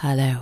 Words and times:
Hallå. 0.00 0.34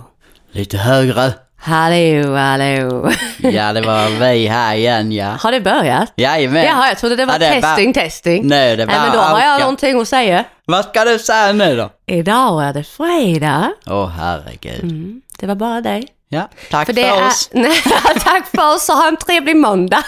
Lite 0.51 0.77
högre. 0.77 1.33
Hallå, 1.59 2.35
hallå. 2.35 3.11
Ja, 3.37 3.73
det 3.73 3.81
var 3.81 4.09
vi 4.31 4.47
här 4.47 4.75
igen 4.75 5.11
ja. 5.11 5.37
Har 5.39 5.51
det 5.51 5.61
börjat? 5.61 6.13
Jajamän. 6.15 6.63
Jaha, 6.65 6.87
jag 6.87 6.97
trodde 6.97 7.15
det 7.15 7.25
var 7.25 7.33
Ja, 7.33 7.39
det 7.39 7.45
är 7.45 7.61
bara- 7.61 7.75
testing, 7.75 7.93
testing. 7.93 8.47
Nej, 8.47 8.75
det 8.77 8.85
var 8.85 8.93
Nej, 8.93 9.01
men 9.03 9.11
då 9.11 9.19
har 9.19 9.41
jag 9.41 9.59
någonting 9.59 10.01
att 10.01 10.07
säga. 10.07 10.43
Vad 10.65 10.85
ska 10.85 11.03
du 11.05 11.19
säga 11.19 11.53
nu 11.53 11.75
då? 11.77 11.89
Idag 12.05 12.63
är 12.63 12.73
det 12.73 12.83
fredag. 12.83 13.71
Åh 13.85 14.07
herregud. 14.09 14.83
Mm, 14.83 15.21
det 15.39 15.45
var 15.47 15.55
bara 15.55 15.81
dig. 15.81 16.07
Ja, 16.29 16.49
tack 16.71 16.85
För 16.85 16.93
för, 16.93 17.01
det 17.01 17.07
är... 17.07 17.27
oss. 17.27 17.49
Nej, 17.53 17.81
tack 18.19 18.47
för 18.55 18.75
oss 18.75 18.89
och 18.89 18.95
ha 18.95 19.07
en 19.07 19.17
trevlig 19.17 19.55
måndag. 19.55 20.03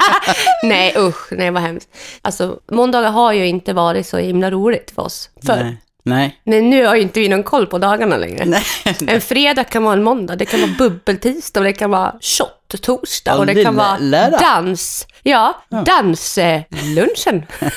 nej 0.62 0.94
usch, 0.98 1.28
nej 1.32 1.50
vad 1.50 1.62
hemskt. 1.62 1.88
Alltså 2.22 2.56
måndagar 2.72 3.10
har 3.10 3.32
ju 3.32 3.46
inte 3.46 3.72
varit 3.72 4.06
så 4.06 4.16
himla 4.18 4.50
roligt 4.50 4.92
för 4.94 5.02
oss. 5.02 5.30
För, 5.46 5.56
Nej. 5.64 5.76
Nej. 6.04 6.40
Men 6.44 6.70
nu 6.70 6.86
har 6.86 6.94
ju 6.94 7.02
inte 7.02 7.20
vi 7.20 7.28
någon 7.28 7.42
koll 7.42 7.66
på 7.66 7.78
dagarna 7.78 8.16
längre. 8.16 8.44
Nej. 8.44 8.62
En 9.06 9.20
fredag 9.20 9.64
kan 9.64 9.82
vara 9.82 9.92
en 9.94 10.02
måndag, 10.02 10.36
det 10.36 10.44
kan 10.44 10.60
vara 10.60 10.70
bubbeltisdag 10.78 11.60
och 11.60 11.64
det 11.64 11.72
kan 11.72 11.90
vara 11.90 12.14
shot-torsdag 12.20 13.34
och 13.34 13.40
Och 13.40 13.46
det 13.46 13.64
kan 13.64 13.76
vara 13.76 14.30
dans. 14.30 15.06
Ja, 15.22 15.62
danslunchen. 15.68 17.46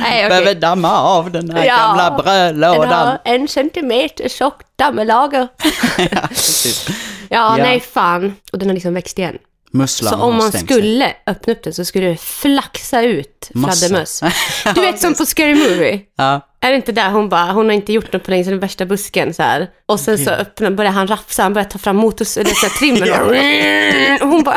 Nej, 0.00 0.26
okej. 0.26 0.28
Behöver 0.28 0.54
damma 0.54 1.00
av 1.00 1.30
den 1.30 1.50
här 1.50 1.64
Ja. 1.64 1.76
gamla 1.76 2.22
brödlådan. 2.22 3.18
en 3.24 3.48
centimeter 3.48 4.28
tjock 4.28 4.60
damelager. 4.76 5.48
ja, 5.98 6.20
precis. 6.28 6.86
Ja, 6.88 6.94
Ja. 7.28 7.64
nej 7.64 7.80
fan. 7.80 8.36
Och 8.52 8.58
den 8.58 8.68
har 8.68 8.74
liksom 8.74 8.94
växt 8.94 9.18
igen. 9.18 9.38
Musslan 9.72 10.12
Så 10.12 10.18
om 10.20 10.36
man 10.36 10.48
stängt 10.48 10.68
sig. 10.68 10.76
skulle 10.78 11.12
öppna 11.26 11.52
upp 11.52 11.62
den 11.62 11.74
så 11.74 11.84
skulle 11.84 12.06
det 12.06 12.16
flaxa 12.20 13.02
ut 13.02 13.50
fladdermöss. 13.52 14.22
Du 14.74 14.80
vet 14.80 15.00
som 15.00 15.14
på 15.14 15.26
Scary 15.26 15.54
Movie. 15.54 16.00
Ja. 16.18 16.40
Är 16.60 16.70
det 16.70 16.76
inte 16.76 16.92
där 16.92 17.10
hon 17.10 17.28
bara, 17.28 17.52
hon 17.52 17.66
har 17.66 17.72
inte 17.72 17.92
gjort 17.92 18.12
något 18.12 18.24
på 18.24 18.30
länge, 18.30 18.44
så 18.44 18.50
den 18.50 18.58
värsta 18.60 18.86
busken 18.86 19.34
så 19.34 19.42
här. 19.42 19.68
Och 19.86 20.00
sen 20.00 20.18
så 20.18 20.30
öppnar, 20.30 20.70
börjar 20.70 20.90
han 20.92 21.06
rafsa, 21.08 21.42
han 21.42 21.52
börjar 21.54 21.68
ta 21.68 21.78
fram 21.78 21.96
motors, 21.96 22.36
eller 22.36 22.50
så 22.50 22.66
här, 22.66 22.78
trimmen 22.78 23.12
och, 23.12 24.22
och 24.22 24.28
hon 24.28 24.44
bara, 24.44 24.56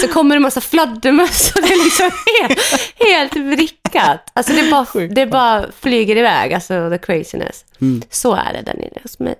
så 0.00 0.08
kommer 0.08 0.34
det 0.34 0.38
en 0.38 0.42
massa 0.42 0.60
fladdermöss 0.60 1.52
och 1.56 1.62
det 1.62 1.68
är 1.72 1.84
liksom 1.84 2.10
helt, 2.40 2.58
helt 2.98 3.36
vrickat. 3.92 4.30
Alltså 4.32 4.52
det 4.52 4.70
bara, 4.70 4.86
Sjukt 4.86 5.14
det 5.14 5.26
bara 5.26 5.66
flyger 5.80 6.16
iväg, 6.16 6.52
alltså 6.52 6.90
the 6.90 6.98
craziness. 6.98 7.64
Mm. 7.80 8.02
Så 8.10 8.34
är 8.34 8.52
det 8.52 8.62
där 8.62 8.74
nere 8.74 9.00
hos 9.02 9.18
mig. 9.18 9.34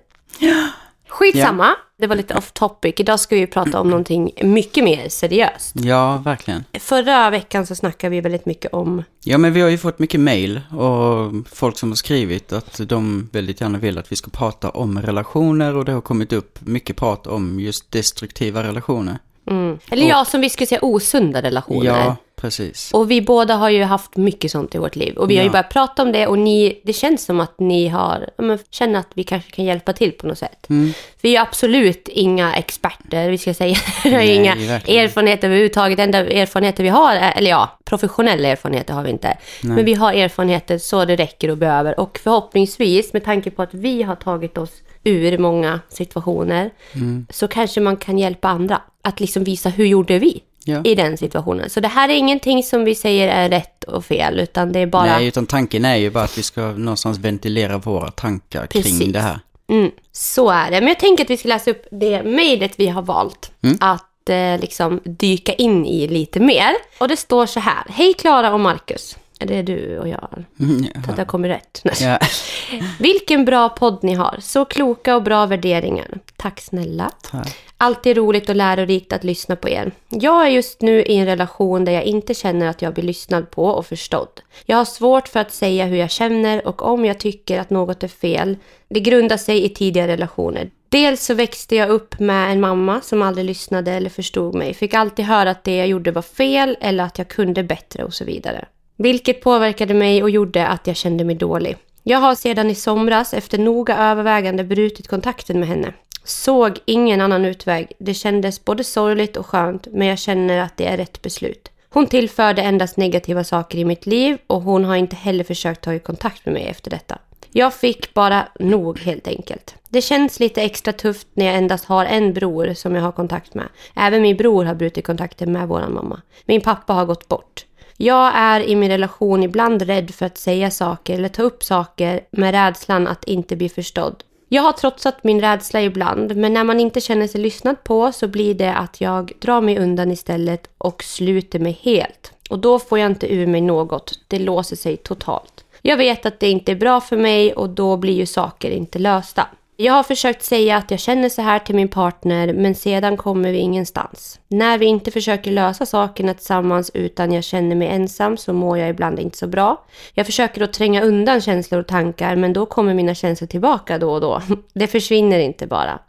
Skitsamma, 1.07 1.75
det 1.97 2.07
var 2.07 2.15
lite 2.15 2.33
off 2.35 2.51
topic. 2.51 2.93
Idag 2.97 3.19
ska 3.19 3.35
vi 3.35 3.47
prata 3.47 3.79
om 3.79 3.89
någonting 3.89 4.31
mycket 4.41 4.83
mer 4.83 5.09
seriöst. 5.09 5.75
ja, 5.75 6.17
verkligen. 6.17 6.63
Förra 6.79 7.29
veckan 7.29 7.65
så 7.65 7.75
snackade 7.75 8.11
vi 8.11 8.21
väldigt 8.21 8.45
mycket 8.45 8.73
om, 8.73 9.03
Ja, 9.23 9.37
men 9.37 9.53
vi 9.53 9.61
har 9.61 9.69
ju 9.69 9.77
fått 9.77 9.99
mycket 9.99 10.19
mail 10.19 10.61
och 10.71 11.31
folk 11.49 11.77
som 11.77 11.89
har 11.89 11.95
skrivit 11.95 12.53
att 12.53 12.81
de 12.89 13.29
väldigt 13.31 13.61
gärna 13.61 13.77
vill 13.77 13.97
att 13.97 14.11
vi 14.11 14.15
ska 14.15 14.31
prata 14.31 14.69
om 14.69 15.01
relationer 15.01 15.75
och 15.75 15.85
det 15.85 15.91
har 15.91 16.01
kommit 16.01 16.33
upp 16.33 16.59
mycket 16.61 16.95
prat 16.95 17.27
om 17.27 17.59
just 17.59 17.91
destruktiva 17.91 18.63
relationer. 18.63 19.17
mm, 19.49 19.79
eller 19.89 20.07
ja, 20.07 20.25
som 20.25 20.41
vi 20.41 20.49
skulle 20.49 20.67
säga 20.67 20.79
osunda 20.81 21.41
relationer. 21.41 21.85
Ja, 21.85 22.15
precis. 22.43 22.91
Och 22.93 23.11
vi 23.11 23.21
båda 23.21 23.55
har 23.55 23.69
ju 23.69 23.83
haft 23.83 24.17
mycket 24.17 24.51
sånt 24.51 24.75
i 24.75 24.77
vårt 24.77 24.95
liv. 24.95 25.17
Och 25.17 25.29
vi 25.29 25.35
har 25.35 25.43
ju 25.43 25.47
Ja. 25.47 25.51
börjat 25.51 25.69
prata 25.69 26.01
om 26.03 26.11
det 26.11 26.27
och 26.27 26.39
ni, 26.39 26.81
det 26.83 26.93
känns 26.93 27.25
som 27.25 27.39
att 27.39 27.59
ni 27.59 27.87
har, 27.87 28.29
ja, 28.37 28.43
men, 28.43 28.59
känner 28.69 28.99
att 28.99 29.07
vi 29.13 29.23
kanske 29.23 29.51
kan 29.51 29.65
hjälpa 29.65 29.93
till 29.93 30.11
på 30.11 30.27
något 30.27 30.37
sätt. 30.37 30.69
Mm. 30.69 30.93
Vi 31.21 31.35
är 31.35 31.41
absolut 31.41 32.07
inga 32.07 32.55
experter, 32.55 33.29
vi 33.29 33.37
ska 33.37 33.53
säga. 33.53 33.75
Vi 34.03 34.09
har 34.09 34.17
Nej, 34.17 34.35
inga 34.35 34.55
verkligen. 34.55 35.05
erfarenheter 35.05 35.47
överhuvudtaget. 35.47 35.99
Enda 35.99 36.19
erfarenheter 36.19 36.83
vi 36.83 36.89
har, 36.89 37.15
är, 37.15 37.33
eller 37.37 37.49
ja, 37.49 37.77
professionella 37.85 38.47
erfarenheter 38.47 38.93
har 38.93 39.03
vi 39.03 39.09
inte. 39.09 39.37
Men 39.61 39.85
vi 39.85 39.93
har 39.93 40.13
erfarenheter 40.13 40.77
så 40.77 41.05
det 41.05 41.15
räcker 41.15 41.49
och 41.49 41.57
behöver. 41.57 41.99
Och 41.99 42.19
förhoppningsvis, 42.23 43.13
med 43.13 43.23
tanke 43.25 43.51
på 43.51 43.61
att 43.61 43.73
vi 43.73 44.03
har 44.03 44.15
tagit 44.15 44.57
oss 44.57 44.71
ur 45.03 45.37
många 45.37 45.79
situationer, 45.89 46.69
Mm. 46.95 47.25
så 47.29 47.47
kanske 47.47 47.81
man 47.81 47.97
kan 47.97 48.17
hjälpa 48.17 48.47
andra. 48.47 48.81
Att 49.01 49.19
liksom 49.19 49.43
visa 49.43 49.69
hur 49.69 49.85
gjorde 49.85 50.19
vi? 50.19 50.41
Ja. 50.65 50.81
i 50.83 50.95
den 50.95 51.17
situationen. 51.17 51.69
Så 51.69 51.79
det 51.79 51.87
här 51.87 52.09
är 52.09 52.13
ingenting 52.13 52.63
som 52.63 52.83
vi 52.83 52.95
säger 52.95 53.27
är 53.27 53.49
rätt 53.49 53.83
och 53.83 54.05
fel, 54.05 54.39
utan 54.39 54.71
det 54.71 54.79
är 54.79 54.85
bara... 54.85 55.05
Nej, 55.05 55.27
utan 55.27 55.45
tanken 55.45 55.85
är 55.85 55.95
ju 55.95 56.09
bara 56.09 56.23
att 56.23 56.37
vi 56.37 56.43
ska 56.43 56.61
någonstans 56.61 57.17
ventilera 57.19 57.77
våra 57.77 58.11
tankar 58.11 58.67
kring 58.67 58.83
Precis. 58.83 59.13
det 59.13 59.19
här. 59.19 59.39
Mm, 59.67 59.91
så 60.11 60.49
är 60.49 60.71
det. 60.71 60.79
Men 60.79 60.87
jag 60.87 60.99
tänker 60.99 61.23
att 61.23 61.29
vi 61.29 61.37
ska 61.37 61.47
läsa 61.49 61.71
upp 61.71 61.85
det 61.91 62.23
mejlet 62.23 62.71
vi 62.77 62.87
har 62.87 63.01
valt 63.01 63.51
Mm. 63.63 63.77
att 63.81 64.29
eh, 64.29 64.59
liksom 64.61 64.99
dyka 65.05 65.53
in 65.53 65.85
i 65.85 66.07
lite 66.07 66.39
mer. 66.39 66.71
Och 66.99 67.07
det 67.07 67.17
står 67.17 67.45
så 67.45 67.59
här. 67.59 67.83
Hej 67.89 68.13
Klara 68.13 68.53
och 68.53 68.59
Marcus. 68.59 69.17
Är 69.39 69.45
det 69.45 69.61
du 69.61 69.99
och 69.99 70.07
jag? 70.07 70.43
Mm, 70.59 70.85
Så 71.05 71.11
att 71.11 71.17
jag 71.17 71.27
kommer 71.27 71.47
rätt. 71.49 71.81
Ja. 72.01 72.19
Vilken 72.99 73.45
bra 73.45 73.69
podd 73.69 73.99
ni 74.03 74.13
har. 74.13 74.37
Så 74.41 74.65
kloka 74.65 75.15
och 75.15 75.23
bra 75.23 75.45
värderingar. 75.45 76.07
Tack 76.35 76.61
snälla. 76.61 77.11
Tack. 77.31 77.55
Alltid 77.83 78.17
roligt 78.17 78.49
och 78.49 78.55
lärorikt 78.55 79.13
att 79.13 79.23
lyssna 79.23 79.55
på 79.55 79.69
er. 79.69 79.91
Jag 80.09 80.45
är 80.45 80.49
just 80.49 80.81
nu 80.81 81.03
i 81.03 81.17
en 81.17 81.25
relation 81.25 81.85
där 81.85 81.91
jag 81.91 82.03
inte 82.03 82.33
känner 82.33 82.67
att 82.67 82.81
jag 82.81 82.93
blir 82.93 83.03
lyssnad 83.03 83.51
på 83.51 83.65
och 83.65 83.85
förstådd. 83.85 84.41
Jag 84.65 84.77
har 84.77 84.85
svårt 84.85 85.27
för 85.27 85.39
att 85.39 85.51
säga 85.51 85.85
hur 85.85 85.97
jag 85.97 86.11
känner 86.11 86.67
och 86.67 86.81
om 86.81 87.05
jag 87.05 87.19
tycker 87.19 87.59
att 87.59 87.69
något 87.69 88.03
är 88.03 88.07
fel. 88.07 88.57
Det 88.89 88.99
grundar 88.99 89.37
sig 89.37 89.65
i 89.65 89.69
tidigare 89.69 90.11
relationer. 90.11 90.69
Dels 90.89 91.25
så 91.25 91.33
växte 91.33 91.75
jag 91.75 91.89
upp 91.89 92.19
med 92.19 92.51
en 92.51 92.61
mamma 92.61 93.01
som 93.01 93.21
aldrig 93.21 93.45
lyssnade 93.45 93.91
eller 93.91 94.09
förstod 94.09 94.55
mig. 94.55 94.73
Fick 94.73 94.93
alltid 94.93 95.25
höra 95.25 95.51
att 95.51 95.63
det 95.63 95.75
jag 95.77 95.87
gjorde 95.87 96.11
var 96.11 96.21
fel 96.21 96.77
eller 96.81 97.03
att 97.03 97.17
jag 97.17 97.27
kunde 97.27 97.63
bättre 97.63 98.03
och 98.03 98.13
så 98.13 98.25
vidare. 98.25 98.65
Vilket 98.97 99.41
påverkade 99.41 99.93
mig 99.93 100.23
och 100.23 100.29
gjorde 100.29 100.67
att 100.67 100.87
jag 100.87 100.95
kände 100.95 101.23
mig 101.23 101.35
dålig. 101.35 101.77
Jag 102.03 102.19
har 102.19 102.35
sedan 102.35 102.69
i 102.69 102.75
somras 102.75 103.33
efter 103.33 103.57
noga 103.57 103.97
övervägande 103.97 104.63
brutit 104.63 105.07
kontakten 105.07 105.59
med 105.59 105.69
henne. 105.69 105.93
Såg 106.23 106.79
ingen 106.85 107.21
annan 107.21 107.45
utväg. 107.45 107.91
Det 107.99 108.13
kändes 108.13 108.65
både 108.65 108.83
sorgligt 108.83 109.37
och 109.37 109.45
skönt, 109.45 109.87
men 109.91 110.07
jag 110.07 110.19
känner 110.19 110.57
att 110.59 110.77
det 110.77 110.85
är 110.85 110.97
rätt 110.97 111.21
beslut. 111.21 111.71
Hon 111.89 112.07
tillförde 112.07 112.61
endast 112.61 112.97
negativa 112.97 113.43
saker 113.43 113.77
i 113.77 113.85
mitt 113.85 114.05
liv 114.05 114.37
och 114.47 114.61
hon 114.61 114.85
har 114.85 114.95
inte 114.95 115.15
heller 115.15 115.43
försökt 115.43 115.81
ta 115.83 115.93
i 115.93 115.99
kontakt 115.99 116.45
med 116.45 116.53
mig 116.53 116.63
efter 116.63 116.91
detta. 116.91 117.17
Jag 117.51 117.73
fick 117.73 118.13
bara 118.13 118.47
nog 118.59 118.99
helt 118.99 119.27
enkelt. 119.27 119.75
Det 119.89 120.01
känns 120.01 120.39
lite 120.39 120.61
extra 120.61 120.93
tufft 120.93 121.27
när 121.33 121.45
jag 121.45 121.55
endast 121.55 121.85
har 121.85 122.05
en 122.05 122.33
bror 122.33 122.73
som 122.73 122.95
jag 122.95 123.01
har 123.01 123.11
kontakt 123.11 123.53
med. 123.53 123.67
Även 123.95 124.21
min 124.21 124.37
bror 124.37 124.65
har 124.65 124.75
brutit 124.75 125.05
kontakten 125.05 125.51
med 125.51 125.67
våran 125.67 125.93
mamma. 125.93 126.21
Min 126.45 126.61
pappa 126.61 126.93
har 126.93 127.05
gått 127.05 127.27
bort. 127.27 127.65
Jag 127.97 128.31
är 128.35 128.59
i 128.61 128.75
min 128.75 128.91
relation 128.91 129.43
ibland 129.43 129.81
rädd 129.81 130.11
för 130.11 130.25
att 130.25 130.37
säga 130.37 130.71
saker 130.71 131.13
eller 131.13 131.29
ta 131.29 131.43
upp 131.43 131.63
saker 131.63 132.21
med 132.31 132.51
rädslan 132.51 133.07
att 133.07 133.23
inte 133.23 133.55
bli 133.55 133.69
förstådd. 133.69 134.23
Jag 134.53 134.61
har 134.61 134.71
trotsat 134.71 135.23
min 135.23 135.41
rädsla 135.41 135.81
ibland, 135.81 136.35
men 136.35 136.53
när 136.53 136.63
man 136.63 136.79
inte 136.79 137.01
känner 137.01 137.27
sig 137.27 137.41
lyssnad 137.41 137.83
på 137.83 138.11
så 138.11 138.27
blir 138.27 138.53
det 138.53 138.73
att 138.73 139.01
jag 139.01 139.31
drar 139.39 139.61
mig 139.61 139.79
undan 139.79 140.11
istället 140.11 140.69
och 140.77 141.03
sluter 141.03 141.59
mig 141.59 141.79
helt. 141.81 142.31
Och 142.49 142.59
då 142.59 142.79
får 142.79 142.99
jag 142.99 143.11
inte 143.11 143.33
ur 143.33 143.47
mig 143.47 143.61
något. 143.61 144.19
Det 144.27 144.39
låser 144.39 144.75
sig 144.75 144.97
totalt. 144.97 145.65
Jag 145.81 145.97
vet 145.97 146.25
att 146.25 146.39
det 146.39 146.49
inte 146.49 146.71
är 146.71 146.75
bra 146.75 147.01
för 147.01 147.17
mig 147.17 147.53
och 147.53 147.69
då 147.69 147.97
blir 147.97 148.13
ju 148.13 148.25
saker 148.25 148.71
inte 148.71 148.99
lösta. 148.99 149.47
Jag 149.77 149.93
har 149.93 150.03
försökt 150.03 150.43
säga 150.43 150.77
att 150.77 150.91
jag 150.91 150.99
känner 150.99 151.29
så 151.29 151.41
här 151.41 151.59
till 151.59 151.75
min 151.75 151.87
partner, 151.87 152.53
men 152.53 152.75
sedan 152.75 153.17
kommer 153.17 153.51
vi 153.51 153.57
ingenstans. 153.57 154.39
När 154.47 154.77
vi 154.77 154.85
inte 154.85 155.11
försöker 155.11 155.51
lösa 155.51 155.85
sakerna 155.85 156.33
tillsammans 156.33 156.91
utan 156.93 157.31
jag 157.31 157.43
känner 157.43 157.75
mig 157.75 157.87
ensam 157.87 158.37
så 158.37 158.53
mår 158.53 158.77
jag 158.77 158.89
ibland 158.89 159.19
inte 159.19 159.37
så 159.37 159.47
bra. 159.47 159.83
Jag 160.13 160.25
försöker 160.25 160.59
då 160.59 160.67
tränga 160.67 161.01
undan 161.01 161.41
känslor 161.41 161.79
och 161.79 161.87
tankar, 161.87 162.35
men 162.35 162.53
då 162.53 162.65
kommer 162.65 162.93
mina 162.93 163.15
känslor 163.15 163.47
tillbaka 163.47 163.97
då 163.97 164.11
och 164.11 164.21
då. 164.21 164.41
Det 164.73 164.87
försvinner 164.87 165.39
inte 165.39 165.67
bara. 165.67 165.99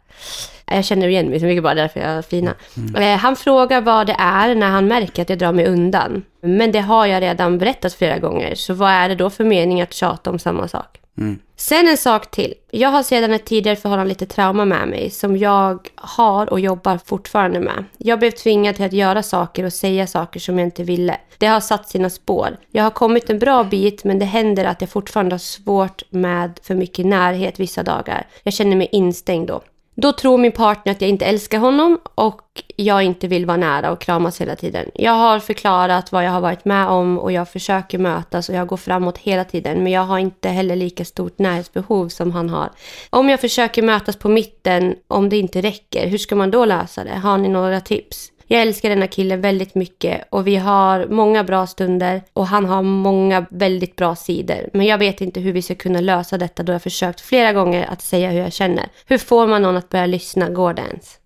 Jag 0.65 0.85
känner 0.85 1.07
igen 1.07 1.29
mig 1.29 1.39
så 1.39 1.45
mycket 1.45 1.63
bara 1.63 1.73
därför 1.73 1.99
jag 1.99 2.09
är 2.09 2.21
fina. 2.21 2.53
Mm. 2.77 3.19
Han 3.19 3.35
frågar 3.35 3.81
vad 3.81 4.07
det 4.07 4.15
är 4.19 4.55
när 4.55 4.69
han 4.69 4.87
märker 4.87 5.21
att 5.21 5.29
jag 5.29 5.39
drar 5.39 5.51
mig 5.51 5.65
undan. 5.67 6.23
Men 6.41 6.71
det 6.71 6.79
har 6.79 7.05
jag 7.05 7.21
redan 7.21 7.57
berättat 7.57 7.93
flera 7.93 8.19
gånger, 8.19 8.55
så 8.55 8.73
vad 8.73 8.91
är 8.91 9.09
det 9.09 9.15
då 9.15 9.29
för 9.29 9.43
mening 9.43 9.81
att 9.81 9.93
tjata 9.93 10.29
om 10.29 10.39
samma 10.39 10.67
sak? 10.67 10.99
Mm. 11.17 11.39
Sen 11.55 11.87
en 11.87 11.97
sak 11.97 12.31
till. 12.31 12.53
Jag 12.71 12.89
har 12.89 13.03
sedan 13.03 13.33
ett 13.33 13.45
tidigare 13.45 13.75
förhållande 13.75 14.09
lite 14.09 14.25
trauma 14.25 14.65
med 14.65 14.87
mig 14.87 15.09
som 15.09 15.37
jag 15.37 15.89
har 15.95 16.49
och 16.49 16.59
jobbar 16.59 16.99
fortfarande 17.05 17.59
med. 17.59 17.83
Jag 17.97 18.19
blev 18.19 18.31
tvingad 18.31 18.75
till 18.75 18.85
att 18.85 18.93
göra 18.93 19.23
saker 19.23 19.63
och 19.63 19.73
säga 19.73 20.07
saker 20.07 20.39
som 20.39 20.59
jag 20.59 20.67
inte 20.67 20.83
ville. 20.83 21.17
Det 21.37 21.47
har 21.47 21.59
satt 21.59 21.89
sina 21.89 22.09
spår. 22.09 22.57
Jag 22.71 22.83
har 22.83 22.91
kommit 22.91 23.29
en 23.29 23.39
bra 23.39 23.63
bit 23.63 24.03
men 24.03 24.19
det 24.19 24.25
händer 24.25 24.65
att 24.65 24.81
jag 24.81 24.89
fortfarande 24.89 25.33
har 25.33 25.39
svårt 25.39 26.03
med 26.09 26.59
för 26.63 26.75
mycket 26.75 27.05
närhet 27.05 27.59
vissa 27.59 27.83
dagar. 27.83 28.27
Jag 28.43 28.53
känner 28.53 28.75
mig 28.75 28.89
instängd 28.91 29.47
då. 29.47 29.61
Då 29.97 30.11
tror 30.11 30.37
min 30.37 30.51
partner 30.51 30.91
att 30.91 31.01
jag 31.01 31.09
inte 31.09 31.25
älskar 31.25 31.59
honom 31.59 31.99
och 32.15 32.41
jag 32.75 33.03
inte 33.03 33.27
vill 33.27 33.45
vara 33.45 33.57
nära 33.57 33.91
och 33.91 34.01
kramas 34.01 34.41
hela 34.41 34.55
tiden. 34.55 34.85
Jag 34.93 35.11
har 35.11 35.39
förklarat 35.39 36.11
vad 36.11 36.25
jag 36.25 36.31
har 36.31 36.41
varit 36.41 36.65
med 36.65 36.87
om 36.87 37.19
och 37.19 37.31
jag 37.31 37.49
försöker 37.49 37.97
mötas 37.97 38.49
och 38.49 38.55
jag 38.55 38.67
går 38.67 38.77
framåt 38.77 39.17
hela 39.17 39.43
tiden. 39.43 39.83
Men 39.83 39.91
jag 39.91 40.01
har 40.01 40.19
inte 40.19 40.49
heller 40.49 40.75
lika 40.75 41.05
stort 41.05 41.39
närhetsbehov 41.39 42.09
som 42.09 42.31
han 42.31 42.49
har. 42.49 42.69
Om 43.09 43.29
jag 43.29 43.41
försöker 43.41 43.81
mötas 43.81 44.15
på 44.15 44.29
mitten, 44.29 44.95
om 45.07 45.29
det 45.29 45.37
inte 45.37 45.61
räcker, 45.61 46.07
hur 46.07 46.17
ska 46.17 46.35
man 46.35 46.51
då 46.51 46.65
lösa 46.65 47.03
det? 47.03 47.15
Har 47.15 47.37
ni 47.37 47.47
några 47.47 47.81
tips? 47.81 48.31
Jag 48.47 48.61
älskar 48.61 48.89
denna 48.89 49.07
kille 49.07 49.35
väldigt 49.35 49.75
mycket 49.75 50.27
och 50.29 50.47
vi 50.47 50.55
har 50.55 51.07
många 51.07 51.43
bra 51.43 51.67
stunder 51.67 52.21
och 52.33 52.47
han 52.47 52.65
har 52.65 52.81
många 52.81 53.45
väldigt 53.49 53.95
bra 53.95 54.15
sidor. 54.15 54.69
Men 54.73 54.85
jag 54.85 54.97
vet 54.97 55.21
inte 55.21 55.39
hur 55.39 55.53
vi 55.53 55.61
ska 55.61 55.75
kunna 55.75 55.99
lösa 56.01 56.37
detta 56.37 56.63
då 56.63 56.73
jag 56.73 56.83
försökt 56.83 57.21
flera 57.21 57.53
gånger 57.53 57.85
att 57.89 58.01
säga 58.01 58.29
hur 58.29 58.39
jag 58.39 58.53
känner. 58.53 58.85
Hur 59.05 59.17
får 59.17 59.47
man 59.47 59.61
någon 59.61 59.77
att 59.77 59.89
börja 59.89 60.05
lyssna? 60.05 60.49
Går 60.49 60.73
det 60.73 60.81
ens? 60.81 61.17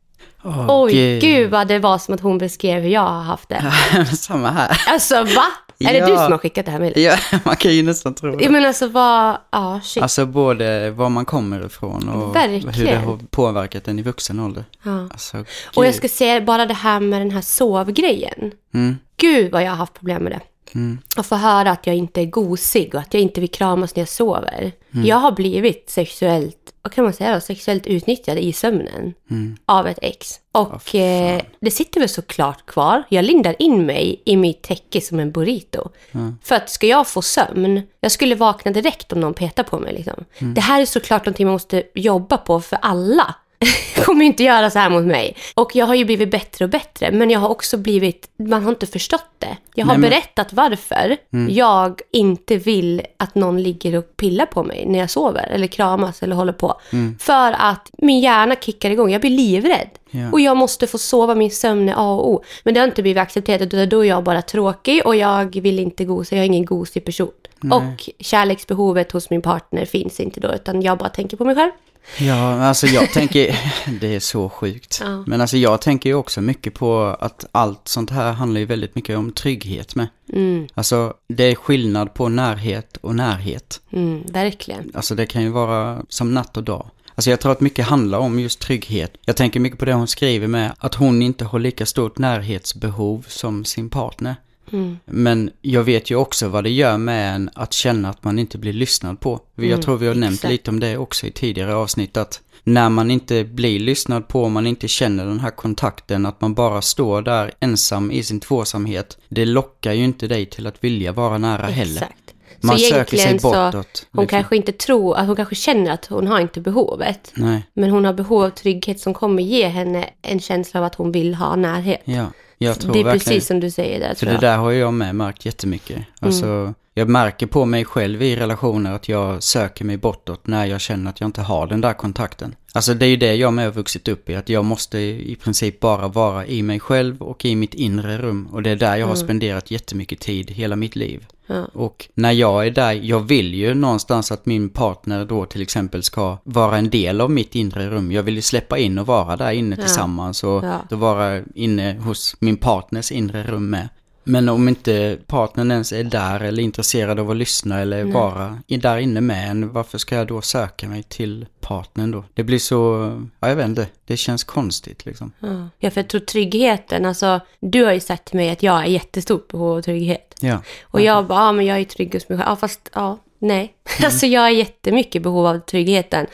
Åh, 0.43 0.65
Oj, 0.69 1.19
gud 1.19 1.49
vad 1.49 1.67
det 1.67 1.79
var 1.79 1.97
som 1.97 2.13
att 2.13 2.21
hon 2.21 2.37
beskrev 2.37 2.81
hur 2.81 2.89
jag 2.89 3.01
har 3.01 3.21
haft 3.21 3.49
det. 3.49 3.71
Samma 4.17 4.51
här. 4.51 4.81
Alltså 4.87 5.23
va? 5.23 5.45
Är 5.79 5.93
det 5.93 5.99
Ja. 5.99 6.05
du 6.07 6.15
som 6.15 6.31
har 6.31 6.37
skickat 6.37 6.65
det 6.65 6.71
här 6.71 6.79
mejlet? 6.79 6.97
Ja, 7.31 7.39
man 7.45 7.55
kan 7.55 7.71
ju 7.75 7.83
nästan 7.83 8.13
tro 8.13 8.35
det. 8.35 8.43
Ja 8.43 8.51
men 8.51 8.65
alltså 8.65 8.87
vad, 8.87 9.37
ja 9.51 9.79
shit. 9.83 10.03
Alltså 10.03 10.25
både 10.25 10.91
var 10.91 11.09
man 11.09 11.25
kommer 11.25 11.65
ifrån 11.65 12.09
och 12.09 12.35
Verkligen. 12.35 12.69
hur 12.73 12.85
det 12.85 12.95
har 12.97 13.19
påverkat 13.29 13.87
en 13.87 13.99
i 13.99 14.01
vuxen 14.01 14.39
ålder. 14.39 14.65
ja. 14.83 15.01
Alltså, 15.11 15.45
Och 15.75 15.85
jag 15.85 15.95
ska 15.95 16.07
säga 16.07 16.41
bara 16.41 16.65
det 16.65 16.73
här 16.73 16.99
med 16.99 17.21
den 17.21 17.31
här 17.31 17.41
sovgrejen. 17.41 18.51
Mm, 18.73 18.97
Gud 19.17 19.51
vad 19.51 19.63
jag 19.63 19.69
har 19.69 19.77
haft 19.77 19.93
problem 19.93 20.23
med 20.23 20.31
det. 20.31 20.39
mm, 20.79 20.97
Att 21.15 21.25
få 21.25 21.35
höra 21.35 21.71
att 21.71 21.87
jag 21.87 21.95
inte 21.95 22.21
är 22.21 22.25
gosig 22.25 22.95
och 22.95 23.01
att 23.01 23.13
jag 23.13 23.23
inte 23.23 23.41
vill 23.41 23.51
kramas 23.51 23.95
när 23.95 24.01
jag 24.01 24.09
sover. 24.09 24.71
Mm. 24.93 25.05
Jag 25.05 25.17
har 25.17 25.31
blivit 25.31 25.89
sexuellt, 25.89 26.73
vad 26.81 26.93
kan 26.93 27.03
man 27.03 27.13
säga 27.13 27.33
då, 27.33 27.39
sexuellt 27.39 27.87
utnyttjad 27.87 28.37
i 28.37 28.53
sömnen 28.53 29.13
mm. 29.29 29.57
av 29.65 29.87
ett 29.87 29.99
ex. 30.01 30.39
Och 30.51 30.83
fan. 30.83 31.01
eh, 31.01 31.41
det 31.61 31.71
sitter 31.71 31.99
väl 31.99 32.09
såklart 32.09 32.65
kvar. 32.65 33.03
Jag 33.09 33.25
lindar 33.25 33.55
in 33.59 33.85
mig 33.85 34.21
i 34.25 34.37
mitt 34.37 34.61
täcke 34.61 35.01
som 35.01 35.19
en 35.19 35.31
burrito. 35.31 35.89
Mm. 36.11 36.37
För 36.43 36.55
att 36.55 36.69
ska 36.69 36.87
jag 36.87 37.07
få 37.07 37.21
sömn, 37.21 37.81
jag 37.99 38.11
skulle 38.11 38.35
vakna 38.35 38.71
direkt 38.71 39.13
om 39.13 39.19
någon 39.19 39.33
petar 39.33 39.63
på 39.63 39.79
mig. 39.79 39.93
Liksom. 39.93 40.25
Mm. 40.37 40.53
Det 40.53 40.61
här 40.61 40.81
är 40.81 40.85
såklart 40.85 41.25
någonting 41.25 41.45
man 41.45 41.53
måste 41.53 41.83
jobba 41.93 42.37
på 42.37 42.61
för 42.61 42.77
alla. 42.81 43.35
kommer 44.05 44.25
inte 44.25 44.43
göra 44.43 44.69
så 44.69 44.79
här 44.79 44.89
mot 44.89 45.03
mig. 45.05 45.35
Och 45.55 45.75
jag 45.75 45.85
har 45.85 45.95
ju 45.95 46.05
blivit 46.05 46.31
bättre 46.31 46.65
och 46.65 46.71
bättre, 46.71 47.11
men 47.11 47.29
jag 47.29 47.39
har 47.39 47.49
också 47.49 47.77
blivit, 47.77 48.29
man 48.37 48.63
har 48.63 48.69
inte 48.69 48.87
förstått 48.87 49.25
det. 49.39 49.57
Jag 49.75 49.85
har 49.85 49.93
Nej, 49.93 50.01
men- 50.01 50.09
berättat 50.09 50.53
varför 50.53 51.17
jag 51.49 52.01
inte 52.11 52.57
vill 52.57 53.01
att 53.17 53.35
någon 53.35 53.63
ligger 53.63 53.95
och 53.97 54.17
pillar 54.17 54.45
på 54.45 54.63
mig 54.63 54.85
när 54.87 54.99
jag 54.99 55.09
sover, 55.09 55.47
eller 55.51 55.67
kramas 55.67 56.23
eller 56.23 56.35
håller 56.35 56.53
på. 56.53 56.81
För 57.19 57.55
att 57.59 57.89
min 57.97 58.19
hjärna 58.19 58.55
kickar 58.55 58.89
igång, 58.91 59.11
jag 59.11 59.21
blir 59.21 59.31
livrädd. 59.31 59.89
Ja. 60.11 60.31
Och 60.31 60.39
jag 60.41 60.57
måste 60.57 60.87
få 60.87 60.97
sova, 60.97 61.35
min 61.35 61.51
sömn 61.51 61.89
är 61.89 61.93
A 61.97 62.11
och 62.11 62.29
O. 62.29 62.43
Men 62.63 62.73
det 62.73 62.79
har 62.79 62.87
inte 62.87 63.01
blivit 63.01 63.21
accepterat, 63.21 63.61
utan 63.61 63.89
då 63.89 64.05
är 64.05 64.09
jag 64.09 64.23
bara 64.23 64.41
tråkig 64.41 65.01
och 65.05 65.15
jag 65.15 65.61
vill 65.61 65.79
inte 65.79 66.05
gosa, 66.05 66.35
jag 66.35 66.41
är 66.43 66.47
ingen 66.47 66.65
gosig 66.65 67.05
person. 67.05 67.31
Och 67.71 68.09
kärleksbehovet 68.19 69.11
hos 69.11 69.29
min 69.29 69.41
partner 69.41 69.85
finns 69.85 70.19
inte 70.19 70.39
då, 70.39 70.53
utan 70.53 70.81
jag 70.81 70.97
bara 70.97 71.09
tänker 71.09 71.37
på 71.37 71.45
mig 71.45 71.55
själv. 71.55 71.71
Ja, 72.17 72.61
alltså 72.63 72.87
jag 72.87 73.09
tänker, 73.13 73.59
det 73.99 74.15
är 74.15 74.19
så 74.19 74.49
sjukt. 74.49 74.99
Ja. 75.03 75.23
Men 75.27 75.41
alltså 75.41 75.57
jag 75.57 75.81
tänker 75.81 76.09
ju 76.09 76.15
också 76.15 76.41
mycket 76.41 76.73
på 76.73 77.17
att 77.19 77.45
allt 77.51 77.87
sånt 77.87 78.09
här 78.09 78.31
handlar 78.31 78.59
ju 78.59 78.65
väldigt 78.65 78.95
mycket 78.95 79.17
om 79.17 79.31
trygghet 79.31 79.95
med. 79.95 80.07
Mm, 80.33 80.67
Alltså 80.73 81.13
det 81.27 81.43
är 81.43 81.55
skillnad 81.55 82.13
på 82.13 82.29
närhet 82.29 82.97
och 83.01 83.15
närhet. 83.15 83.81
mm, 83.91 84.23
verkligen. 84.27 84.91
Alltså 84.93 85.15
det 85.15 85.25
kan 85.25 85.41
ju 85.43 85.49
vara 85.49 86.01
som 86.09 86.33
natt 86.33 86.57
och 86.57 86.63
dag. 86.63 86.85
Alltså 87.15 87.29
jag 87.29 87.39
tror 87.39 87.51
att 87.51 87.61
mycket 87.61 87.85
handlar 87.85 88.19
om 88.19 88.39
just 88.39 88.59
trygghet. 88.59 89.13
Jag 89.25 89.35
tänker 89.35 89.59
mycket 89.59 89.79
på 89.79 89.85
det 89.85 89.93
hon 89.93 90.07
skriver 90.07 90.47
med 90.47 90.73
att 90.77 90.95
hon 90.95 91.21
inte 91.21 91.45
har 91.45 91.59
lika 91.59 91.85
stort 91.85 92.17
närhetsbehov 92.17 93.25
som 93.27 93.65
sin 93.65 93.89
partner. 93.89 94.35
Mm. 94.73 94.97
Men 95.05 95.49
jag 95.61 95.83
vet 95.83 96.09
ju 96.11 96.15
också 96.15 96.47
vad 96.47 96.63
det 96.63 96.69
gör 96.69 96.97
med 96.97 97.35
en 97.35 97.49
att 97.55 97.73
känna 97.73 98.09
att 98.09 98.23
man 98.23 98.39
inte 98.39 98.57
blir 98.57 98.73
lyssnad 98.73 99.19
på. 99.19 99.39
Jag 99.55 99.65
Mm, 99.65 99.81
tror 99.81 99.97
vi 99.97 100.07
har 100.07 100.15
nämnt 100.15 100.35
exakt. 100.35 100.51
lite 100.51 100.71
om 100.71 100.79
det 100.79 100.97
också 100.97 101.27
i 101.27 101.31
tidigare 101.31 101.75
avsnitt 101.75 102.17
att 102.17 102.41
när 102.63 102.89
man 102.89 103.11
inte 103.11 103.43
blir 103.43 103.79
lyssnad 103.79 104.27
på, 104.27 104.49
man 104.49 104.67
inte 104.67 104.87
känner 104.87 105.25
den 105.25 105.39
här 105.39 105.51
kontakten, 105.51 106.25
att 106.25 106.41
man 106.41 106.53
bara 106.53 106.81
står 106.81 107.21
där 107.21 107.51
ensam 107.59 108.11
i 108.11 108.23
sin 108.23 108.39
tvåsamhet. 108.39 109.17
Det 109.29 109.45
lockar 109.45 109.93
ju 109.93 110.03
inte 110.03 110.27
dig 110.27 110.45
till 110.45 110.67
att 110.67 110.83
vilja 110.83 111.11
vara 111.11 111.37
nära 111.37 111.65
heller. 111.65 112.01
Exakt. 112.01 112.13
Man 112.61 112.79
så 112.79 112.85
söker 112.85 113.17
sig 113.17 113.25
egentligen 113.25 113.39
så, 113.39 113.49
bortåt. 113.65 114.07
hon 114.11 114.23
liksom. 114.23 114.27
kanske 114.27 114.55
inte 114.55 114.71
tror, 114.71 115.17
att 115.17 115.27
hon 115.27 115.35
kanske 115.35 115.55
känner 115.55 115.91
att 115.91 116.05
hon 116.05 116.27
har 116.27 116.39
inte 116.39 116.61
behovet. 116.61 117.31
Nej, 117.35 117.63
Men 117.73 117.89
hon 117.89 118.05
har 118.05 118.13
behov 118.13 118.43
av 118.43 118.49
trygghet 118.49 118.99
som 118.99 119.13
kommer 119.13 119.43
ge 119.43 119.67
henne 119.67 120.09
en 120.21 120.39
känsla 120.39 120.79
av 120.79 120.85
att 120.85 120.95
hon 120.95 121.11
vill 121.11 121.35
ha 121.35 121.55
närhet. 121.55 122.01
ja. 122.05 122.25
Jag 122.61 122.79
tror 122.79 122.93
det 122.93 122.99
är 122.99 123.03
verkligen 123.03 123.19
precis 123.19 123.47
som 123.47 123.59
du 123.59 123.71
säger 123.71 123.99
där 123.99 124.15
För 124.15 124.25
det 124.25 124.37
där 124.37 124.57
har 124.57 124.71
jag 124.71 124.93
med 124.93 125.15
märkt 125.15 125.45
jättemycket. 125.45 126.05
Alltså, 126.19 126.73
jag 126.93 127.09
märker 127.09 127.47
på 127.47 127.65
mig 127.65 127.85
själv 127.85 128.21
i 128.21 128.35
relationer 128.35 128.91
att 128.91 129.09
jag 129.09 129.43
söker 129.43 129.85
mig 129.85 129.97
bortåt 129.97 130.47
när 130.47 130.65
jag 130.65 130.81
känner 130.81 131.09
att 131.09 131.19
jag 131.19 131.27
inte 131.27 131.41
har 131.41 131.67
den 131.67 131.81
där 131.81 131.93
kontakten. 131.93 132.55
Alltså 132.73 132.93
det 132.93 133.05
är 133.05 133.09
ju 133.09 133.17
det 133.17 133.35
jag 133.35 133.53
med 133.53 133.65
har 133.65 133.71
vuxit 133.71 134.07
upp 134.07 134.29
i, 134.29 134.35
att 134.35 134.49
jag 134.49 134.65
måste 134.65 134.97
i 134.99 135.37
princip 135.43 135.79
bara 135.79 136.07
vara 136.07 136.45
i 136.45 136.61
mig 136.63 136.79
själv 136.79 137.21
och 137.21 137.45
i 137.45 137.55
mitt 137.55 137.73
inre 137.73 138.17
rum. 138.17 138.47
Och 138.51 138.63
det 138.63 138.69
är 138.69 138.75
där 138.75 138.95
jag 138.97 139.07
har 139.07 139.15
spenderat 139.15 139.71
jättemycket 139.71 140.19
tid 140.19 140.51
hela 140.51 140.75
mitt 140.75 140.95
liv. 140.95 141.25
Ja. 141.47 141.65
Och 141.73 142.07
när 142.13 142.31
jag 142.31 142.67
är 142.67 142.71
där, 142.71 142.91
jag 142.91 143.19
vill 143.19 143.53
ju 143.53 143.73
någonstans 143.73 144.31
att 144.31 144.45
min 144.45 144.69
partner 144.69 145.25
då 145.25 145.45
till 145.45 145.61
exempel 145.61 146.03
ska 146.03 146.37
vara 146.43 146.77
en 146.77 146.89
del 146.89 147.21
av 147.21 147.31
mitt 147.31 147.55
inre 147.55 147.89
rum. 147.89 148.11
Jag 148.11 148.23
vill 148.23 148.35
ju 148.35 148.41
släppa 148.41 148.77
in 148.77 148.97
och 148.97 149.07
vara 149.07 149.35
där 149.37 149.51
inne 149.51 149.75
Ja. 149.75 149.81
tillsammans 149.85 150.43
och 150.43 150.65
Ja. 150.65 150.81
då 150.89 150.95
vara 150.95 151.41
inne 151.55 151.93
hos 151.99 152.35
min 152.39 152.57
partners 152.57 153.11
inre 153.11 153.43
rum 153.43 153.69
med. 153.69 153.89
Men 154.23 154.49
om 154.49 154.67
inte 154.69 155.17
partnern 155.27 155.71
ens 155.71 155.91
är 155.91 156.03
där 156.03 156.39
eller 156.39 156.63
intresserad 156.63 157.19
av 157.19 157.29
att 157.31 157.37
lyssna 157.37 157.79
eller 157.79 158.03
vara 158.03 158.59
i- 158.67 158.77
där 158.77 158.97
inne 158.97 159.21
med 159.21 159.49
en, 159.51 159.73
varför 159.73 159.97
ska 159.97 160.15
jag 160.15 160.27
då 160.27 160.41
söka 160.41 160.87
mig 160.89 161.03
till 161.03 161.45
partnern 161.61 162.11
då? 162.11 162.23
Det 162.33 162.43
blir 162.43 162.59
så, 162.59 163.11
ja 163.39 163.49
jag 163.49 163.55
vet 163.55 163.65
inte, 163.65 163.87
det 164.05 164.17
känns 164.17 164.43
konstigt 164.43 165.05
liksom. 165.05 165.31
Ja. 165.39 165.67
ja, 165.79 165.91
för 165.91 166.01
jag 166.01 166.07
tror 166.07 166.21
tryggheten, 166.21 167.05
alltså 167.05 167.39
du 167.59 167.83
har 167.85 167.93
ju 167.93 167.99
sagt 167.99 168.25
till 168.25 168.35
mig 168.37 168.49
att 168.49 168.63
jag 168.63 168.79
är 168.79 168.85
jättestort 168.85 169.47
behov 169.47 169.77
av 169.77 169.81
trygghet. 169.81 170.35
Ja. 170.41 170.61
Och 170.83 171.01
jag 171.01 171.25
bara, 171.27 171.39
ja 171.39 171.51
men 171.51 171.65
jag 171.65 171.79
är 171.79 171.83
trygg 171.85 172.13
hos 172.13 172.29
mig 172.29 172.37
själv. 172.37 172.49
Ja 172.49 172.55
fast, 172.55 172.89
ja, 172.93 173.17
nej. 173.39 173.73
Alltså 174.03 174.25
jag 174.25 174.45
är 174.45 174.49
jättemycket 174.49 175.23
behov 175.23 175.45
av 175.47 175.59
tryggheten. 175.59 176.27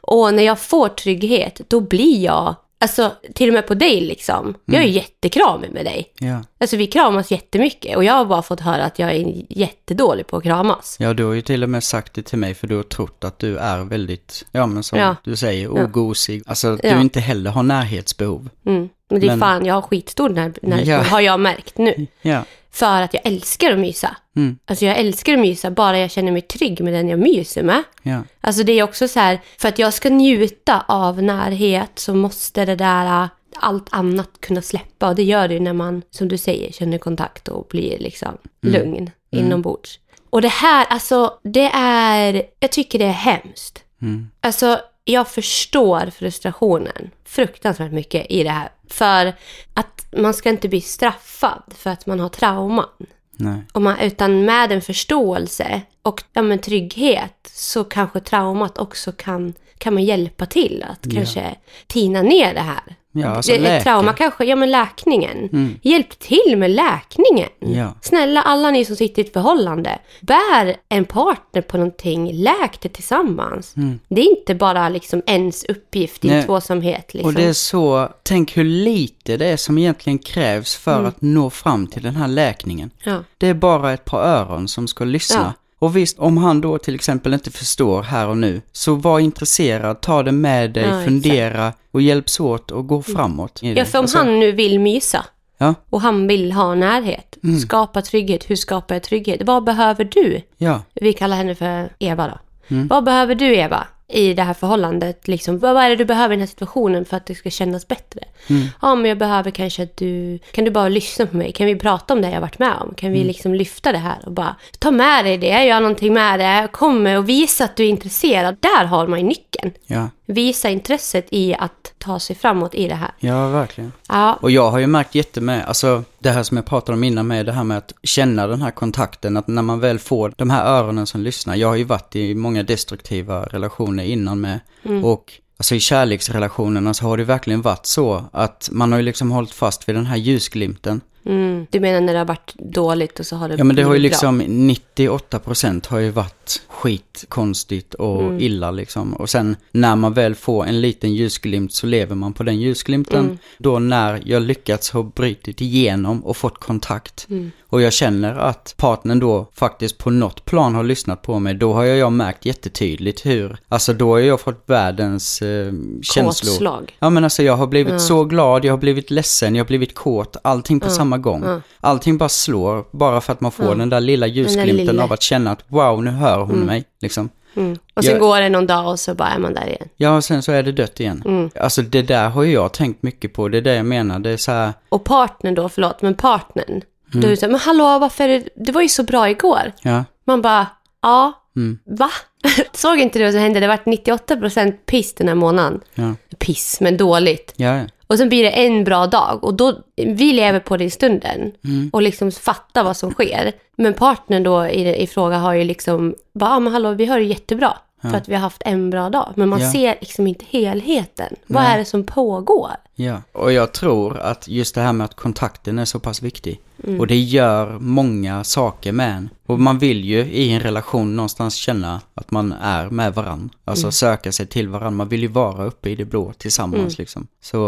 Och 0.00 0.34
när 0.34 0.42
jag 0.42 0.58
får 0.58 0.88
trygghet, 0.88 1.60
då 1.68 1.80
blir 1.80 2.24
jag, 2.24 2.54
alltså 2.80 3.12
till 3.34 3.48
och 3.48 3.54
med 3.54 3.66
på 3.66 3.74
dig 3.74 4.00
liksom. 4.00 4.54
Jag 4.64 4.82
är 4.82 4.86
jättekramig 4.86 5.70
med 5.70 5.84
dig. 5.84 6.12
Ja. 6.18 6.44
Alltså 6.60 6.76
vi 6.76 6.86
kramas 6.86 7.30
jättemycket 7.30 7.96
och 7.96 8.04
jag 8.04 8.14
har 8.14 8.24
bara 8.24 8.42
fått 8.42 8.60
höra 8.60 8.84
att 8.84 8.98
jag 8.98 9.10
är 9.10 9.42
jättedålig 9.48 10.26
på 10.26 10.36
att 10.36 10.42
kramas. 10.42 10.96
Ja, 11.00 11.14
du 11.14 11.24
har 11.24 11.32
ju 11.32 11.42
till 11.42 11.62
och 11.62 11.68
med 11.70 11.84
sagt 11.84 12.14
det 12.14 12.22
till 12.22 12.38
mig 12.38 12.54
för 12.54 12.66
du 12.66 12.76
har 12.76 12.82
trott 12.82 13.24
att 13.24 13.38
du 13.38 13.56
är 13.58 13.78
väldigt, 13.84 14.44
ja 14.52 14.66
men 14.66 14.82
som 14.82 14.98
Ja. 14.98 15.16
du 15.24 15.36
säger, 15.36 15.62
Ja. 15.62 15.84
ogosig. 15.84 16.42
Alltså 16.46 16.68
att 16.74 16.80
Ja. 16.84 16.94
du 16.94 17.00
inte 17.00 17.20
heller 17.20 17.50
har 17.50 17.62
närhetsbehov. 17.62 18.48
Mm. 18.66 18.88
Men 19.10 19.20
det 19.20 19.26
är 19.26 19.30
Men- 19.30 19.40
fan, 19.40 19.66
jag 19.66 19.74
har 19.74 19.82
skitstor 19.82 20.28
när, 20.28 20.52
när 20.62 20.84
Ja. 20.84 21.02
har 21.02 21.20
jag 21.20 21.40
märkt 21.40 21.78
nu. 21.78 22.06
Ja. 22.22 22.42
För 22.78 23.02
att 23.02 23.14
jag 23.14 23.26
älskar 23.26 23.72
att 23.72 23.78
mysa. 23.78 24.16
Mm. 24.36 24.58
Alltså 24.66 24.84
jag 24.84 24.98
älskar 24.98 25.32
att 25.32 25.40
mysa 25.40 25.70
bara 25.70 25.98
jag 25.98 26.10
känner 26.10 26.32
mig 26.32 26.42
trygg 26.42 26.80
med 26.80 26.92
den 26.92 27.08
jag 27.08 27.18
myser 27.18 27.62
med. 27.62 27.82
Ja. 28.02 28.22
Alltså 28.40 28.62
det 28.62 28.72
är 28.72 28.82
också 28.82 29.08
så 29.08 29.20
här, 29.20 29.40
för 29.58 29.68
att 29.68 29.78
jag 29.78 29.94
ska 29.94 30.10
njuta 30.10 30.84
av 30.88 31.22
närhet 31.22 31.90
så 31.94 32.14
måste 32.14 32.64
det 32.64 32.74
där, 32.74 33.22
äh, 33.22 33.28
allt 33.60 33.86
annat 33.90 34.30
kunna 34.40 34.62
släppa. 34.62 35.08
Och 35.08 35.14
det 35.14 35.22
gör 35.22 35.48
det 35.48 35.54
ju 35.54 35.60
när 35.60 35.72
man, 35.72 36.02
som 36.10 36.28
du 36.28 36.38
säger, 36.38 36.72
känner 36.72 36.98
kontakt 36.98 37.48
och 37.48 37.66
blir 37.70 37.98
liksom 37.98 38.38
lugn 38.62 39.10
inombords. 39.30 39.98
Och 40.30 40.42
det 40.42 40.48
här, 40.48 40.86
alltså 40.90 41.38
det 41.42 41.70
är, 41.74 42.42
jag 42.60 42.72
tycker 42.72 42.98
det 42.98 43.04
är 43.04 43.10
hemskt. 43.10 43.84
Mm. 44.02 44.30
Alltså 44.40 44.80
jag 45.04 45.28
förstår 45.28 46.10
frustrationen 46.10 47.10
fruktansvärt 47.24 47.92
mycket 47.92 48.26
i 48.30 48.42
det 48.42 48.50
här. 48.50 48.68
För 48.90 49.34
att 49.74 50.06
man 50.16 50.34
ska 50.34 50.50
inte 50.50 50.68
bli 50.68 50.80
straffad 50.80 51.62
för 51.78 51.90
att 51.90 52.06
man 52.06 52.20
har 52.20 52.28
trauman. 52.28 53.06
Nej. 53.36 53.60
Om 53.72 53.84
man, 53.84 53.98
utan 53.98 54.44
med 54.44 54.72
en 54.72 54.82
förståelse 54.82 55.82
och 56.02 56.22
ja, 56.32 56.42
men 56.42 56.58
trygghet 56.58 57.50
så 57.54 57.84
kanske 57.84 58.20
traumat 58.20 58.78
också 58.78 59.12
kan, 59.12 59.54
kan 59.78 59.94
man 59.94 60.04
hjälpa 60.04 60.46
till 60.46 60.84
att 60.90 60.98
Ja. 61.02 61.14
kanske 61.14 61.54
tina 61.86 62.22
ner 62.22 62.54
det 62.54 62.60
här. 62.60 62.96
Ja, 63.12 63.28
alltså 63.28 63.52
det, 63.52 63.56
ett 63.56 63.62
läka. 63.62 63.82
trauma 63.84 64.12
kanske, 64.12 64.44
ja 64.44 64.56
men 64.56 64.70
läkningen. 64.70 65.36
Mm. 65.52 65.78
Hjälp 65.82 66.18
till 66.18 66.54
med 66.56 66.70
läkningen. 66.70 67.48
Ja. 67.58 67.94
Snälla 68.02 68.42
alla 68.42 68.70
ni 68.70 68.84
som 68.84 68.96
sitter 68.96 69.22
i 69.22 69.26
ett 69.26 69.32
förhållande, 69.32 69.98
bär 70.20 70.76
en 70.88 71.04
partner 71.04 71.62
på 71.62 71.76
någonting, 71.76 72.32
läk 72.32 72.80
det 72.80 72.88
tillsammans. 72.88 73.74
Det 74.08 74.20
är 74.20 74.30
inte 74.38 74.54
bara 74.54 74.88
liksom 74.88 75.22
ens 75.26 75.64
uppgift 75.64 76.24
i 76.24 76.28
Mm. 76.28 76.44
Tvåsamhet. 76.44 77.14
Liksom. 77.14 77.28
Och 77.28 77.34
det 77.34 77.44
är 77.44 77.52
så, 77.52 78.08
tänk 78.22 78.56
hur 78.56 78.64
lite 78.64 79.36
det 79.36 79.46
är 79.46 79.56
som 79.56 79.78
egentligen 79.78 80.18
krävs 80.18 80.76
för 80.76 80.94
Mm. 80.94 81.06
att 81.06 81.22
nå 81.22 81.50
fram 81.50 81.86
till 81.86 82.02
den 82.02 82.16
här 82.16 82.28
läkningen. 82.28 82.90
ja. 83.04 83.24
Det 83.38 83.46
är 83.48 83.54
bara 83.54 83.92
ett 83.92 84.04
par 84.04 84.22
öron 84.22 84.68
som 84.68 84.88
ska 84.88 85.04
lyssna. 85.04 85.36
Ja. 85.40 85.52
Och 85.78 85.96
visst, 85.96 86.18
om 86.18 86.36
han 86.36 86.60
då 86.60 86.78
till 86.78 86.94
exempel 86.94 87.34
inte 87.34 87.50
förstår 87.50 88.02
här 88.02 88.28
och 88.28 88.36
nu, 88.36 88.62
så 88.72 88.94
var 88.94 89.18
intresserad, 89.20 90.00
ta 90.00 90.22
det 90.22 90.32
med 90.32 90.70
dig, 90.72 90.82
Ja, 90.82 90.88
exakt. 90.88 91.08
Mm. 91.08 91.20
fundera 91.22 91.72
och 91.90 92.02
hjälps 92.02 92.40
åt 92.40 92.70
och 92.70 92.86
gå 92.86 93.02
framåt. 93.02 93.62
i 93.62 93.74
det. 93.74 93.78
ja, 93.80 93.84
för 93.84 93.98
om 93.98 94.02
Alltså, 94.02 94.18
han 94.18 94.40
nu 94.40 94.52
vill 94.52 94.80
mysa 94.80 95.24
Ja, 95.60 95.74
och 95.90 96.00
han 96.00 96.26
vill 96.26 96.52
ha 96.52 96.74
närhet, 96.74 97.38
Mm. 97.44 97.58
skapa 97.60 98.02
trygghet, 98.02 98.50
hur 98.50 98.56
skapar 98.56 98.94
jag 98.94 99.02
trygghet? 99.02 99.40
Vad 99.44 99.64
behöver 99.64 100.04
du? 100.04 100.42
ja, 100.56 100.82
Vi 100.94 101.12
kallar 101.12 101.36
henne 101.36 101.54
för 101.54 101.92
Eva 101.98 102.26
då. 102.28 102.38
Mm. 102.74 102.88
Vad 102.88 103.04
behöver 103.04 103.34
du 103.34 103.56
Eva 103.56 103.86
i 104.12 104.34
det 104.34 104.42
här 104.42 104.54
förhållandet? 104.54 105.28
Liksom, 105.28 105.58
vad 105.58 105.74
vad 105.74 105.84
är 105.84 105.90
det 105.90 105.96
du 105.96 106.04
behöver 106.04 106.32
i 106.34 106.36
den 106.36 106.40
här 106.40 106.46
situationen 106.46 107.04
för 107.04 107.16
att 107.16 107.26
det 107.26 107.34
ska 107.34 107.50
kännas 107.50 107.88
bättre? 107.88 108.20
Mm. 108.50 108.62
Ja, 108.82 108.94
men 108.94 109.08
jag 109.08 109.18
behöver 109.18 109.50
kanske 109.50 109.82
att 109.82 109.96
du... 109.96 110.38
Kan 110.52 110.64
du 110.64 110.70
bara 110.70 110.88
lyssna 110.88 111.26
på 111.26 111.36
mig? 111.36 111.52
Kan 111.52 111.66
vi 111.66 111.76
prata 111.76 112.14
om 112.14 112.22
det 112.22 112.30
jag 112.30 112.40
varit 112.40 112.58
med 112.58 112.74
om? 112.80 112.94
Kan 112.94 113.08
Mm. 113.08 113.20
vi 113.20 113.26
liksom 113.26 113.54
lyfta 113.54 113.92
det 113.92 113.98
här 113.98 114.16
och 114.26 114.32
bara 114.32 114.56
ta 114.78 114.90
med 114.90 115.24
dig 115.24 115.38
det, 115.38 115.64
gör 115.64 115.80
någonting 115.80 116.12
med 116.12 116.40
det, 116.40 116.68
kom 116.72 117.06
och 117.06 117.28
visa 117.28 117.64
att 117.64 117.76
du 117.76 117.84
är 117.84 117.88
intresserad. 117.88 118.56
Där 118.60 118.84
har 118.84 119.06
man 119.06 119.18
ju 119.20 119.24
nyckeln. 119.26 119.72
ja, 119.86 120.08
Visa 120.30 120.70
intresset 120.70 121.26
i 121.30 121.54
att 121.54 121.92
ta 121.98 122.20
sig 122.20 122.36
framåt 122.36 122.74
i 122.74 122.88
det 122.88 122.94
här. 122.94 123.10
ja, 123.18 123.48
verkligen. 123.48 123.92
Ja, 124.08 124.38
Och 124.42 124.50
jag 124.50 124.70
har 124.70 124.78
ju 124.78 124.86
märkt 124.86 125.14
jättemed, 125.14 125.64
alltså 125.66 126.04
det 126.18 126.30
här 126.30 126.42
som 126.42 126.56
jag 126.56 126.66
pratade 126.66 126.96
om 126.96 127.04
innan 127.04 127.26
med 127.26 127.46
det 127.46 127.52
här 127.52 127.64
med 127.64 127.78
att 127.78 127.92
känna 128.02 128.46
den 128.46 128.62
här 128.62 128.70
kontakten, 128.70 129.36
att 129.36 129.48
när 129.48 129.62
man 129.62 129.80
väl 129.80 129.98
får 129.98 130.32
de 130.36 130.50
här 130.50 130.66
öronen 130.66 131.06
som 131.06 131.20
lyssnar. 131.20 131.56
Jag 131.56 131.68
har 131.68 131.76
ju 131.76 131.84
varit 131.84 132.16
i 132.16 132.34
många 132.34 132.62
destruktiva 132.62 133.42
relationer 133.46 134.04
innan 134.04 134.40
med. 134.40 134.60
Och 135.04 135.32
alltså 135.56 135.74
i 135.74 135.80
kärleksrelationerna 135.80 136.94
så 136.94 137.04
har 137.04 137.16
det 137.16 137.24
verkligen 137.24 137.62
varit 137.62 137.86
så 137.86 138.24
att 138.32 138.68
man 138.72 138.92
har 138.92 138.98
ju 138.98 139.04
liksom 139.04 139.30
hållit 139.30 139.52
fast 139.52 139.88
vid 139.88 139.96
den 139.96 140.06
här 140.06 140.16
ljusglimten. 140.16 141.00
Mm. 141.28 141.66
du 141.70 141.80
menar 141.80 142.00
när 142.00 142.12
det 142.12 142.18
har 142.18 142.26
varit 142.26 142.54
dåligt 142.54 143.20
och 143.20 143.26
så 143.26 143.36
har 143.36 143.48
det 143.48 143.54
Ja 143.58 143.64
men 143.64 143.76
det 143.76 143.82
har 143.82 143.94
ju 143.94 144.00
bra. 144.00 144.08
liksom 144.08 144.42
98% 144.42 145.88
har 145.88 145.98
ju 145.98 146.10
varit 146.10 146.62
skit, 146.68 147.24
konstigt 147.28 147.94
och 147.94 148.22
Mm. 148.22 148.40
illa 148.40 148.70
liksom. 148.70 149.14
Och 149.14 149.30
sen 149.30 149.56
när 149.70 149.96
man 149.96 150.12
väl 150.12 150.34
får 150.34 150.66
en 150.66 150.80
liten 150.80 151.14
ljusglimt 151.14 151.72
så 151.72 151.86
lever 151.86 152.14
man 152.14 152.32
på 152.32 152.42
den 152.42 152.60
ljusglimten. 152.60 153.24
Mm. 153.24 153.38
Då 153.58 153.78
när 153.78 154.22
jag 154.24 154.42
lyckats 154.42 154.90
ha 154.90 155.02
brutit 155.02 155.60
igenom 155.60 156.24
och 156.24 156.36
fått 156.36 156.58
kontakt. 156.58 157.26
Mm. 157.70 157.78
Och 157.78 157.82
jag 157.82 157.92
känner 157.92 158.34
att 158.38 158.74
partnern 158.76 159.20
då 159.20 159.48
faktiskt 159.54 159.98
på 159.98 160.10
något 160.10 160.44
plan 160.44 160.74
har 160.74 160.82
lyssnat 160.84 161.22
på 161.22 161.38
mig. 161.38 161.54
Då 161.54 161.72
har 161.72 161.84
jag, 161.84 161.98
jag 161.98 162.12
märkt 162.12 162.46
jättetydligt 162.46 163.26
hur, 163.26 163.56
alltså 163.68 163.92
då 163.92 164.10
har 164.12 164.18
jag 164.18 164.40
fått 164.40 164.62
världens 164.66 165.42
eh, 165.42 165.72
känslor. 166.02 166.52
Kåtslag. 166.52 166.96
Ja 166.98 167.10
men 167.10 167.24
alltså 167.24 167.42
jag 167.42 167.56
har 167.56 167.66
blivit 167.66 167.92
Ja. 167.92 167.98
så 167.98 168.24
glad, 168.24 168.64
jag 168.64 168.72
har 168.72 168.78
blivit 168.78 169.10
ledsen, 169.10 169.54
jag 169.54 169.64
har 169.64 169.68
blivit 169.68 169.94
kåt, 169.94 170.36
allting 170.42 170.80
på 170.80 170.90
samma 170.90 171.18
gång. 171.18 171.42
ja. 171.46 171.60
Allting 171.80 172.18
bara 172.18 172.28
slår, 172.28 172.84
bara 172.90 173.20
för 173.20 173.32
att 173.32 173.40
man 173.40 173.52
får 173.52 173.74
den 173.74 173.90
där 173.90 174.00
lilla 174.00 174.26
ljusglimten 174.26 174.86
lilla. 174.86 175.04
av 175.04 175.12
att 175.12 175.22
känna 175.22 175.50
att 175.50 175.64
wow, 175.68 176.04
nu 176.04 176.10
hör 176.10 176.38
hon 176.38 176.58
mig. 176.58 176.84
Liksom. 177.00 177.28
Mm. 177.56 177.78
Och 177.94 178.04
sen 178.04 178.12
Jag- 178.12 178.20
går 178.20 178.40
det 178.40 178.48
någon 178.48 178.66
dag 178.66 178.88
och 178.90 179.00
så 179.00 179.14
bara 179.14 179.28
är 179.28 179.38
man 179.38 179.54
där 179.54 179.66
igen. 179.66 179.88
Ja, 179.96 180.16
och 180.16 180.24
sen 180.24 180.42
så 180.42 180.52
är 180.52 180.62
det 180.62 180.72
dött 180.72 181.00
igen. 181.00 181.22
Mm. 181.26 181.50
Alltså 181.60 181.82
det 181.82 182.02
där 182.02 182.28
har 182.28 182.42
ju 182.42 182.52
jag 182.52 182.72
tänkt 182.72 183.02
mycket 183.02 183.32
på, 183.32 183.48
det 183.48 183.58
är 183.58 183.62
det 183.62 183.74
jag 183.74 183.86
menar. 183.86 184.18
Det 184.18 184.30
är 184.30 184.36
så 184.36 184.52
här, 184.52 184.72
Och 184.88 185.04
partnern 185.04 185.54
då, 185.54 185.68
förlåt, 185.68 186.02
men 186.02 186.14
partnern. 186.14 186.82
Mm. 187.12 187.20
Då 187.20 187.26
är 187.26 187.30
det 187.30 187.36
så 187.36 187.46
här, 187.46 187.50
men 187.50 187.60
hallå, 187.60 187.98
varför 187.98 188.24
är 188.28 188.38
det, 188.40 188.48
det 188.56 188.72
var 188.72 188.82
ju 188.82 188.88
så 188.88 189.02
bra 189.02 189.30
igår. 189.30 189.72
ja, 189.82 190.04
Man 190.24 190.42
bara, 190.42 190.66
ja, 191.02 191.32
Mm. 191.56 191.78
va? 191.84 192.10
Såg 192.72 192.98
inte 192.98 193.18
du 193.18 193.24
vad 193.24 193.32
som 193.34 193.42
hände? 193.42 193.60
Det 193.60 193.66
var 193.68 193.76
98% 193.76 194.72
piss 194.86 195.14
den 195.14 195.28
här 195.28 195.34
månaden. 195.34 195.80
ja, 195.94 196.14
Piss, 196.38 196.80
men 196.80 196.96
dåligt. 196.96 197.52
ja, 197.56 197.76
ja. 197.76 197.84
Och 198.06 198.18
sen 198.18 198.28
blir 198.28 198.42
det 198.42 198.50
en 198.50 198.84
bra 198.84 199.06
dag 199.06 199.44
och 199.44 199.54
då, 199.54 199.78
vi 199.96 200.32
lever 200.32 200.60
på 200.60 200.76
det 200.76 200.84
i 200.84 200.90
stunden 200.90 201.52
Mm. 201.64 201.90
och 201.92 202.02
liksom 202.02 202.32
fattar 202.32 202.84
vad 202.84 202.96
som 202.96 203.10
sker. 203.10 203.52
Men 203.76 203.94
partnern 203.94 204.42
då 204.42 204.66
i, 204.66 205.02
i 205.02 205.06
fråga 205.06 205.36
har 205.38 205.54
ju 205.54 205.64
liksom, 205.64 206.14
bara, 206.34 206.50
ja 206.50 206.58
men 206.60 206.72
hallå, 206.72 206.92
vi 206.92 207.06
har 207.06 207.18
det 207.18 207.24
jättebra. 207.24 207.72
För 208.02 208.14
att 208.14 208.28
vi 208.28 208.34
har 208.34 208.40
haft 208.40 208.62
en 208.64 208.90
bra 208.90 209.10
dag. 209.10 209.32
Men 209.36 209.48
man 209.48 209.60
Ja. 209.60 209.72
ser 209.72 209.96
liksom 210.00 210.26
inte 210.26 210.44
helheten. 210.48 211.36
Vad 211.46 211.62
Nej. 211.62 211.72
är 211.74 211.78
det 211.78 211.84
som 211.84 212.04
pågår? 212.04 212.70
Ja, 212.94 213.22
och 213.32 213.52
jag 213.52 213.72
tror 213.72 214.18
att 214.18 214.48
just 214.48 214.74
det 214.74 214.80
här 214.80 214.92
med 214.92 215.04
att 215.04 215.14
kontakten 215.14 215.78
är 215.78 215.84
så 215.84 216.00
pass 216.00 216.22
viktig. 216.22 216.60
Mm. 216.84 217.00
Och 217.00 217.06
det 217.06 217.16
gör 217.16 217.78
många 217.78 218.44
saker 218.44 218.92
med 218.92 219.16
en. 219.16 219.28
Och 219.46 219.60
man 219.60 219.78
vill 219.78 220.04
ju 220.04 220.18
i 220.20 220.50
en 220.52 220.60
relation 220.60 221.16
någonstans 221.16 221.54
känna 221.54 222.00
att 222.14 222.30
man 222.30 222.52
är 222.52 222.90
med 222.90 223.14
varandra. 223.14 223.54
Alltså 223.64 223.84
Mm. 223.84 223.92
söka 223.92 224.32
sig 224.32 224.46
till 224.46 224.68
varandra. 224.68 224.90
Man 224.96 225.08
vill 225.08 225.20
ju 225.22 225.28
vara 225.28 225.64
uppe 225.64 225.90
i 225.90 225.94
det 225.94 226.04
blå 226.04 226.32
tillsammans 226.32 226.78
Mm. 226.80 226.94
liksom. 226.98 227.26
Så, 227.42 227.58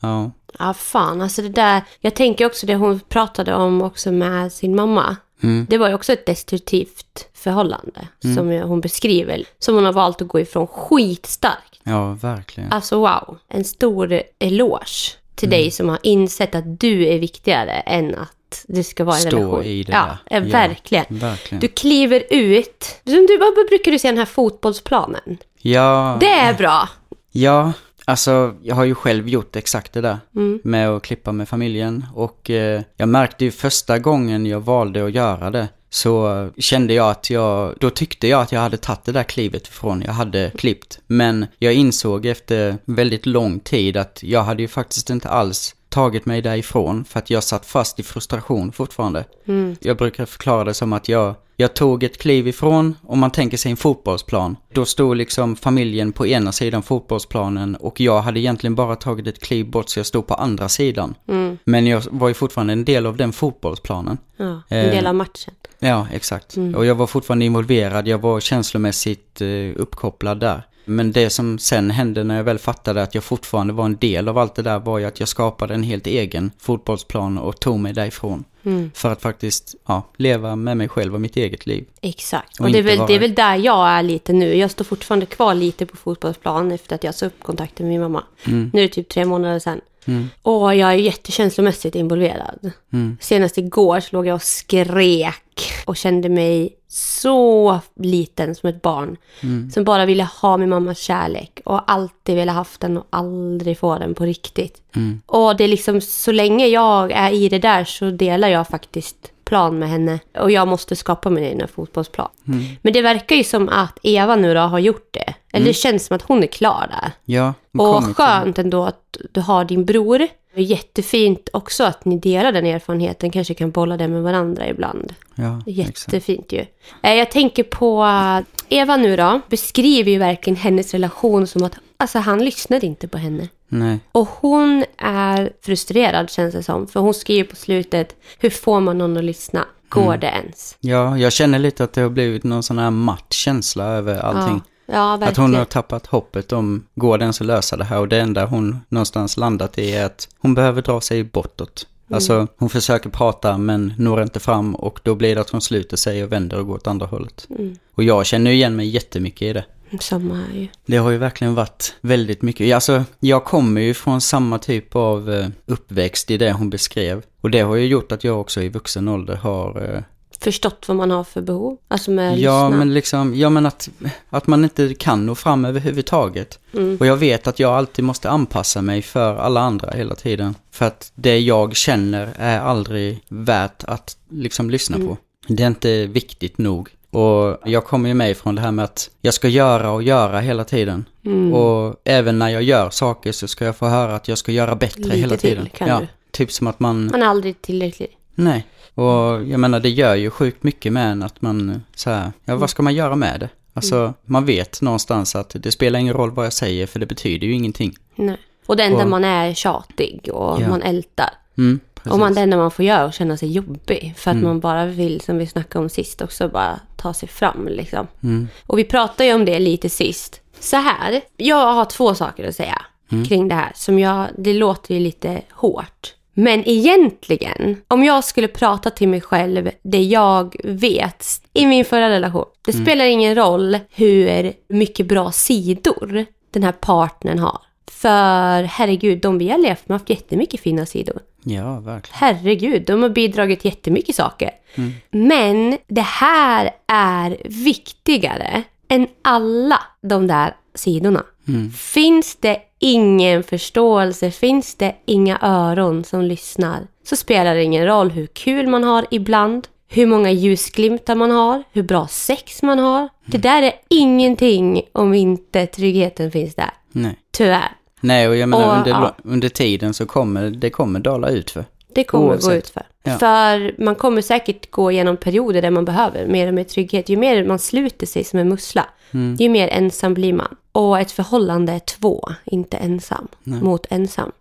ja. 0.00 0.30
Ja, 0.58 0.74
fan. 0.74 1.20
Alltså 1.22 1.42
det 1.42 1.48
där. 1.48 1.82
Jag 2.00 2.14
tänker 2.14 2.46
också 2.46 2.66
det 2.66 2.74
hon 2.74 3.00
pratade 3.08 3.54
om 3.54 3.82
också 3.82 4.12
med 4.12 4.52
sin 4.52 4.76
mamma. 4.76 5.16
Mm. 5.42 5.66
Det 5.70 5.78
var 5.78 5.88
ju 5.88 5.94
också 5.94 6.12
ett 6.12 6.26
destruktivt 6.26 7.28
förhållande 7.34 8.08
som 8.36 8.48
hon 8.48 8.80
beskriver. 8.80 9.42
Som 9.58 9.74
hon 9.74 9.84
har 9.84 9.92
valt 9.92 10.22
att 10.22 10.28
gå 10.28 10.40
ifrån 10.40 10.66
skitstarkt. 10.66 11.80
Ja, 11.82 12.12
verkligen. 12.12 12.72
Alltså 12.72 12.98
wow. 12.98 13.38
En 13.48 13.64
stor 13.64 14.22
eloge 14.38 15.12
till 15.36 15.50
dig 15.50 15.70
som 15.70 15.88
har 15.88 15.98
insett 16.02 16.54
att 16.54 16.80
du 16.80 17.06
är 17.06 17.18
viktigare 17.18 17.72
än 17.72 18.14
att 18.14 18.64
det 18.68 18.84
ska 18.84 19.04
vara 19.04 19.16
en 19.16 19.22
Stå 19.22 19.36
relation. 19.36 19.64
i 19.64 19.82
det 19.82 19.92
ja, 19.92 20.18
eh, 20.30 20.44
Ja. 20.44 20.52
verkligen. 20.52 21.04
Verkligen. 21.08 21.60
Du 21.60 21.68
kliver 21.68 22.22
ut. 22.30 22.84
Som 23.04 23.26
du, 23.26 23.38
vad 23.38 23.54
brukar 23.68 23.92
du 23.92 23.98
säga 23.98 24.12
den 24.12 24.18
här 24.18 24.24
fotbollsplanen? 24.26 25.38
Ja, 25.62 26.16
Det 26.20 26.30
är 26.30 26.54
bra. 26.54 26.88
ja, 27.32 27.72
alltså 28.04 28.54
jag 28.62 28.74
har 28.74 28.84
ju 28.84 28.94
själv 28.94 29.28
gjort 29.28 29.56
exakt 29.56 29.92
det 29.92 30.00
där. 30.00 30.18
Mm. 30.36 30.60
Med 30.64 30.88
att 30.90 31.02
klippa 31.02 31.32
med 31.32 31.48
familjen. 31.48 32.06
Och 32.14 32.50
eh, 32.50 32.82
jag 32.96 33.08
märkte 33.08 33.44
ju 33.44 33.50
första 33.50 33.98
gången 33.98 34.46
jag 34.46 34.60
valde 34.60 35.04
att 35.04 35.12
göra 35.12 35.50
det. 35.50 35.68
Så 35.96 36.48
kände 36.58 36.94
jag 36.94 37.10
att 37.10 37.30
jag, 37.30 37.74
då 37.80 37.90
tyckte 37.90 38.28
jag 38.28 38.42
att 38.42 38.52
jag 38.52 38.60
hade 38.60 38.76
tagit 38.76 39.04
det 39.04 39.12
där 39.12 39.22
klivet 39.22 39.68
ifrån 39.68 40.02
jag 40.06 40.12
hade 40.12 40.50
klippt. 40.56 40.98
Men 41.06 41.46
jag 41.58 41.74
insåg 41.74 42.26
efter 42.26 42.78
väldigt 42.84 43.26
lång 43.26 43.60
tid 43.60 43.96
att 43.96 44.22
jag 44.22 44.42
hade 44.42 44.62
ju 44.62 44.68
faktiskt 44.68 45.10
inte 45.10 45.28
alls 45.28 45.74
tagit 45.88 46.26
mig 46.26 46.42
därifrån 46.42 47.04
för 47.04 47.18
att 47.18 47.30
jag 47.30 47.44
satt 47.44 47.66
fast 47.66 48.00
i 48.00 48.02
frustration 48.02 48.72
fortfarande. 48.72 49.24
Mm. 49.46 49.76
Jag 49.80 49.96
brukar 49.96 50.26
förklara 50.26 50.64
det 50.64 50.74
som 50.74 50.92
att 50.92 51.08
jag, 51.08 51.34
jag 51.56 51.74
tog 51.74 52.02
ett 52.02 52.18
kliv 52.18 52.48
ifrån, 52.48 52.94
om 53.02 53.18
man 53.18 53.30
tänker 53.30 53.56
sig 53.56 53.70
en 53.70 53.76
fotbollsplan. 53.76 54.56
Då 54.72 54.84
stod 54.84 55.16
liksom 55.16 55.56
familjen 55.56 56.12
på 56.12 56.26
ena 56.26 56.52
sidan 56.52 56.82
fotbollsplanen 56.82 57.76
och 57.76 58.00
jag 58.00 58.20
hade 58.20 58.40
egentligen 58.40 58.74
bara 58.74 58.96
tagit 58.96 59.26
ett 59.26 59.40
kliv 59.40 59.70
bort 59.70 59.88
så 59.88 59.98
jag 59.98 60.06
stod 60.06 60.26
på 60.26 60.34
andra 60.34 60.68
sidan. 60.68 61.14
Mm. 61.28 61.58
Men 61.64 61.86
jag 61.86 62.02
var 62.10 62.28
ju 62.28 62.34
fortfarande 62.34 62.72
en 62.72 62.84
del 62.84 63.06
av 63.06 63.16
den 63.16 63.32
fotbollsplanen. 63.32 64.18
Ja, 64.36 64.62
en 64.68 64.86
Eh, 64.86 64.90
del 64.90 65.06
av 65.06 65.14
matchen. 65.14 65.54
Ja, 65.86 66.06
exakt. 66.12 66.56
Mm. 66.56 66.74
Och 66.74 66.86
jag 66.86 66.94
var 66.94 67.06
fortfarande 67.06 67.44
involverad, 67.44 68.08
jag 68.08 68.18
var 68.18 68.40
känslomässigt 68.40 69.40
eh, 69.40 69.48
uppkopplad 69.76 70.40
där. 70.40 70.62
Men 70.88 71.12
det 71.12 71.30
som 71.30 71.58
sen 71.58 71.90
hände 71.90 72.24
när 72.24 72.36
jag 72.36 72.44
väl 72.44 72.58
fattade 72.58 73.02
att 73.02 73.14
jag 73.14 73.24
fortfarande 73.24 73.72
var 73.72 73.84
en 73.84 73.96
del 73.96 74.28
av 74.28 74.38
allt 74.38 74.54
det 74.54 74.62
där 74.62 74.78
var 74.78 74.98
ju 74.98 75.04
att 75.04 75.20
jag 75.20 75.28
skapade 75.28 75.74
en 75.74 75.82
helt 75.82 76.06
egen 76.06 76.50
fotbollsplan 76.58 77.38
och 77.38 77.60
tog 77.60 77.78
mig 77.80 77.92
därifrån. 77.92 78.44
Mm. 78.64 78.90
För 78.94 79.12
att 79.12 79.22
faktiskt 79.22 79.74
ja, 79.86 80.02
leva 80.16 80.56
med 80.56 80.76
mig 80.76 80.88
själv 80.88 81.14
och 81.14 81.20
mitt 81.20 81.36
eget 81.36 81.66
liv. 81.66 81.84
Exakt. 82.00 82.60
Och 82.60 82.66
Och 82.66 82.72
det 82.72 82.78
är, 82.78 82.82
väl, 82.82 82.96
vara- 82.98 83.06
det 83.06 83.14
är 83.14 83.18
väl 83.18 83.34
där 83.34 83.56
jag 83.56 83.88
är 83.88 84.02
lite 84.02 84.32
nu. 84.32 84.54
Jag 84.56 84.70
står 84.70 84.84
fortfarande 84.84 85.26
kvar 85.26 85.54
lite 85.54 85.86
på 85.86 85.96
fotbollsplan 85.96 86.72
efter 86.72 86.94
att 86.94 87.04
jag 87.04 87.14
sa 87.14 87.26
upp 87.26 87.42
kontakten 87.42 87.86
med 87.86 87.92
min 87.92 88.00
mamma. 88.00 88.24
Mm. 88.44 88.70
Nu 88.72 88.80
är 88.80 88.82
det 88.88 88.92
typ 88.94 89.08
tre 89.08 89.24
månader 89.24 89.58
sedan. 89.58 89.80
Mm. 90.06 90.28
Och 90.42 90.74
jag 90.74 90.92
är 90.92 90.96
jättekänslomässigt 90.96 91.96
involverad. 91.96 92.70
Mm. 92.92 93.16
Senast 93.20 93.58
igår 93.58 94.00
så 94.00 94.16
låg 94.16 94.26
jag 94.26 94.34
och 94.34 94.42
skrek 94.42 95.72
och 95.84 95.96
kände 95.96 96.28
mig 96.28 96.76
så 96.88 97.80
liten 97.96 98.54
som 98.54 98.68
ett 98.68 98.82
barn. 98.82 99.16
Mm. 99.42 99.70
Som 99.70 99.84
bara 99.84 100.06
ville 100.06 100.28
ha 100.42 100.56
min 100.56 100.68
mammas 100.68 100.98
kärlek 100.98 101.60
och 101.64 101.90
alltid 101.90 102.36
ville 102.36 102.52
haft 102.52 102.80
den 102.80 102.96
och 102.96 103.06
aldrig 103.10 103.78
få 103.78 103.98
den 103.98 104.14
på 104.14 104.24
riktigt. 104.24 104.82
Mm. 104.96 105.22
Och 105.26 105.56
det 105.56 105.64
är 105.64 105.68
liksom, 105.68 106.00
så 106.00 106.32
länge 106.32 106.66
jag 106.66 107.12
är 107.12 107.32
i 107.32 107.48
det 107.48 107.58
där 107.58 107.84
så 107.84 108.10
delar 108.10 108.48
jag 108.48 108.68
faktiskt 108.68 109.32
fotbollsplan 109.46 109.78
med 109.78 109.88
henne. 109.88 110.18
Och 110.38 110.50
jag 110.50 110.68
måste 110.68 110.96
skapa 110.96 111.30
min 111.30 111.44
egen 111.44 111.68
fotbollsplan. 111.68 112.28
Mm. 112.48 112.64
Men 112.82 112.92
det 112.92 113.02
verkar 113.02 113.36
ju 113.36 113.44
som 113.44 113.68
att 113.68 113.98
Eva 114.02 114.36
nu 114.36 114.54
då 114.54 114.60
har 114.60 114.78
gjort 114.78 115.08
det. 115.12 115.34
Eller 115.52 115.66
det 115.66 115.74
känns 115.74 116.06
som 116.06 116.16
att 116.16 116.22
hon 116.22 116.42
är 116.42 116.46
klar 116.46 116.86
där. 116.90 117.12
Ja, 117.24 117.54
Och 117.78 118.04
till- 118.04 118.14
skönt 118.14 118.58
ändå 118.58 118.84
att 118.84 119.16
du 119.32 119.40
har 119.40 119.64
din 119.64 119.84
bror. 119.84 120.26
Jättefint 120.54 121.48
också 121.52 121.84
att 121.84 122.04
ni 122.04 122.18
delar 122.18 122.52
den 122.52 122.66
erfarenheten. 122.66 123.30
Kanske 123.30 123.54
kan 123.54 123.70
bolla 123.70 123.96
det 123.96 124.08
med 124.08 124.22
varandra 124.22 124.68
ibland. 124.68 125.14
Ja, 125.34 125.62
exakt. 125.66 126.12
Jättefint 126.12 126.52
ju. 126.52 126.64
Eh, 127.02 127.14
Jag 127.14 127.30
tänker 127.30 127.62
på 127.62 128.04
eh, 128.04 128.78
Eva 128.78 128.96
nu 128.96 129.16
då. 129.16 129.40
Beskriver 129.48 130.10
ju 130.12 130.18
verkligen 130.18 130.56
hennes 130.56 130.92
relation 130.94 131.46
som 131.46 131.64
att 131.64 131.78
alltså, 131.96 132.18
han 132.18 132.44
lyssnade 132.44 132.86
inte 132.86 133.08
på 133.08 133.18
henne. 133.18 133.48
Nej, 133.68 133.98
Och 134.12 134.28
hon 134.28 134.84
är 134.98 135.52
frustrerad 135.62 136.30
känns 136.30 136.54
det 136.54 136.62
som. 136.62 136.86
För 136.86 137.00
hon 137.00 137.14
skriver 137.14 137.48
på 137.50 137.56
slutet, 137.56 138.16
hur 138.38 138.50
får 138.50 138.80
man 138.80 138.98
någon 138.98 139.16
att 139.16 139.24
lyssna? 139.24 139.64
Går 139.88 140.02
Mm. 140.02 140.20
det 140.20 140.26
ens? 140.26 140.76
ja, 140.80 141.18
jag 141.18 141.32
känner 141.32 141.58
lite 141.58 141.84
att 141.84 141.92
det 141.92 142.00
har 142.00 142.08
blivit 142.08 142.44
någon 142.44 142.62
sån 142.62 142.78
här 142.78 142.90
matt 142.90 143.32
känsla 143.32 143.84
över 143.84 144.18
allting. 144.18 144.62
Ja, 144.86 145.18
ja 145.20 145.26
Att 145.28 145.36
hon 145.36 145.54
har 145.54 145.64
tappat 145.64 146.06
hoppet 146.06 146.52
om, 146.52 146.86
går 146.94 147.18
det 147.18 147.22
ens 147.22 147.40
att 147.40 147.46
lösa 147.46 147.76
det 147.76 147.84
här? 147.84 147.98
Och 147.98 148.08
det 148.08 148.20
enda 148.20 148.46
hon 148.46 148.78
någonstans 148.88 149.36
landat 149.36 149.78
i 149.78 149.92
är 149.92 150.04
att 150.06 150.28
hon 150.38 150.54
behöver 150.54 150.82
dra 150.82 151.00
sig 151.00 151.24
bortåt. 151.24 151.86
Mm. 152.08 152.14
Alltså, 152.16 152.46
hon 152.58 152.68
försöker 152.70 153.10
prata 153.10 153.58
men 153.58 153.94
når 153.98 154.22
inte 154.22 154.40
fram 154.40 154.74
och 154.74 155.00
då 155.02 155.14
blir 155.14 155.34
det 155.34 155.40
att 155.40 155.50
hon 155.50 155.60
sluter 155.60 155.96
sig 155.96 156.24
och 156.24 156.32
vänder 156.32 156.58
och 156.58 156.66
går 156.66 156.74
åt 156.74 156.86
andra 156.86 157.06
hållet. 157.06 157.46
Mm. 157.50 157.76
Och 157.94 158.04
jag 158.04 158.26
känner 158.26 158.50
igen 158.50 158.76
mig 158.76 158.88
jättemycket 158.88 159.42
i 159.42 159.52
det. 159.52 159.64
Samma 160.00 160.34
här 160.34 160.54
ju. 160.54 160.68
Det 160.86 160.96
har 160.96 161.10
ju 161.10 161.18
verkligen 161.18 161.54
varit 161.54 161.94
väldigt 162.00 162.42
mycket. 162.42 162.74
Alltså, 162.74 163.04
jag 163.20 163.44
kommer 163.44 163.80
ju 163.80 163.94
från 163.94 164.20
samma 164.20 164.58
typ 164.58 164.96
av 164.96 165.32
eh, 165.32 165.46
uppväxt 165.66 166.30
i 166.30 166.36
det 166.38 166.52
hon 166.52 166.70
beskrev. 166.70 167.22
Och 167.40 167.50
det 167.50 167.60
har 167.60 167.76
ju 167.76 167.86
gjort 167.86 168.12
att 168.12 168.24
jag 168.24 168.40
också 168.40 168.62
i 168.62 168.68
vuxen 168.68 169.08
ålder 169.08 169.34
har... 169.36 169.94
Eh, 169.94 170.00
Förstått 170.40 170.84
vad 170.88 170.96
man 170.96 171.10
har 171.10 171.24
för 171.24 171.40
behov. 171.42 171.78
Alltså 171.88 172.10
med 172.10 172.32
att 172.32 172.38
ja, 172.38 172.68
lyssna. 172.68 172.78
men 172.78 172.94
liksom, 172.94 173.34
ja 173.34 173.50
men 173.50 173.66
att, 173.66 173.88
att 174.28 174.46
man 174.46 174.64
inte 174.64 174.94
kan 174.94 175.26
nå 175.26 175.34
fram 175.34 175.64
överhuvudtaget. 175.64 176.58
Mm. 176.74 176.96
Och 177.00 177.06
jag 177.06 177.16
vet 177.16 177.46
att 177.46 177.58
jag 177.58 177.72
alltid 177.72 178.04
måste 178.04 178.30
anpassa 178.30 178.82
mig 178.82 179.02
för 179.02 179.36
alla 179.36 179.60
andra 179.60 179.90
hela 179.90 180.14
tiden. 180.14 180.54
För 180.70 180.84
att 180.86 181.12
det 181.14 181.38
jag 181.38 181.76
känner 181.76 182.28
är 182.38 182.60
aldrig 182.60 183.20
värt 183.28 183.84
att 183.84 184.16
liksom 184.30 184.70
lyssna 184.70 184.96
Mm. 184.96 185.08
på. 185.08 185.16
Det 185.48 185.62
är 185.62 185.66
inte 185.66 186.06
viktigt 186.06 186.58
nog. 186.58 186.88
Och 187.16 187.58
jag 187.64 187.84
kommer 187.84 188.08
ju 188.08 188.14
med 188.14 188.30
ifrån 188.30 188.54
det 188.54 188.60
här 188.60 188.70
med 188.72 188.84
att 188.84 189.10
jag 189.20 189.34
ska 189.34 189.48
göra 189.48 189.90
och 189.90 190.02
göra 190.02 190.40
hela 190.40 190.64
tiden. 190.64 191.04
Mm. 191.24 191.52
Och 191.54 192.00
även 192.04 192.38
när 192.38 192.48
jag 192.48 192.62
gör 192.62 192.90
saker 192.90 193.32
så 193.32 193.48
ska 193.48 193.64
jag 193.64 193.76
få 193.76 193.86
höra 193.86 194.16
att 194.16 194.28
jag 194.28 194.38
ska 194.38 194.52
göra 194.52 194.74
bättre 194.76 195.02
Lite 195.02 195.16
hela 195.16 195.36
till 195.36 195.50
tiden. 195.50 195.68
kan 195.76 195.88
ja, 195.88 196.00
du. 196.00 196.06
typ 196.30 196.52
som 196.52 196.66
att 196.66 196.80
man, 196.80 197.06
Man 197.12 197.22
är 197.22 197.26
aldrig 197.26 197.62
tillräcklig. 197.62 198.08
nej. 198.34 198.66
Och 198.94 199.44
jag 199.44 199.60
menar 199.60 199.80
det 199.80 199.88
gör 199.90 200.14
ju 200.14 200.30
sjukt 200.30 200.62
mycket 200.62 200.92
med 200.92 201.12
en 201.12 201.22
att 201.22 201.42
man 201.42 201.82
så 201.94 202.10
här, 202.10 202.32
ja 202.44 202.56
vad 202.56 202.70
ska 202.70 202.82
man 202.82 202.94
göra 202.94 203.16
med 203.16 203.40
det? 203.40 203.48
Alltså 203.72 203.96
Mm. 203.96 204.14
man 204.24 204.44
vet 204.44 204.82
någonstans 204.82 205.36
att 205.36 205.56
det 205.58 205.72
spelar 205.72 205.98
ingen 205.98 206.14
roll 206.14 206.30
vad 206.30 206.46
jag 206.46 206.52
säger 206.52 206.86
för 206.86 206.98
det 207.00 207.06
betyder 207.06 207.46
ju 207.46 207.52
ingenting. 207.52 207.94
Nej. 208.16 208.36
Och 208.66 208.76
det 208.76 208.82
enda 208.84 209.02
Och- 209.04 209.10
man 209.10 209.24
är 209.24 209.54
tjatig 209.54 210.28
och 210.32 210.62
Ja. 210.62 210.68
man 210.68 210.82
ältar. 210.82 211.30
Mm, 211.58 211.80
precis. 212.06 212.12
Och 212.12 212.18
man, 212.18 212.34
det 212.34 212.40
enda 212.40 212.56
man 212.56 212.70
får 212.70 212.84
göra 212.84 212.98
är 213.00 213.04
att 213.04 213.14
känna 213.14 213.36
sig 213.36 213.52
jobbig. 213.52 214.14
För 214.16 214.30
att 214.30 214.34
Mm. 214.34 214.48
man 214.48 214.60
bara 214.60 214.86
vill, 214.86 215.20
som 215.20 215.38
vi 215.38 215.46
snackade 215.46 215.82
om 215.82 215.88
sist 215.88 216.22
också, 216.22 216.48
bara 216.48 216.80
ta 216.96 217.14
sig 217.14 217.28
fram 217.28 217.68
liksom. 217.68 218.06
Mm, 218.22 218.48
Och 218.66 218.78
vi 218.78 218.84
pratade 218.84 219.24
ju 219.28 219.34
om 219.34 219.44
det 219.44 219.58
lite 219.58 219.88
sist. 219.88 220.40
Så 220.60 220.76
här, 220.76 221.20
jag 221.36 221.72
har 221.74 221.84
två 221.84 222.14
saker 222.14 222.48
att 222.48 222.56
säga 222.56 222.82
Mm. 223.12 223.24
kring 223.24 223.48
det 223.48 223.54
här. 223.54 223.72
Som 223.74 223.98
jag, 223.98 224.26
det 224.38 224.52
låter 224.52 224.94
ju 224.94 225.00
lite 225.00 225.42
hårt. 225.52 226.12
Men 226.34 226.62
egentligen, 226.68 227.76
om 227.88 228.04
jag 228.04 228.24
skulle 228.24 228.48
prata 228.48 228.90
till 228.90 229.08
mig 229.08 229.20
själv 229.20 229.70
det 229.82 230.02
jag 230.02 230.56
vet 230.64 231.24
i 231.52 231.66
min 231.66 231.84
förra 231.84 232.10
relation. 232.10 232.44
Det 232.64 232.74
Mm. 232.74 232.84
spelar 232.86 233.04
ingen 233.04 233.34
roll 233.34 233.78
hur 233.90 234.52
mycket 234.68 235.06
bra 235.06 235.32
sidor 235.32 236.26
den 236.50 236.62
här 236.62 236.72
partnern 236.72 237.38
har. 237.38 237.58
För 237.90 238.62
herregud, 238.62 239.20
de 239.20 239.38
vi 239.38 239.48
har 239.48 239.58
levt 239.58 239.88
med 239.88 239.94
har 239.94 239.98
haft 239.98 240.10
jättemycket 240.10 240.60
fina 240.60 240.86
sidor. 240.86 241.18
Ja, 241.54 241.80
verkligen. 241.80 242.18
Herregud, 242.18 242.82
de 242.86 243.02
har 243.02 243.08
bidragit 243.08 243.64
jättemycket 243.64 244.14
saker. 244.14 244.50
Mm. 244.74 244.92
Men 245.10 245.78
det 245.86 246.00
här 246.00 246.70
är 246.86 247.36
viktigare 247.44 248.62
än 248.88 249.08
alla 249.22 249.80
de 250.02 250.26
där 250.26 250.56
sidorna. 250.74 251.24
Mm. 251.48 251.70
Finns 251.70 252.36
det 252.36 252.58
ingen 252.78 253.42
förståelse, 253.42 254.30
finns 254.30 254.74
det 254.74 254.94
inga 255.04 255.38
öron 255.42 256.04
som 256.04 256.22
lyssnar, 256.22 256.86
så 257.04 257.16
spelar 257.16 257.54
det 257.54 257.62
ingen 257.62 257.86
roll 257.86 258.10
hur 258.10 258.26
kul 258.26 258.66
man 258.66 258.84
har 258.84 259.06
ibland, 259.10 259.68
hur 259.88 260.06
många 260.06 260.30
ljusglimtar 260.30 261.14
man 261.14 261.30
har, 261.30 261.62
hur 261.72 261.82
bra 261.82 262.08
sex 262.08 262.62
man 262.62 262.78
har. 262.78 263.08
Det 263.26 263.38
där 263.38 263.62
är 263.62 263.72
ingenting 263.90 264.82
om 264.92 265.14
inte 265.14 265.66
tryggheten 265.66 266.30
finns 266.30 266.54
där. 266.54 266.70
Nej. 266.92 267.18
Tyvärr. 267.30 267.72
Nej, 268.06 268.28
och 268.28 268.36
jag 268.36 268.48
menar 268.48 268.66
Och, 268.70 268.76
under, 268.78 268.90
ja. 268.90 269.14
under 269.24 269.48
tiden 269.48 269.94
så 269.94 270.06
kommer 270.06 270.50
det 270.50 270.70
kommer 270.70 271.00
dala 271.00 271.28
ut 271.28 271.50
för. 271.50 271.64
Det 271.94 272.04
kommer 272.04 272.24
gå 272.26 272.30
Oavsett. 272.32 272.52
ut 272.58 272.68
för. 272.68 272.82
Ja. 273.02 273.18
För 273.18 273.82
man 273.84 273.94
kommer 273.94 274.22
säkert 274.22 274.70
gå 274.70 274.90
igenom 274.90 275.16
perioder 275.16 275.62
där 275.62 275.70
man 275.70 275.84
behöver 275.84 276.26
mer 276.26 276.48
och 276.48 276.54
mer 276.54 276.64
trygghet. 276.64 277.08
Ju 277.08 277.16
mer 277.16 277.44
man 277.44 277.58
sluter 277.58 278.06
sig 278.06 278.24
som 278.24 278.38
en 278.38 278.48
mussla, 278.48 278.86
Mm. 279.10 279.36
ju 279.40 279.48
mer 279.48 279.68
ensam 279.68 280.14
blir 280.14 280.32
man. 280.32 280.56
Och 280.72 280.98
ett 281.00 281.12
förhållande 281.12 281.72
är 281.72 281.78
två, 281.78 282.28
inte 282.44 282.76
ensam, 282.76 283.28
mot 283.44 283.86
ensam. 283.90 284.32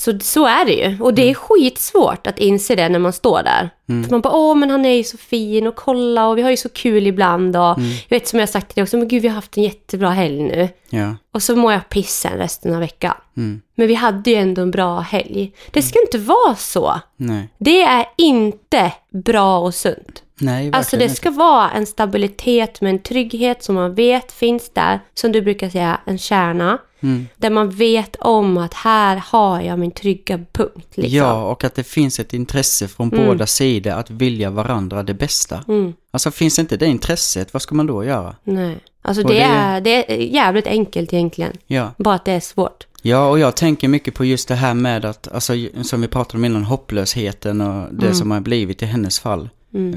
Så, 0.00 0.18
så 0.20 0.46
är 0.46 0.64
det 0.64 0.72
ju. 0.72 0.98
Och 1.02 1.14
det 1.14 1.22
Mm. 1.22 1.30
är 1.30 1.34
skitsvårt 1.34 2.26
att 2.26 2.38
inse 2.38 2.74
det 2.74 2.88
när 2.88 2.98
man 2.98 3.12
står 3.12 3.42
där. 3.42 3.70
För 3.86 4.10
man 4.10 4.20
bara, 4.20 4.34
åh 4.36 4.54
men 4.56 4.70
han 4.70 4.84
är 4.84 4.94
ju 4.94 5.04
så 5.04 5.16
fin 5.18 5.66
och 5.66 5.76
kolla 5.76 6.28
och 6.28 6.38
vi 6.38 6.42
har 6.42 6.50
ju 6.50 6.56
så 6.56 6.68
kul 6.68 7.06
ibland. 7.06 7.56
Och 7.56 7.78
Mm. 7.78 7.90
jag 8.08 8.16
vet 8.18 8.28
som 8.28 8.38
jag 8.38 8.46
har 8.46 8.50
sagt 8.52 8.68
till 8.68 8.74
dig 8.74 8.82
också, 8.82 8.96
men 8.96 9.08
gud 9.08 9.22
vi 9.22 9.28
har 9.28 9.34
haft 9.34 9.56
en 9.56 9.62
jättebra 9.62 10.10
helg 10.10 10.42
nu. 10.42 10.68
Ja. 10.90 11.16
Och 11.34 11.42
så 11.42 11.56
mår 11.56 11.72
jag 11.72 11.88
pissen 11.88 12.38
resten 12.38 12.74
av 12.74 12.80
veckan. 12.80 13.14
Mm. 13.36 13.60
Men 13.74 13.86
vi 13.88 13.94
hade 13.94 14.30
ju 14.30 14.36
ändå 14.36 14.62
en 14.62 14.70
bra 14.70 15.00
helg. 15.00 15.52
Det 15.70 15.82
ska 15.82 16.00
inte 16.00 16.18
vara 16.18 16.54
så. 16.54 17.00
Nej. 17.16 17.48
Det 17.58 17.82
är 17.82 18.04
inte 18.16 18.92
bra 19.12 19.58
och 19.58 19.74
sunt. 19.74 20.22
Nej, 20.40 20.70
Alltså 20.72 20.96
det 20.96 21.08
ska 21.08 21.30
vara 21.30 21.70
en 21.70 21.86
stabilitet 21.86 22.80
med 22.80 22.90
en 22.90 22.98
trygghet 22.98 23.64
som 23.64 23.74
man 23.74 23.94
vet 23.94 24.32
finns 24.32 24.70
där. 24.74 25.00
Som 25.14 25.32
du 25.32 25.42
brukar 25.42 25.70
säga, 25.70 26.00
en 26.04 26.18
kärna. 26.18 26.78
Mm. 27.02 27.26
Där 27.36 27.50
man 27.50 27.70
vet 27.70 28.16
om 28.16 28.58
att 28.58 28.74
här 28.74 29.22
har 29.26 29.60
jag 29.60 29.78
min 29.78 29.90
trygga 29.90 30.36
punkt. 30.52 30.86
Liksom. 30.94 31.16
Ja, 31.18 31.42
och 31.44 31.64
att 31.64 31.74
det 31.74 31.84
finns 31.84 32.20
ett 32.20 32.34
intresse 32.34 32.88
från 32.88 33.08
båda 33.08 33.46
sidor 33.46 33.90
att 33.92 34.10
vilja 34.10 34.50
varandra 34.50 35.02
det 35.02 35.14
bästa. 35.14 35.64
Mm. 35.68 35.92
Alltså 36.10 36.30
finns 36.30 36.58
inte 36.58 36.76
det 36.76 36.86
intresset, 36.86 37.52
vad 37.52 37.62
ska 37.62 37.74
man 37.74 37.86
då 37.86 38.04
göra? 38.04 38.36
Nej. 38.44 38.78
Alltså 39.02 39.22
det, 39.22 39.34
det- 39.34 39.40
Är, 39.42 39.80
det 39.80 40.12
är 40.12 40.16
jävligt 40.34 40.66
enkelt 40.66 41.12
egentligen. 41.12 41.52
Ja. 41.66 41.90
Bara 41.98 42.14
att 42.14 42.24
det 42.24 42.32
är 42.32 42.40
svårt. 42.40 42.86
Ja, 43.02 43.28
och 43.28 43.38
jag 43.38 43.56
tänker 43.56 43.88
mycket 43.88 44.14
på 44.14 44.24
just 44.24 44.48
det 44.48 44.54
här 44.54 44.74
med 44.74 45.04
att, 45.04 45.28
alltså 45.32 45.52
som 45.82 46.00
vi 46.00 46.08
pratade 46.08 46.38
om 46.38 46.44
innan, 46.44 46.64
hopplösheten 46.64 47.60
och 47.60 47.94
det 47.94 48.14
som 48.14 48.30
har 48.30 48.40
blivit 48.40 48.82
i 48.82 48.86
hennes 48.86 49.20
fall. 49.20 49.48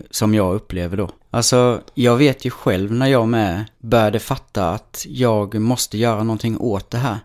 Som 0.10 0.34
jag 0.34 0.56
upplever 0.56 0.98
då. 0.98 1.10
Alltså, 1.30 1.82
jag 1.94 2.18
vet 2.18 2.46
ju 2.46 2.50
själv 2.50 2.92
när 2.92 3.08
jag 3.08 3.28
med 3.28 3.66
började 3.80 4.20
fatta 4.20 4.70
att 4.70 5.06
jag 5.10 5.56
måste 5.56 5.98
göra 5.98 6.24
någonting 6.24 6.58
åt 6.58 6.90
det 6.90 6.98
här. 6.98 7.18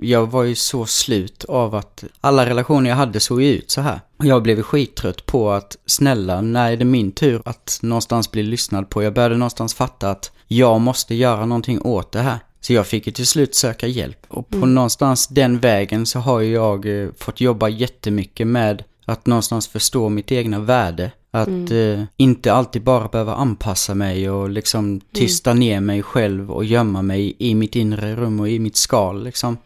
Jag 0.00 0.26
var 0.26 0.42
ju 0.42 0.54
så 0.54 0.86
slut 0.86 1.44
av 1.44 1.74
att 1.74 2.04
alla 2.20 2.46
relationer 2.46 2.90
jag 2.90 2.96
hade 2.96 3.20
såg 3.20 3.42
ut 3.42 3.70
så 3.70 3.80
här. 3.80 4.00
Och 4.16 4.26
jag 4.26 4.42
blev 4.42 4.62
skittrött 4.62 5.26
på 5.26 5.50
att, 5.50 5.76
snälla, 5.86 6.40
när 6.40 6.72
är 6.72 6.76
det 6.76 6.84
min 6.84 7.12
tur 7.12 7.42
att 7.44 7.78
någonstans 7.82 8.30
bli 8.30 8.42
lyssnad 8.42 8.90
på? 8.90 9.02
Jag 9.02 9.14
började 9.14 9.36
någonstans 9.36 9.74
fatta 9.74 10.10
att 10.10 10.32
jag 10.46 10.80
måste 10.80 11.14
göra 11.14 11.46
någonting 11.46 11.82
åt 11.82 12.12
det 12.12 12.20
här. 12.20 12.38
Så 12.60 12.72
jag 12.72 12.86
fick 12.86 13.06
ju 13.06 13.12
till 13.12 13.26
slut 13.26 13.54
söka 13.54 13.86
hjälp. 13.86 14.26
Och 14.28 14.48
på 14.48 14.66
någonstans 14.66 15.26
den 15.26 15.58
vägen 15.58 16.06
så 16.06 16.18
har 16.18 16.40
jag 16.40 17.02
eh, 17.02 17.08
fått 17.18 17.40
jobba 17.40 17.68
jättemycket 17.68 18.46
med 18.46 18.84
att 19.04 19.26
någonstans 19.26 19.68
förstå 19.68 20.08
mitt 20.08 20.32
egna 20.32 20.58
värde. 20.58 21.10
Att 21.42 21.70
eh, 21.70 22.02
inte 22.16 22.52
alltid 22.52 22.82
bara 22.82 23.08
behöva 23.08 23.34
anpassa 23.34 23.94
mig 23.94 24.30
och 24.30 24.50
liksom 24.50 25.00
tysta 25.12 25.54
ner 25.54 25.80
mig 25.80 26.02
själv 26.02 26.50
och 26.52 26.64
gömma 26.64 27.02
mig 27.02 27.36
i 27.38 27.54
mitt 27.54 27.76
inre 27.76 28.16
rum 28.16 28.40
och 28.40 28.48
i 28.48 28.58
mitt 28.58 28.76
skal 28.76 29.24
liksom. 29.24 29.56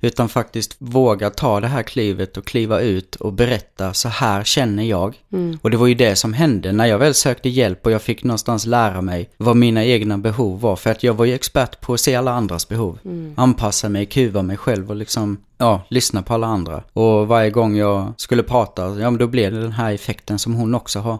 Utan 0.00 0.28
faktiskt 0.28 0.76
våga 0.78 1.30
ta 1.30 1.60
det 1.60 1.66
här 1.66 1.82
klivet 1.82 2.36
och 2.36 2.44
kliva 2.44 2.80
ut 2.80 3.14
och 3.14 3.32
berätta 3.32 3.92
så 3.92 4.08
här 4.08 4.44
känner 4.44 4.82
jag. 4.84 5.14
Och 5.62 5.70
det 5.70 5.76
var 5.76 5.86
ju 5.86 5.94
det 5.94 6.16
som 6.16 6.32
hände 6.32 6.72
när 6.72 6.86
jag 6.86 6.98
väl 6.98 7.14
sökte 7.14 7.48
hjälp 7.48 7.86
och 7.86 7.92
jag 7.92 8.02
fick 8.02 8.24
någonstans 8.24 8.66
lära 8.66 9.02
mig 9.02 9.30
vad 9.36 9.56
mina 9.56 9.84
egna 9.84 10.18
behov 10.18 10.60
var. 10.60 10.76
För 10.76 10.90
att 10.90 11.02
jag 11.02 11.14
var 11.14 11.24
ju 11.24 11.34
expert 11.34 11.80
på 11.80 11.94
att 11.94 12.00
se 12.00 12.14
alla 12.14 12.32
andras 12.32 12.68
behov. 12.68 12.98
Anpassa 13.36 13.88
mig, 13.88 14.06
kuva 14.06 14.42
mig 14.42 14.56
själv 14.56 14.90
och 14.90 14.96
liksom, 14.96 15.38
ja, 15.58 15.82
lyssna 15.88 16.22
på 16.22 16.34
alla 16.34 16.46
andra. 16.46 16.82
Och 16.92 17.28
varje 17.28 17.50
gång 17.50 17.76
jag 17.76 18.12
skulle 18.16 18.42
prata, 18.42 18.82
ja 18.82 19.10
men 19.10 19.18
då 19.18 19.26
blev 19.26 19.52
det 19.52 19.60
den 19.60 19.72
här 19.72 19.92
effekten 19.92 20.38
som 20.38 20.54
hon 20.54 20.74
också 20.74 20.98
har. 21.00 21.18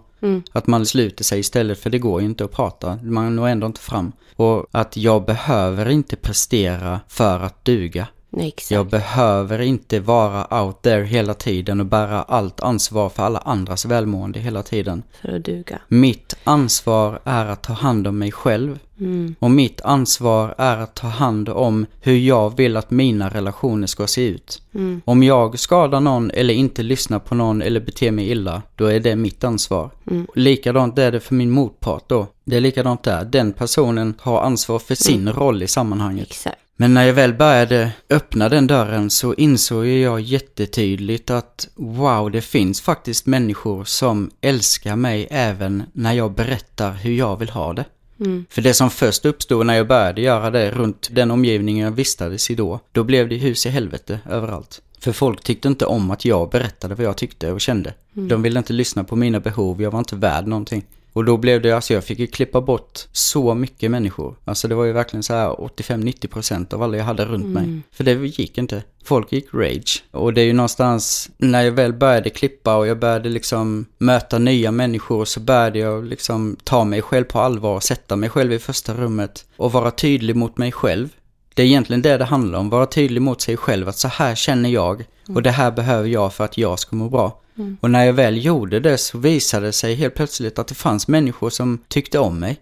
Att 0.53 0.67
man 0.67 0.87
sluter 0.87 1.25
sig 1.25 1.39
istället 1.41 1.79
för 1.79 1.91
det 1.91 1.99
går 1.99 2.21
ju 2.21 2.27
inte 2.27 2.45
att 2.45 2.53
prata. 2.53 2.99
Man 3.03 3.37
når 3.37 3.49
ändå 3.49 3.67
inte 3.67 3.81
fram. 3.81 4.13
Och 4.37 4.67
att 4.71 4.97
jag 4.97 5.25
behöver 5.25 5.89
inte 5.89 6.17
prestera 6.17 7.01
för 7.09 7.41
att 7.41 7.65
duga. 7.65 8.07
Nej, 8.37 8.49
exakt. 8.49 8.71
Jag 8.71 8.87
behöver 8.87 9.61
inte 9.61 10.01
vara 10.01 10.63
out 10.63 10.83
there 10.83 11.05
hela 11.05 11.35
tiden 11.35 11.81
och 11.81 11.87
bära 11.87 12.23
allt 12.23 12.61
ansvar 12.61 13.09
för 13.09 13.23
alla 13.23 13.39
andras 13.39 13.85
välmående 13.85 14.41
hela 14.41 14.63
tiden. 14.63 15.03
För 15.23 15.37
att 15.37 15.45
duga. 15.45 15.79
Mitt 15.89 16.37
ansvar 16.45 17.21
är 17.25 17.47
att 17.47 17.63
ta 17.63 17.73
hand 17.73 18.07
om 18.07 18.19
mig 18.19 18.33
själv. 18.33 18.79
Mm. 19.01 19.35
Och 19.39 19.51
mitt 19.51 19.81
ansvar 19.81 20.55
är 20.59 20.77
att 20.77 20.95
ta 20.95 21.07
hand 21.07 21.49
om 21.49 21.87
hur 22.01 22.17
jag 22.17 22.57
vill 22.57 22.77
att 22.77 22.91
mina 22.91 23.29
relationer 23.29 23.87
ska 23.87 24.07
se 24.07 24.27
ut. 24.29 24.63
Mm. 24.75 25.03
Om 25.05 25.23
jag 25.23 25.59
skadar 25.59 26.01
någon 26.01 26.31
eller 26.31 26.55
inte 26.55 26.83
lyssnar 26.83 27.19
på 27.19 27.35
någon 27.35 27.63
eller 27.63 27.81
beter 27.81 28.11
mig 28.11 28.31
illa, 28.31 28.63
då 28.75 28.87
är 28.87 29.01
det 29.01 29.17
mitt 29.17 29.45
ansvar. 29.45 29.91
Mm. 30.11 30.27
Likadant 30.35 30.99
är 30.99 31.13
det 31.13 31.21
för 31.21 31.35
min 31.35 31.51
motpart 31.51 32.09
då. 32.09 32.27
Det 32.45 32.57
är 32.57 32.61
likadant 32.61 33.03
där. 33.03 33.25
Den 33.25 33.53
personen 33.53 34.15
har 34.21 34.41
ansvar 34.41 34.79
för 34.79 34.95
sin 34.95 35.33
roll 35.33 35.63
i 35.63 35.67
sammanhanget. 35.67 36.27
Exakt. 36.27 36.66
Men 36.77 36.95
när 36.95 37.05
jag 37.05 37.15
väl 37.15 37.35
började 37.35 37.93
öppna 38.11 38.49
den 38.49 38.67
dörren 38.67 39.11
så 39.11 39.35
insåg 39.35 39.87
jag 39.87 40.21
jättetydligt 40.21 41.31
att 41.31 41.69
wow, 41.75 42.31
det 42.31 42.41
finns 42.41 42.81
faktiskt 42.81 43.27
människor 43.27 43.85
som 43.85 44.31
älskar 44.41 44.97
mig 44.97 45.27
även 45.31 45.83
när 45.93 46.13
jag 46.13 46.33
berättar 46.33 46.93
hur 46.93 47.13
jag 47.13 47.37
vill 47.37 47.51
ha 47.51 47.73
det. 47.73 47.85
Mm. 48.21 48.47
För 48.51 48.63
det 48.63 48.75
som 48.75 48.91
först 48.91 49.25
uppstod 49.25 49.67
när 49.67 49.75
jag 49.75 49.87
började 49.87 50.21
göra 50.21 50.51
det 50.51 50.71
runt 50.71 51.09
den 51.13 51.31
omgivningen 51.31 51.85
jag 51.85 51.93
vistades 51.93 52.51
i 52.51 52.55
då, 52.55 52.81
då 52.93 53.05
blev 53.05 53.29
det 53.29 53.37
hus 53.37 53.67
i 53.67 53.69
helvete 53.69 54.21
överallt. 54.31 54.83
För 55.01 55.13
folk 55.13 55.45
tyckte 55.45 55.69
inte 55.69 55.87
om 55.87 56.11
att 56.11 56.25
jag 56.25 56.51
berättade 56.51 56.95
vad 56.95 57.07
jag 57.07 57.17
tyckte 57.17 57.53
och 57.53 57.61
kände. 57.61 57.95
De 58.13 58.43
ville 58.43 58.59
inte 58.59 58.73
lyssna 58.73 59.05
på 59.05 59.17
mina 59.17 59.41
behov, 59.41 59.83
jag 59.83 59.91
var 59.91 59.99
inte 59.99 60.17
värd 60.17 60.47
någonting. 60.47 60.85
Och 61.17 61.25
då 61.25 61.37
blev 61.37 61.63
det, 61.63 61.73
alltså 61.73 61.95
jag 61.95 62.05
fick 62.05 62.19
ju 62.19 62.27
klippa 62.27 62.61
bort 62.61 63.01
så 63.13 63.55
mycket 63.55 63.91
människor. 63.91 64.37
Alltså 64.45 64.69
det 64.69 64.75
var 64.75 64.85
ju 64.85 64.93
verkligen 64.93 65.23
så 65.23 65.35
här 65.35 65.49
85-90% 65.49 66.75
av 66.75 66.83
alla 66.83 66.97
jag 66.97 67.05
hade 67.05 67.25
runt 67.25 67.47
mig. 67.47 67.81
För 67.93 68.05
det 68.05 68.13
gick 68.13 68.59
inte. 68.59 68.83
Folk 69.05 69.33
gick 69.33 69.55
rage. 69.55 70.05
Och 70.11 70.35
det 70.35 70.41
är 70.41 70.45
ju 70.45 70.53
någonstans, 70.53 71.31
när 71.37 71.63
jag 71.63 71.73
väl 71.73 71.93
började 71.93 72.31
klippa 72.31 72.77
och 72.77 72.87
jag 72.87 72.99
började 72.99 73.29
liksom 73.29 73.87
möta 73.99 74.39
nya 74.39 74.71
människor 74.71 75.25
så 75.25 75.41
började 75.41 75.79
jag 75.79 76.05
liksom 76.05 76.57
ta 76.65 76.85
mig 76.85 77.03
själv 77.03 77.25
på 77.25 77.41
allvar, 77.41 77.81
sätta 77.81 78.17
mig 78.17 78.29
själv 78.29 78.53
i 78.53 78.59
första 78.59 78.95
rummet 78.95 79.45
och 79.57 79.73
vara 79.73 79.91
tydlig 79.91 80.37
mot 80.37 80.59
mig 80.59 80.73
själv. 80.73 81.09
Det 81.55 81.63
är 81.63 81.67
egentligen 81.67 82.03
det 82.03 82.17
det 82.17 82.25
handlar 82.25 82.59
om, 82.59 82.71
vara 82.71 82.87
tydlig 82.87 83.23
mot 83.23 83.41
sig 83.41 83.57
själv 83.57 83.89
att 83.89 83.99
så 83.99 84.09
här 84.09 84.35
känner 84.35 84.71
jag 84.71 85.05
och 85.29 85.43
det 85.43 85.51
här 85.51 85.71
behöver 85.71 86.09
jag 86.09 86.35
för 86.35 86.45
att 86.45 86.59
jag 86.59 86.79
ska 86.79 86.97
må 86.97 87.09
bra. 87.09 87.41
Och 87.81 87.91
när 87.91 88.05
jag 88.05 88.13
väl 88.13 88.45
gjorde 88.45 88.81
det 88.81 88.99
så 88.99 89.19
visade 89.19 89.67
det 89.67 89.73
sig 89.73 89.95
helt 89.95 90.15
plötsligt 90.15 90.59
att 90.59 90.67
det 90.67 90.75
fanns 90.75 91.09
människor 91.09 91.51
som 91.51 91.79
tyckte 91.89 92.19
om 92.19 92.39
mig. 92.39 92.57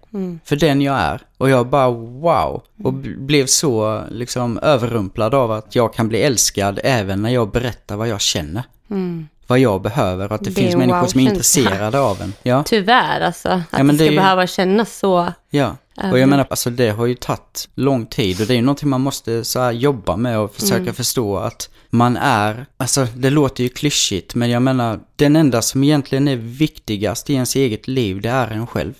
För 0.44 0.56
den 0.56 0.80
jag 0.80 0.96
är. 1.00 1.20
Och 1.38 1.50
jag 1.50 1.66
bara 1.66 1.90
wow. 1.90 2.62
Och 2.84 2.92
b- 2.92 3.08
blev 3.18 3.46
så 3.46 4.02
liksom 4.10 4.58
överrumplad 4.58 5.34
av 5.34 5.52
att 5.52 5.74
jag 5.74 5.94
kan 5.94 6.08
bli 6.08 6.22
älskad 6.22 6.80
även 6.84 7.22
när 7.22 7.30
jag 7.30 7.50
berättar 7.50 7.96
vad 7.96 8.08
jag 8.08 8.20
känner. 8.20 8.62
Mm. 8.90 9.28
Vad 9.46 9.58
jag 9.58 9.82
behöver 9.82 10.28
och 10.28 10.34
att 10.34 10.44
det, 10.44 10.50
Det 10.50 10.60
finns 10.60 10.76
människor 10.76 11.06
som 11.06 11.20
är 11.20 11.24
intresserade 11.24 12.00
av 12.00 12.22
en. 12.22 12.32
Ja, 12.42 12.62
Tyvärr 12.66 13.20
alltså. 13.20 13.48
Att 13.48 13.62
Ja, 13.70 13.78
det 13.78 13.84
det 13.92 13.94
ska 13.96 14.04
ju- 14.04 14.16
behöva 14.16 14.46
kännas 14.46 14.98
så. 14.98 15.32
ja. 15.50 15.76
Och 15.96 16.18
jag 16.18 16.28
menar, 16.28 16.46
alltså 16.50 16.70
det 16.70 16.90
har 16.90 17.06
ju 17.06 17.14
tagit 17.14 17.68
lång 17.74 18.06
tid 18.06 18.40
och 18.40 18.46
det 18.46 18.52
är 18.52 18.56
ju 18.56 18.62
någonting 18.62 18.88
man 18.88 19.00
måste 19.00 19.44
så 19.44 19.70
jobba 19.70 20.16
med 20.16 20.38
och 20.38 20.54
försöka 20.54 20.76
Mm. 20.82 20.94
förstå 20.94 21.36
att 21.36 21.70
man 21.90 22.16
är, 22.16 22.66
alltså 22.76 23.06
det 23.16 23.30
låter 23.30 23.62
ju 23.62 23.68
klyschigt 23.68 24.34
men 24.34 24.50
jag 24.50 24.62
menar, 24.62 25.00
den 25.16 25.36
enda 25.36 25.62
som 25.62 25.84
egentligen 25.84 26.28
är 26.28 26.36
viktigast 26.36 27.30
i 27.30 27.34
ens 27.34 27.56
eget 27.56 27.88
liv, 27.88 28.20
det 28.20 28.28
är 28.28 28.50
en 28.50 28.66
själv. 28.66 28.94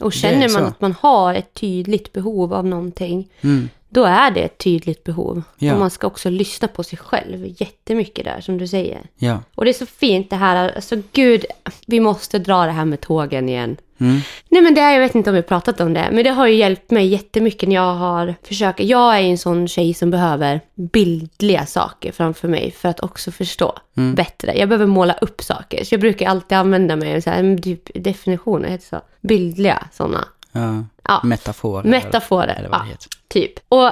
Och 0.00 0.10
Det 0.10 0.16
känner 0.16 0.48
man 0.48 0.64
att 0.64 0.80
man 0.80 0.92
har 1.00 1.34
ett 1.34 1.54
tydligt 1.54 2.12
behov 2.12 2.54
av 2.54 2.66
någonting, 2.66 3.28
Mm. 3.40 3.68
då 3.88 4.04
är 4.04 4.30
det 4.30 4.40
ett 4.40 4.58
tydligt 4.58 5.04
behov. 5.04 5.42
Ja. 5.58 5.72
Och 5.72 5.78
man 5.80 5.90
ska 5.90 6.06
också 6.06 6.30
lyssna 6.30 6.68
på 6.68 6.82
sig 6.84 6.98
själv 6.98 7.54
jättemycket 7.62 8.24
där, 8.24 8.40
som 8.40 8.58
du 8.58 8.66
säger. 8.68 9.00
Ja. 9.16 9.42
Och 9.54 9.64
det 9.64 9.70
är 9.70 9.74
så 9.74 9.86
fint 9.86 10.30
det 10.30 10.36
här, 10.36 10.72
alltså 10.76 10.96
gud, 11.12 11.44
vi 11.86 12.00
måste 12.00 12.38
dra 12.38 12.64
det 12.66 12.72
här 12.72 12.84
med 12.84 13.00
tågen 13.00 13.48
igen. 13.48 13.76
Mm. 14.00 14.20
Nej 14.48 14.62
men 14.62 14.74
det, 14.74 14.80
jag 14.80 15.00
vet 15.00 15.14
inte 15.14 15.30
om 15.30 15.34
vi 15.34 15.40
har 15.40 15.48
pratat 15.48 15.80
om 15.80 15.94
det, 15.94 16.08
men 16.12 16.24
det 16.24 16.30
har 16.30 16.46
ju 16.46 16.54
hjälpt 16.54 16.90
mig 16.90 17.06
jättemycket 17.06 17.68
när 17.68 17.76
jag 17.76 17.94
har 17.94 18.34
försökt. 18.42 18.80
Jag 18.80 19.16
är 19.18 19.20
en 19.22 19.38
sån 19.38 19.68
tjej 19.68 19.94
som 19.94 20.10
behöver 20.10 20.60
bildliga 20.74 21.66
saker 21.66 22.12
framför 22.12 22.48
mig 22.48 22.70
för 22.70 22.88
att 22.88 23.00
också 23.00 23.30
förstå 23.30 23.78
Mm. 23.96 24.14
bättre. 24.14 24.58
Jag 24.58 24.68
behöver 24.68 24.86
måla 24.86 25.12
upp 25.20 25.42
saker, 25.42 25.84
så 25.84 25.94
jag 25.94 26.00
brukar 26.00 26.28
alltid 26.28 26.58
använda 26.58 26.96
mig 26.96 27.16
av 27.16 27.20
så 27.20 27.30
här, 27.30 27.58
typ 27.62 28.04
definitioner, 28.04 28.68
heter 28.68 28.86
så? 28.86 29.00
Bildliga 29.20 29.86
sådana. 29.92 30.24
ja. 30.52 30.84
Ja, 31.02 31.20
Metaforer. 31.24 31.84
metaforer. 31.90 32.54
Eller 32.58 32.68
vad 32.68 32.78
Ja, 32.78 32.82
det 32.84 32.88
heter. 32.90 33.08
typ. 33.28 33.52
Och 33.68 33.90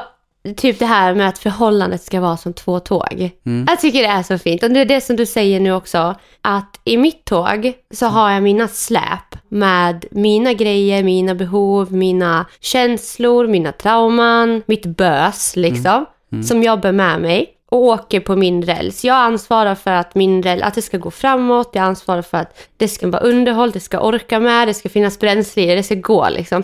typ 0.54 0.78
det 0.78 0.86
här 0.86 1.14
med 1.14 1.28
att 1.28 1.38
förhållandet 1.38 2.02
ska 2.02 2.20
vara 2.20 2.36
som 2.36 2.52
två 2.52 2.80
tåg. 2.80 3.30
Mm. 3.46 3.66
Jag 3.68 3.80
tycker 3.80 4.02
det 4.02 4.08
är 4.08 4.22
så 4.22 4.38
fint. 4.38 4.62
Och 4.62 4.70
det 4.70 4.80
är 4.80 4.84
det 4.84 5.00
som 5.00 5.16
du 5.16 5.26
säger 5.26 5.60
nu 5.60 5.72
också. 5.72 6.14
Att 6.40 6.80
i 6.84 6.96
mitt 6.96 7.24
tåg 7.24 7.72
så 7.94 8.06
har 8.06 8.30
jag 8.30 8.42
mina 8.42 8.68
släp 8.68 9.36
med 9.48 10.04
mina 10.10 10.52
grejer, 10.52 11.02
mina 11.02 11.34
behov, 11.34 11.92
mina 11.92 12.46
känslor, 12.60 13.46
mina 13.46 13.72
trauman, 13.72 14.62
mitt 14.66 14.86
bös 14.86 15.56
liksom. 15.56 16.06
Som 16.44 16.62
jag 16.62 16.80
bär 16.80 16.92
med 16.92 17.20
mig 17.20 17.55
och 17.70 17.78
åker 17.78 18.20
på 18.20 18.36
min 18.36 18.62
räls. 18.62 19.04
Jag 19.04 19.16
ansvarar 19.16 19.74
för 19.74 19.90
att 19.90 20.14
min 20.14 20.42
räls, 20.42 20.62
att 20.62 20.74
det 20.74 20.82
ska 20.82 20.98
gå 20.98 21.10
framåt. 21.10 21.70
Jag 21.72 21.84
ansvarar 21.84 22.22
för 22.22 22.38
att 22.38 22.68
det 22.76 22.88
ska 22.88 23.08
vara 23.08 23.22
underhåll, 23.22 23.70
det 23.70 23.80
ska 23.80 24.00
orka 24.00 24.40
med, 24.40 24.68
det 24.68 24.74
ska 24.74 24.88
finnas 24.88 25.18
bränsle 25.18 25.62
i 25.62 25.66
det, 25.66 25.74
det 25.74 25.82
ska 25.82 25.94
gå 25.94 26.28
liksom. 26.28 26.62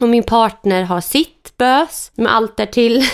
Och 0.00 0.08
min 0.08 0.22
partner 0.22 0.82
har 0.82 1.00
sitt 1.00 1.56
bös 1.56 2.12
med 2.14 2.34
allt 2.34 2.56
därtill. 2.56 3.04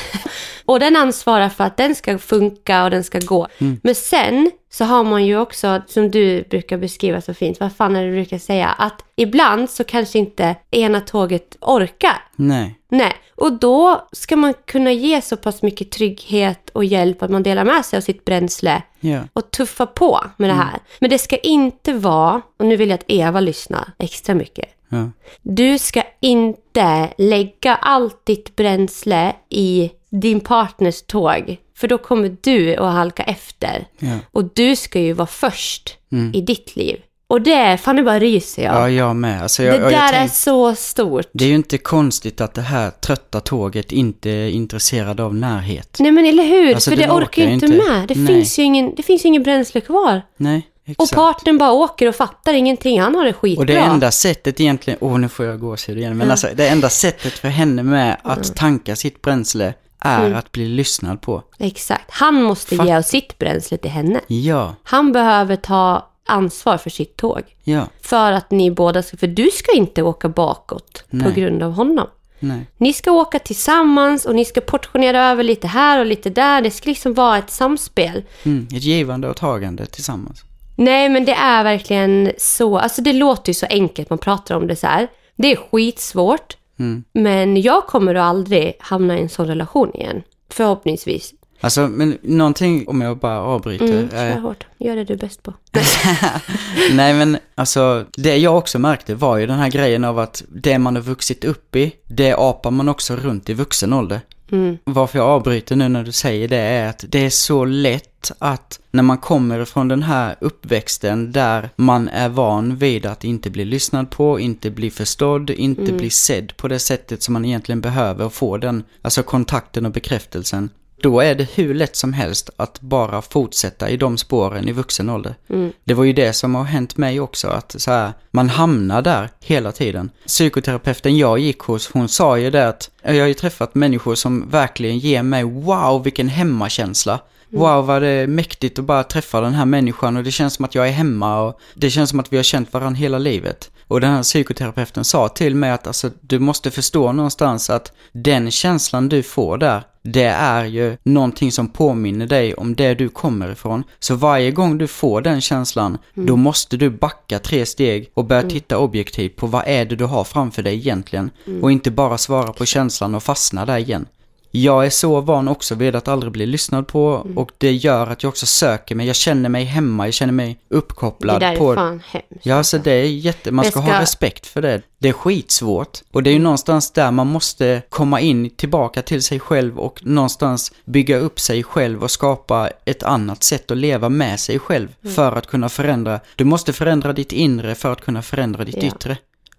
och 0.65 0.81
den 0.81 0.97
ansvarar 0.97 1.49
för 1.49 1.65
att 1.65 1.77
den 1.77 1.95
ska 1.95 2.19
funka 2.19 2.85
och 2.85 2.91
den 2.91 3.05
ska 3.05 3.19
gå. 3.19 3.47
Men 3.83 3.95
sen 3.95 4.51
så 4.71 4.85
har 4.85 5.05
man 5.05 5.27
ju 5.27 5.39
också, 5.39 5.83
som 5.87 6.11
du 6.11 6.43
brukar 6.43 6.79
beskriva 6.79 7.21
så 7.21 7.35
fint, 7.35 7.61
vad 7.61 7.73
fan 7.73 7.97
är 7.97 8.03
det 8.03 8.09
du 8.09 8.15
brukar 8.15 8.39
säga? 8.39 8.69
Att 8.69 9.05
ibland 9.17 9.71
så 9.71 9.85
kanske 9.85 10.19
inte 10.19 10.57
ena 10.71 11.01
tåget 11.01 11.57
orkar. 11.61 12.25
Nej. 12.37 12.79
Nej, 12.89 13.13
och 13.35 13.53
då 13.53 14.09
ska 14.13 14.37
man 14.37 14.55
kunna 14.65 14.93
ge 14.93 15.23
så 15.23 15.37
pass 15.37 15.63
mycket 15.63 15.91
trygghet 15.91 16.71
och 16.71 16.85
hjälp 16.85 17.23
att 17.23 17.31
man 17.31 17.43
delar 17.43 17.65
med 17.65 17.85
sig 17.85 17.97
av 17.97 18.01
sitt 18.01 18.25
bränsle 18.25 18.83
Ja. 19.01 19.21
och 19.33 19.51
tuffa 19.51 19.87
på 19.87 20.21
med 20.37 20.51
det 20.51 20.55
här. 20.55 20.79
Men 21.01 21.11
det 21.11 21.19
ska 21.19 21.37
inte 21.37 21.93
vara, 21.93 22.43
och 22.59 22.67
nu 22.67 22.77
vill 22.77 22.89
jag 22.91 22.99
att 22.99 23.05
Eva 23.09 23.41
lyssnar 23.41 23.93
extra 23.99 24.35
mycket. 24.35 24.69
Ja. 24.89 25.11
Du 25.43 25.79
ska 25.79 26.03
inte 26.21 27.09
lägga 27.19 27.75
allt 27.75 28.27
ditt 28.27 28.57
bränsle 28.57 29.33
i 29.49 29.91
din 30.21 30.41
partners 30.41 31.03
tåg. 31.03 31.57
För 31.77 31.89
då 31.89 31.99
kommer 31.99 32.37
du 32.41 32.77
att 32.77 32.93
halka 32.93 33.23
efter. 33.23 33.87
Ja. 33.99 34.19
Och 34.33 34.45
du 34.55 34.77
ska 34.77 35.01
ju 35.01 35.13
vara 35.13 35.27
först 35.27 35.97
i 36.35 36.41
ditt 36.41 36.77
liv. 36.77 36.97
Och 37.27 37.41
det, 37.43 37.77
fan 37.79 37.97
det 37.97 38.03
bara 38.03 38.19
ryser 38.19 38.63
jag. 38.63 38.75
Ja, 38.75 38.91
jag 38.91 39.17
med. 39.17 39.43
Alltså, 39.43 39.63
jag, 39.63 39.81
det 39.81 39.85
och 39.85 39.91
där 39.91 39.99
jag 39.99 40.09
är 40.09 40.13
tänk, 40.13 40.33
så 40.33 40.75
stort. 40.75 41.27
det 41.33 41.45
är 41.45 41.49
ju 41.49 41.55
inte 41.55 41.79
konstigt 41.79 42.41
att 42.41 42.55
det 42.55 42.63
här 42.63 42.91
trötta 42.91 43.41
tåget 43.41 43.93
inte 43.93 44.31
är 44.31 44.49
intresserad 44.51 45.21
av 45.21 45.35
närhet. 45.35 45.97
Nej 46.01 46.13
men 46.13 46.27
eller 46.27 46.45
hur? 46.45 46.75
Alltså, 46.75 46.91
För 46.91 46.97
det 46.97 47.11
orkar 47.11 47.43
ju 47.43 47.53
inte 47.53 47.69
med. 47.69 48.09
Det 48.09 48.15
Nej. 48.15 48.27
finns 48.27 48.59
ju 48.59 48.63
ingen, 48.63 48.95
det 48.97 49.03
finns 49.03 49.25
ju 49.25 49.29
ingen 49.29 49.43
bränsle 49.43 49.81
kvar. 49.81 50.23
Nej, 50.37 50.69
Och 50.85 50.91
exakt. 50.91 51.15
partnern 51.15 51.59
bara 51.59 51.73
åker 51.73 52.09
och 52.09 52.15
fattar 52.15 52.55
ingenting. 52.55 53.01
Han 53.01 53.15
har 53.15 53.25
det 53.25 53.33
skitbra. 53.33 53.61
Och 53.63 53.67
det 53.67 53.79
enda 53.79 54.11
sättet 54.11 54.61
egentligen, 54.61 54.99
åh 55.03 55.19
nu 55.19 55.29
får 55.29 55.47
jag 55.47 55.61
gåshud 55.61 55.99
igen, 55.99 56.17
men 56.17 56.31
alltså 56.31 56.49
det 56.55 56.69
enda 56.69 56.89
sättet 56.89 57.33
för 57.33 57.49
henne 57.49 57.83
med 57.83 58.17
att 58.23 58.57
tanka 58.57 58.97
sitt 58.97 59.23
bränsle 59.23 59.75
är 60.05 60.27
Mm. 60.27 60.39
att 60.39 60.53
bli 60.53 60.69
lyssnad 60.69 61.21
på. 61.21 61.43
Exakt. 61.59 62.05
Han 62.11 62.43
måste 62.43 62.77
Fatt- 62.77 62.87
ge 62.87 62.95
av 62.97 63.03
sitt 63.03 63.39
bränsle 63.39 63.77
till 63.79 63.91
henne. 63.91 64.21
Ja, 64.27 64.75
Han 64.83 65.13
behöver 65.13 65.57
ta 65.57 66.09
ansvar 66.27 66.79
för 66.79 66.91
sitt 66.91 67.17
tåg. 67.17 67.43
ja, 67.65 67.87
För 68.03 68.33
att 68.33 68.51
ni 68.51 68.71
båda 68.71 69.03
ska, 69.03 69.17
för 69.17 69.27
du 69.27 69.51
ska 69.53 69.73
inte 69.73 70.03
åka 70.03 70.29
bakåt 70.29 71.05
på 71.11 71.17
Nej. 71.17 71.33
grund 71.35 71.63
av 71.63 71.73
honom. 71.73 72.07
nej, 72.39 72.67
Ni 72.77 72.93
ska 72.93 73.11
åka 73.13 73.39
tillsammans 73.39 74.25
och 74.25 74.35
ni 74.35 74.45
ska 74.45 74.61
portionera 74.61 75.27
över 75.31 75.43
lite 75.43 75.67
här 75.67 75.99
och 76.01 76.07
lite 76.07 76.31
där. 76.31 76.63
Det 76.63 76.71
ska 76.71 76.91
liksom 76.91 77.15
vara 77.15 77.39
ett 77.39 77.51
samspel. 77.51 78.23
mm, 78.43 78.67
ett 78.73 78.83
givande 78.83 79.29
och 79.29 79.37
tagande 79.37 79.87
tillsammans. 79.87 80.45
Nej, 80.77 81.09
men 81.09 81.25
det 81.25 81.33
är 81.35 81.65
verkligen 81.65 82.33
så. 82.39 82.79
Alltså 82.79 83.03
det 83.03 83.13
låter 83.13 83.51
ju 83.51 83.55
så 83.55 83.67
enkelt, 83.67 84.11
man 84.11 84.19
pratar 84.19 84.55
om 84.55 84.67
det 84.67 84.77
så 84.77 84.87
här. 84.87 85.09
Det 85.37 85.53
är 85.53 85.57
skitsvårt. 85.57 86.57
Mm. 86.83 87.05
Men 87.13 87.63
jag 87.63 87.87
kommer 87.87 88.15
att 88.15 88.23
aldrig 88.23 88.77
hamna 88.81 89.19
i 89.19 89.23
en 89.23 89.29
sån 89.29 89.47
relation 89.47 89.95
igen. 89.95 90.23
Förhoppningsvis. 90.49 91.35
Alltså, 91.61 91.89
men 91.89 92.19
någonting, 92.23 92.89
om 92.89 93.01
jag 93.01 93.19
bara 93.19 93.41
avbryter. 93.41 93.85
Mm, 93.85 94.05
eh, 94.05 94.35
kör 94.35 94.41
hårt. 94.41 94.67
Gör 94.79 94.97
det 94.97 95.05
du 95.05 95.13
är 95.13 95.19
bäst 95.19 95.43
på. 95.43 95.55
Nej 96.93 97.15
men 97.15 97.39
alltså, 97.55 98.05
det 98.17 98.37
jag 98.37 98.59
också 98.59 98.79
märkte 98.79 99.15
var 99.15 99.37
ju 99.37 99.47
den 99.47 99.59
här 99.59 99.71
grejen 99.71 100.05
av 100.05 100.19
att 100.19 100.43
det 100.49 100.79
man 100.79 100.97
har 100.97 101.03
vuxit 101.03 101.45
upp 101.45 101.77
i, 101.77 101.93
det 102.09 102.35
apar 102.39 102.71
man 102.71 102.89
också 102.89 103.17
runt 103.17 103.51
i 103.51 103.55
vuxen 103.55 103.93
ålder. 103.93 104.21
Mm. 104.53 104.79
Varför 104.85 105.19
jag 105.19 105.29
avbryter 105.29 105.77
nu 105.77 105.89
när 105.89 106.05
du 106.05 106.13
säger 106.13 106.49
det 106.49 106.57
är 106.57 106.89
att 106.89 107.05
det 107.09 107.27
är 107.27 107.31
så 107.31 107.65
lätt 107.65 108.33
att 108.39 108.81
när 108.91 109.03
man 109.03 109.19
kommer 109.19 109.61
ifrån 109.61 109.89
den 109.89 110.03
här 110.03 110.37
uppväxten 110.41 111.33
där 111.33 111.71
man 111.77 112.09
är 112.09 112.29
van 112.29 112.77
vid 112.77 113.07
att 113.07 113.25
inte 113.25 113.51
bli 113.51 113.65
lyssnad 113.65 114.11
på, 114.11 114.41
inte 114.41 114.71
bli 114.71 114.91
förstådd, 114.91 115.51
inte 115.51 115.93
bli 115.93 116.11
sedd 116.11 116.57
på 116.57 116.69
det 116.69 116.79
sättet 116.79 117.23
som 117.23 117.33
man 117.33 117.45
egentligen 117.45 117.81
behöver 117.81 118.25
och 118.25 118.33
få 118.33 118.57
den, 118.57 118.85
alltså 119.03 119.23
kontakten 119.23 119.87
och 119.87 119.93
bekräftelsen. 119.93 120.71
Då 121.03 121.21
är 121.21 121.35
det 121.35 121.49
hur 121.55 121.75
lätt 121.75 121.97
som 121.97 122.13
helst 122.13 122.51
att 122.57 122.81
bara 122.81 123.23
fortsätta 123.23 123.91
i 123.91 123.97
de 123.97 124.19
spåren 124.19 124.69
i 124.69 124.73
vuxen 124.73 125.11
ålder. 125.11 125.35
Mm. 125.49 125.73
Det 125.85 125.95
var 125.95 126.05
ju 126.05 126.13
det 126.13 126.33
som 126.33 126.55
har 126.55 126.65
hänt 126.65 126.97
mig 126.97 127.21
också, 127.21 127.49
att 127.49 127.75
så 127.79 127.91
här, 127.91 128.13
man 128.31 128.49
hamnar 128.49 129.03
där 129.03 129.31
hela 129.41 129.73
tiden. 129.73 130.11
Psykoterapeuten 130.27 131.17
jag 131.17 131.39
gick 131.39 131.59
hos, 131.59 131.91
hon 131.93 132.09
sa 132.09 132.39
ju 132.39 132.51
det 132.51 132.69
att 132.69 132.91
jag 133.03 133.21
har 133.21 133.27
ju 133.27 133.35
träffat 133.35 133.75
människor 133.75 134.15
som 134.15 134.51
verkligen 134.51 134.99
ger 134.99 135.23
mig 135.23 135.45
wow 135.45 136.03
vilken 136.03 136.29
hemmakänsla. 136.29 137.21
Wow 137.49 137.87
vad 137.87 138.03
det 138.03 138.09
är 138.09 138.27
mäktigt 138.27 138.79
att 138.79 138.85
bara 138.85 139.05
träffa 139.05 139.41
den 139.41 139.55
här 139.55 139.65
människan 139.65 140.17
och 140.17 140.25
det 140.25 140.31
känns 140.31 140.55
som 140.55 140.65
att 140.65 140.75
jag 140.75 140.89
är 140.89 140.93
hemma 140.93 141.41
och 141.43 141.61
det 141.75 141.91
känns 141.91 142.11
som 142.11 142.21
att 142.21 142.33
vi 142.33 142.37
har 142.37 142.45
känt 142.45 142.73
varandra 142.73 142.99
hela 142.99 143.19
livet. 143.19 143.71
Och 143.89 144.01
den 144.01 144.11
här 144.11 144.23
psykoterapeuten 144.23 145.05
sa 145.05 145.29
till 145.29 145.55
mig 145.55 145.71
att 145.71 145.87
alltså, 145.87 146.11
du 146.21 146.39
måste 146.39 146.71
förstå 146.71 147.13
någonstans 147.13 147.71
att 147.71 147.93
den 148.13 148.51
känslan 148.51 149.09
du 149.09 149.23
får 149.23 149.59
där, 149.59 149.83
det 150.03 150.25
är 150.25 150.65
ju 150.65 150.97
någonting 151.03 151.53
som 151.53 151.69
påminner 151.69 152.27
dig 152.27 152.55
om 152.55 152.75
det 152.75 152.95
du 152.95 153.09
kommer 153.09 153.53
ifrån. 153.53 153.85
Så 153.99 154.15
varje 154.15 154.51
gång 154.51 154.79
du 154.79 154.87
får 154.87 155.21
den 155.21 155.41
känslan, 155.41 155.99
då 156.15 156.37
måste 156.37 156.77
du 156.77 156.91
backa 156.91 157.39
tre 157.39 157.67
steg 157.67 158.11
och 158.15 158.25
börja 158.25 158.43
titta 158.43 158.79
objektivt 158.79 159.37
på 159.37 159.47
vad 159.47 159.63
är 159.67 159.85
det 159.85 159.97
du 159.97 160.05
har 160.05 160.25
framför 160.25 160.63
dig 160.63 160.75
egentligen. 160.75 161.31
Och 161.63 161.73
inte 161.73 161.91
bara 161.91 162.19
svara 162.19 162.53
på 162.53 162.67
känslan 162.67 163.15
och 163.15 163.23
fastna 163.23 163.67
där 163.67 163.79
igen. 163.79 164.07
Jag 164.55 164.87
är 164.87 164.91
så 164.91 165.21
van 165.21 165.49
också 165.49 165.75
vid 165.75 165.97
att 165.97 166.09
aldrig 166.09 166.33
bli 166.33 166.47
lyssnad 166.47 166.87
på 166.87 167.27
och 167.37 167.51
det 167.59 167.73
gör 167.73 168.07
att 168.07 168.23
jag 168.23 168.31
också 168.31 168.47
söker 168.47 168.95
mig. 168.95 169.07
Jag 169.07 169.17
känner 169.17 169.49
mig 169.49 169.65
hemma, 169.65 170.07
jag 170.07 170.15
känner 170.15 170.33
mig 170.33 170.59
Det 170.69 170.75
uppkopplad 170.77 171.41
där 171.41 171.57
på... 171.57 171.73
är 171.73 171.77
fan 171.77 172.03
hemskt. 172.07 172.29
Ja, 172.43 172.55
alltså 172.57 172.79
det 172.79 172.93
är 172.93 173.05
jätte... 173.05 173.51
Man 173.51 173.65
ska, 173.65 173.71
ska- 173.71 173.81
ha 173.81 174.01
respekt 174.01 174.47
för 174.47 174.63
det. 174.63 174.83
Det 174.99 175.09
är 175.09 175.13
skitsvårt. 175.13 175.99
Och 176.13 176.23
det 176.23 176.31
är 176.31 176.35
ju 176.35 176.39
någonstans 176.39 176.91
där 176.91 177.11
man 177.11 177.27
måste 177.27 177.83
komma 177.89 178.21
in 178.21 178.51
tillbaka 178.51 179.03
till 179.03 179.23
sig 179.23 179.41
själv 179.41 179.79
och 179.79 180.01
någonstans 180.07 180.73
bygga 180.85 181.17
upp 181.17 181.41
sig 181.41 181.63
själv 181.63 182.03
och 182.03 182.11
skapa 182.11 182.71
ett 182.85 183.03
annat 183.03 183.43
sätt 183.43 183.71
att 183.71 183.77
leva 183.77 184.09
med 184.09 184.41
sig 184.41 184.59
själv 184.59 184.89
Mm. 185.03 185.15
för 185.15 185.33
att 185.37 185.47
kunna 185.47 185.69
förändra. 185.69 186.21
Du 186.37 186.45
måste 186.45 186.73
förändra 186.73 187.13
ditt 187.13 187.33
inre 187.33 187.75
för 187.75 187.93
att 187.93 188.01
kunna 188.01 188.23
förändra 188.23 188.65
ditt 188.65 188.77
Ja. 188.83 188.89
yttre. 188.89 189.17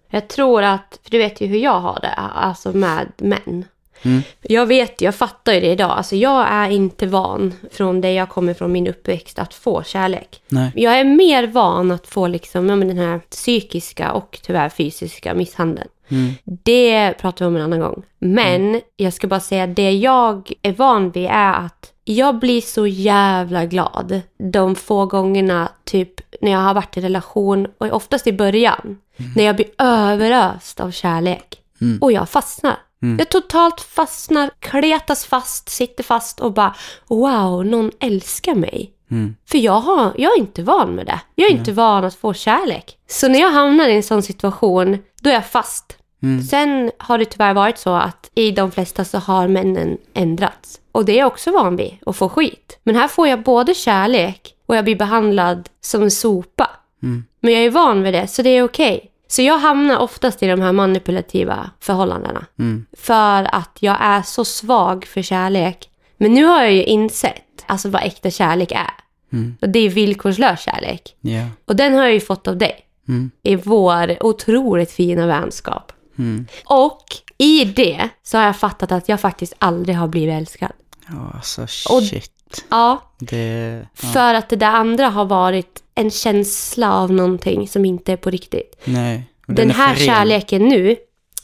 Jag 0.10 0.28
tror 0.28 0.64
att, 0.64 1.00
för 1.04 1.12
du 1.12 1.18
vet 1.18 1.42
ju 1.42 1.48
hur 1.48 1.58
jag 1.58 1.80
har 1.80 2.00
det, 2.02 2.14
alltså 2.36 2.72
med 2.74 3.12
män. 3.18 3.66
Mm. 4.06 4.22
Jag 4.42 4.66
vet, 4.66 5.02
jag 5.02 5.16
fattar 5.16 5.54
ju 5.54 5.60
det 5.60 5.72
idag. 5.72 5.92
Alltså 5.92 6.16
jag 6.16 6.48
är 6.50 6.70
inte 6.70 7.08
van 7.08 7.54
från 7.72 8.02
det 8.02 8.14
jag 8.14 8.30
kommer 8.30 8.54
från 8.54 8.72
min 8.72 8.88
uppväxt 8.88 9.40
att 9.40 9.54
få 9.54 9.84
kärlek. 9.84 10.42
Nej. 10.50 10.72
Jag 10.76 11.00
är 11.00 11.04
mer 11.04 11.48
van 11.48 11.92
att 11.92 12.08
få 12.08 12.28
liksom, 12.28 12.70
ja, 12.70 12.76
den 12.76 12.98
här 12.98 13.20
psykiska 13.20 14.12
och 14.12 14.40
tyvärr 14.42 14.70
fysiska 14.70 15.34
misshandeln. 15.34 15.88
Mm. 16.10 16.34
Det 16.44 17.14
pratar 17.22 17.46
vi 17.46 17.50
om 17.50 17.56
en 17.56 17.62
annan 17.62 17.80
gång. 17.80 18.04
Men 18.20 18.82
jag 18.96 19.14
ska 19.14 19.28
bara 19.28 19.40
säga, 19.40 19.68
det 19.68 19.92
jag 19.92 20.52
är 20.62 20.74
van 20.74 21.12
vid 21.12 21.26
är 21.26 21.54
att 21.54 21.90
jag 22.04 22.40
blir 22.40 22.62
så 22.62 22.88
jävla 22.88 23.66
glad 23.66 24.22
de 24.38 24.76
få 24.76 25.06
gångerna, 25.06 25.70
typ 25.84 26.22
när 26.42 26.52
jag 26.52 26.60
har 26.60 26.74
varit 26.74 26.98
i 26.98 27.02
relation, 27.02 27.68
och 27.78 27.92
oftast 27.92 28.28
i 28.28 28.34
början, 28.34 28.98
när 29.36 29.44
jag 29.44 29.56
blir 29.56 29.68
överöst 29.78 30.80
av 30.80 30.92
kärlek. 30.92 31.60
Och 32.02 32.12
jag 32.12 32.30
fastnar. 32.30 32.78
Jag 33.20 33.30
totalt 33.30 33.82
fastnar, 33.82 34.52
kletas 34.60 35.26
fast, 35.26 35.70
sitter 35.70 36.04
fast 36.04 36.40
och 36.40 36.54
bara 36.54 36.76
wow, 37.08 37.66
någon 37.66 37.92
älskar 38.00 38.56
mig. 38.56 38.94
Mm. 39.12 39.36
För 39.50 39.58
jag, 39.58 39.80
har, 39.80 40.14
jag 40.18 40.34
är 40.34 40.40
inte 40.40 40.64
van 40.64 40.96
med 40.96 41.06
det. 41.06 41.20
Jag 41.36 41.52
är 41.52 41.54
inte 41.54 41.72
van 41.72 42.06
att 42.06 42.16
få 42.16 42.34
kärlek. 42.34 42.98
Så 43.10 43.28
när 43.28 43.40
jag 43.40 43.52
hamnar 43.52 43.90
i 43.90 43.96
en 43.96 44.04
sån 44.04 44.24
situation, 44.24 44.98
då 45.22 45.30
är 45.30 45.34
jag 45.34 45.46
fast. 45.46 45.98
Sen 46.50 46.92
har 46.98 47.18
det 47.18 47.26
tyvärr 47.26 47.54
varit 47.54 47.78
så 47.78 47.94
att 47.96 48.32
i 48.36 48.52
de 48.52 48.72
flesta 48.72 49.06
så 49.06 49.18
har 49.18 49.48
männen 49.48 49.98
ändrats. 50.14 50.80
Och 50.92 51.06
det 51.06 51.12
är 51.12 51.18
jag 51.18 51.28
också 51.28 51.52
van 51.52 51.76
vid, 51.76 51.98
att 52.06 52.16
få 52.16 52.30
skit. 52.30 52.80
Men 52.84 52.96
här 52.96 53.08
får 53.08 53.28
jag 53.28 53.44
både 53.44 53.74
kärlek 53.74 54.54
och 54.66 54.76
jag 54.76 54.84
blir 54.86 54.96
behandlad 54.96 55.70
som 55.82 56.02
en 56.02 56.12
sopa. 56.12 56.70
Men 57.40 57.54
jag 57.54 57.64
är 57.64 57.72
van 57.72 58.04
vid 58.04 58.14
det, 58.14 58.28
så 58.28 58.42
det 58.42 58.50
är 58.50 58.64
okej. 58.64 59.12
Så 59.34 59.42
jag 59.42 59.58
hamnar 59.60 59.98
oftast 59.98 60.44
i 60.44 60.48
de 60.48 60.62
här 60.62 60.72
manipulativa 60.72 61.70
förhållandena. 61.80 62.46
För 62.98 63.56
att 63.56 63.78
jag 63.80 63.98
är 64.02 64.22
så 64.22 64.46
svag 64.46 65.06
för 65.06 65.22
kärlek. 65.22 65.90
Men 66.18 66.34
nu 66.34 66.46
har 66.46 66.62
jag 66.62 66.74
ju 66.74 66.84
insett 66.84 67.66
alltså 67.66 67.90
vad 67.90 68.04
äkta 68.04 68.30
kärlek 68.32 68.72
är. 68.72 68.92
Och 69.62 69.70
det 69.70 69.80
är 69.80 69.90
villkorslös 69.90 70.62
kärlek. 70.62 71.16
Ja. 71.22 71.46
Och 71.66 71.76
den 71.76 71.94
har 71.94 72.04
jag 72.04 72.14
ju 72.14 72.20
fått 72.20 72.48
av 72.48 72.58
dig. 72.58 72.80
I 73.44 73.56
vår 73.56 74.24
otroligt 74.24 74.92
fina 74.92 75.26
vänskap. 75.28 75.92
Och 76.66 77.04
i 77.38 77.66
det 77.66 78.10
så 78.24 78.38
har 78.38 78.46
jag 78.46 78.58
fattat 78.58 78.92
att 78.92 79.10
jag 79.10 79.20
faktiskt 79.20 79.54
aldrig 79.60 79.96
har 79.98 80.08
blivit 80.08 80.34
älskad. 80.36 80.72
Ja, 81.08 81.32
alltså 81.36 81.62
Och- 81.64 82.04
shit. 82.04 82.66
Ja, 82.70 83.02
Det... 83.20 83.86
Ja. 84.02 84.08
för 84.08 84.34
att 84.34 84.50
det 84.50 84.56
där 84.56 84.72
andra 84.72 85.10
har 85.10 85.26
varit 85.26 85.83
en 85.96 86.12
känsla 86.12 86.94
av 86.94 87.12
någonting 87.12 87.68
som 87.68 87.86
inte 87.86 88.12
är 88.12 88.18
på 88.18 88.30
riktigt. 88.30 88.82
Nej. 88.86 89.24
Den, 89.48 89.70
är 89.70 89.74
här 89.74 89.96
kärleken 89.96 90.62
nu, 90.68 90.96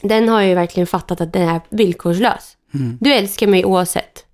den 0.02 0.28
har 0.28 0.40
jag 0.40 0.48
ju 0.48 0.54
verkligen 0.54 0.86
fattat 0.86 1.20
att 1.20 1.32
den 1.32 1.48
är 1.48 1.60
villkorslös. 1.68 2.56
Du 3.00 3.12
älskar 3.12 3.46
mig 3.46 3.64
oavsett. 3.64 4.24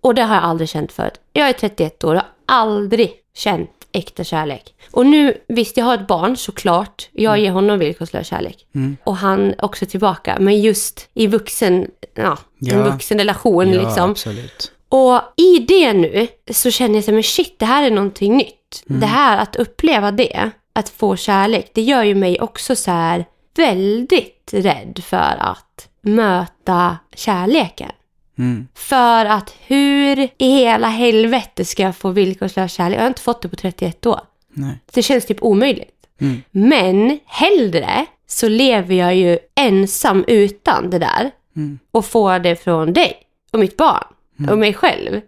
Och 0.00 0.14
det 0.14 0.22
har 0.22 0.34
jag 0.34 0.44
aldrig 0.44 0.68
känt 0.68 0.92
förut. 0.92 1.20
Jag 1.32 1.48
är 1.48 1.52
31 1.52 2.04
år 2.04 2.14
och 2.14 2.20
har 2.20 2.28
aldrig 2.46 3.12
känt 3.36 3.70
äkta 3.92 4.24
kärlek. 4.24 4.74
Och 4.90 5.06
nu, 5.06 5.38
visst 5.48 5.76
jag 5.76 5.84
har 5.84 5.94
ett 5.94 6.06
barn 6.06 6.36
såklart. 6.36 7.08
Jag 7.12 7.38
ger 7.38 7.50
honom 7.50 7.78
villkorslös 7.78 8.26
kärlek. 8.26 8.66
Och 9.04 9.16
han 9.16 9.54
också 9.58 9.86
tillbaka. 9.86 10.36
Men 10.40 10.60
just 10.60 11.08
i 11.14 11.26
vuxen, 11.26 11.86
ja, 12.14 12.38
en 12.60 12.66
Ja. 12.78 12.82
vuxen 12.90 13.18
relation 13.18 13.72
Ja, 13.72 13.82
liksom. 13.82 14.10
absolut. 14.10 14.72
Och 14.88 15.20
i 15.36 15.58
det 15.58 15.92
nu 15.92 16.26
så 16.50 16.70
känner 16.70 16.94
jag 16.94 17.04
så 17.04 17.10
här, 17.10 17.14
men 17.16 17.22
shit, 17.22 17.58
det 17.58 17.66
här 17.66 17.86
är 17.86 17.90
någonting 17.90 18.36
nytt. 18.36 18.54
Det 18.86 19.06
här 19.06 19.38
att 19.38 19.56
uppleva 19.56 20.10
det, 20.10 20.50
att 20.72 20.88
få 20.88 21.16
kärlek, 21.16 21.70
det 21.74 21.82
gör 21.82 22.02
ju 22.02 22.14
mig 22.14 22.40
också 22.40 22.76
så 22.76 22.90
här 22.90 23.24
väldigt 23.56 24.50
rädd 24.52 25.00
för 25.04 25.36
att 25.38 25.88
möta 26.02 26.98
kärleken. 27.14 27.90
Mm. 28.38 28.68
För 28.74 29.24
att 29.26 29.54
hur 29.66 30.18
i 30.38 30.48
hela 30.50 30.88
helvete 30.88 31.64
ska 31.64 31.82
jag 31.82 31.96
få 31.96 32.10
villkorslös 32.10 32.72
kärlek? 32.72 32.96
Jag 32.96 33.02
har 33.02 33.08
inte 33.08 33.22
fått 33.22 33.42
det 33.42 33.48
på 33.48 33.56
31 33.56 34.06
år. 34.06 34.20
Nej. 34.54 34.78
Det 34.92 35.02
känns 35.02 35.26
typ 35.26 35.42
omöjligt. 35.42 36.06
Mm. 36.20 36.42
Men 36.50 37.18
hellre 37.26 38.06
så 38.26 38.48
lever 38.48 38.94
jag 38.94 39.14
ju 39.14 39.38
ensam 39.54 40.24
utan 40.28 40.90
det 40.90 40.98
där 40.98 41.30
Mm. 41.56 41.78
och 41.90 42.04
får 42.04 42.38
det 42.38 42.56
från 42.56 42.92
dig 42.92 43.14
och 43.52 43.58
mitt 43.58 43.76
barn 43.76 44.04
och 44.50 44.58
mig 44.58 44.74
själv. 44.74 45.20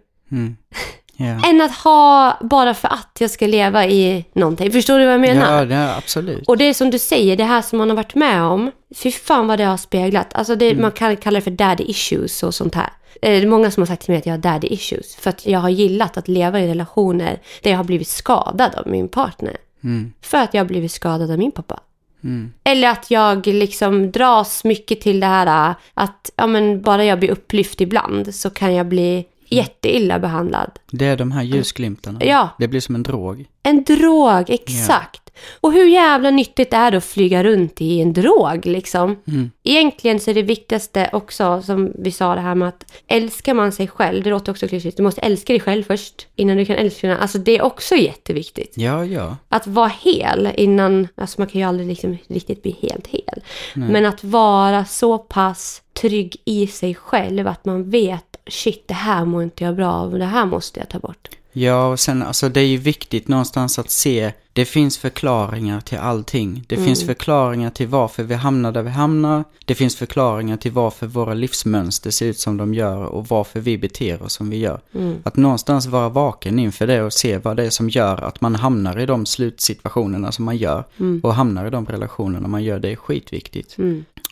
Mm. 1.17 1.39
Ja. 1.43 1.49
Än 1.49 1.61
att 1.61 1.75
ha 1.75 2.37
bara 2.41 2.73
för 2.73 2.87
att 2.87 3.17
jag 3.19 3.31
ska 3.31 3.47
leva 3.47 3.85
i 3.85 4.25
någonting. 4.33 4.71
Förstår 4.71 4.99
du 4.99 5.05
vad 5.05 5.13
jag 5.13 5.21
menar? 5.21 5.57
Ja, 5.57 5.65
det 5.65 5.75
är 5.75 5.97
absolut. 5.97 6.47
Och 6.47 6.57
det 6.57 6.63
är 6.63 6.73
som 6.73 6.89
du 6.89 6.99
säger, 6.99 7.37
det 7.37 7.43
här 7.43 7.61
som 7.61 7.77
man 7.77 7.89
har 7.89 7.95
varit 7.95 8.15
med 8.15 8.43
om. 8.43 8.71
Fy 8.95 9.11
fan 9.11 9.47
vad 9.47 9.59
det 9.59 9.63
har 9.63 9.77
speglat. 9.77 10.27
Alltså 10.35 10.55
det, 10.55 10.75
man 10.75 10.91
kan 10.91 11.17
kalla 11.17 11.35
det 11.39 11.43
för 11.43 11.51
daddy 11.51 11.83
issues 11.83 12.43
och 12.43 12.53
sånt 12.55 12.75
här. 12.75 12.89
Eh, 13.21 13.29
Det 13.31 13.35
är 13.37 13.47
många 13.47 13.71
som 13.71 13.81
har 13.81 13.87
sagt 13.87 14.01
till 14.01 14.11
mig 14.11 14.19
att 14.19 14.25
jag 14.25 14.33
har 14.33 14.37
daddy 14.37 14.67
issues. 14.67 15.15
För 15.15 15.29
att 15.29 15.45
jag 15.45 15.59
har 15.59 15.69
gillat 15.69 16.17
att 16.17 16.27
leva 16.27 16.59
i 16.59 16.67
relationer 16.67 17.39
där 17.63 17.71
jag 17.71 17.77
har 17.77 17.83
blivit 17.83 18.07
skadad 18.07 18.75
av 18.75 18.87
min 18.87 19.07
partner. 19.07 19.57
Mm. 19.83 20.13
För 20.21 20.37
att 20.37 20.53
jag 20.53 20.61
har 20.61 20.67
blivit 20.67 20.91
skadad 20.91 21.31
av 21.31 21.37
min 21.37 21.51
pappa. 21.51 21.79
Mm. 22.23 22.53
Eller 22.63 22.89
att 22.89 23.11
jag 23.11 23.47
liksom 23.47 24.11
dras 24.11 24.63
mycket 24.63 25.01
till 25.01 25.19
det 25.19 25.25
här 25.27 25.69
äh, 25.69 25.75
att 25.93 26.31
ja, 26.35 26.47
men 26.47 26.81
bara 26.81 27.05
jag 27.05 27.19
blir 27.19 27.29
upplyft 27.31 27.81
ibland 27.81 28.35
så 28.35 28.49
kan 28.49 28.73
jag 28.75 28.85
bli 28.85 29.25
jätteilla 29.55 30.19
behandlad. 30.19 30.71
Det 30.91 31.05
är 31.05 31.17
de 31.17 31.31
här 31.31 31.43
ljusglimtarna. 31.43 32.19
Ja. 32.23 32.49
Det 32.59 32.67
blir 32.67 32.81
som 32.81 32.95
en 32.95 33.03
drog. 33.03 33.45
En 33.63 33.83
drog, 33.83 34.49
exakt. 34.49 35.21
Och 35.61 35.73
hur 35.73 35.85
jävla 35.85 36.31
nyttigt 36.31 36.73
är 36.73 36.91
det 36.91 36.97
att 36.97 37.05
flyga 37.05 37.43
runt 37.43 37.81
i 37.81 38.01
en 38.01 38.13
drog 38.13 38.65
liksom? 38.65 39.15
Mm. 39.27 39.51
Egentligen 39.63 40.19
så 40.19 40.29
är 40.29 40.35
det 40.35 40.41
viktigaste 40.41 41.09
också, 41.13 41.61
som 41.61 41.91
vi 41.99 42.11
sa 42.11 42.35
det 42.35 42.41
här 42.41 42.55
med 42.55 42.67
att 42.67 42.85
älskar 43.07 43.53
man 43.53 43.71
sig 43.71 43.87
själv, 43.87 44.23
det 44.23 44.29
låter 44.29 44.51
också 44.51 44.67
klyschigt, 44.67 44.97
du 44.97 45.03
måste 45.03 45.21
älska 45.21 45.53
dig 45.53 45.59
själv 45.59 45.83
först 45.83 46.27
innan 46.35 46.57
du 46.57 46.65
kan 46.65 46.75
älska 46.75 47.07
någon. 47.07 47.17
Alltså 47.17 47.37
det 47.37 47.57
är 47.57 47.61
också 47.61 47.95
jätteviktigt. 47.95 48.73
Ja, 48.77 49.05
ja. 49.05 49.37
Att 49.49 49.67
vara 49.67 49.91
hel 50.01 50.49
innan, 50.57 51.07
alltså 51.15 51.41
man 51.41 51.47
kan 51.47 51.61
ju 51.61 51.67
aldrig 51.67 51.87
liksom 51.87 52.17
riktigt 52.27 52.63
bli 52.63 52.77
helt 52.81 53.07
hel. 53.07 53.41
Men 53.73 54.05
att 54.05 54.23
vara 54.23 54.85
så 54.85 55.17
pass 55.17 55.81
trygg 55.93 56.35
i 56.45 56.67
sig 56.67 56.95
själv 56.95 57.47
att 57.47 57.65
man 57.65 57.89
vet 57.89 58.34
shit 58.47 58.87
det 58.87 58.93
här 58.93 59.25
mår 59.25 59.43
inte 59.43 59.63
jag 59.63 59.75
bra 59.75 59.91
av, 59.91 60.19
det 60.19 60.25
här 60.25 60.45
måste 60.45 60.79
jag 60.79 60.89
ta 60.89 60.99
bort. 60.99 61.29
Ja, 61.57 61.87
och 61.87 61.99
sen 61.99 62.23
alltså 62.23 62.49
det 62.49 62.59
är 62.59 62.65
ju 62.65 62.77
viktigt 62.77 63.27
någonstans 63.27 63.79
att 63.79 63.91
se, 63.91 64.33
det 64.53 64.65
finns 64.65 64.97
förklaringar 64.97 65.81
till 65.81 65.97
allting. 65.97 66.63
Det 66.67 66.77
finns 66.77 67.05
förklaringar 67.05 67.69
till 67.69 67.87
varför 67.87 68.23
vi 68.23 68.35
hamnar 68.35 68.71
där 68.71 68.81
vi 68.81 68.89
hamnar. 68.89 69.43
Det 69.65 69.75
finns 69.75 69.95
förklaringar 69.95 70.57
till 70.57 70.71
varför 70.71 71.07
våra 71.07 71.33
livsmönster 71.33 72.11
ser 72.11 72.25
ut 72.25 72.39
som 72.39 72.57
de 72.57 72.73
gör 72.73 73.05
och 73.05 73.27
varför 73.27 73.59
vi 73.59 73.77
beter 73.77 74.21
oss 74.21 74.33
som 74.33 74.49
vi 74.49 74.57
gör. 74.57 74.79
Att 75.23 75.35
någonstans 75.35 75.85
vara 75.85 76.09
vaken 76.09 76.59
inför 76.59 76.87
det 76.87 77.01
och 77.01 77.13
se 77.13 77.37
vad 77.37 77.57
det 77.57 77.65
är 77.65 77.69
som 77.69 77.89
gör 77.89 78.23
att 78.23 78.41
man 78.41 78.55
hamnar 78.55 78.99
i 78.99 79.05
de 79.05 79.25
slutsituationerna 79.25 80.31
som 80.31 80.45
man 80.45 80.57
gör. 80.57 80.83
Och 81.23 81.33
hamnar 81.33 81.67
i 81.67 81.69
de 81.69 81.85
relationerna 81.85 82.47
man 82.47 82.63
gör, 82.63 82.79
det 82.79 82.89
är 82.89 82.95
skitviktigt. 82.95 83.77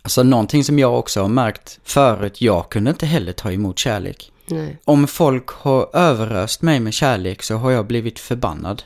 Mm. 0.04 0.08
Alltså 0.08 0.24
någonting 0.24 0.63
som 0.63 0.80
jag 0.80 1.00
också 1.00 1.22
har 1.22 1.30
märkt 1.30 1.80
förut, 1.84 2.42
jag 2.42 2.70
kunde 2.70 2.89
inte 2.89 3.06
heller 3.06 3.34
ta 3.34 3.52
emot 3.52 3.80
kärlek. 3.80 4.32
Nej. 4.48 4.78
Om 4.86 5.08
folk 5.08 5.50
har 5.50 5.89
överöst 5.94 6.62
mig 6.62 6.80
med 6.80 6.94
kärlek 6.94 7.44
så 7.44 7.56
har 7.56 7.72
jag 7.72 7.88
blivit 7.88 8.20
förbannad. 8.20 8.84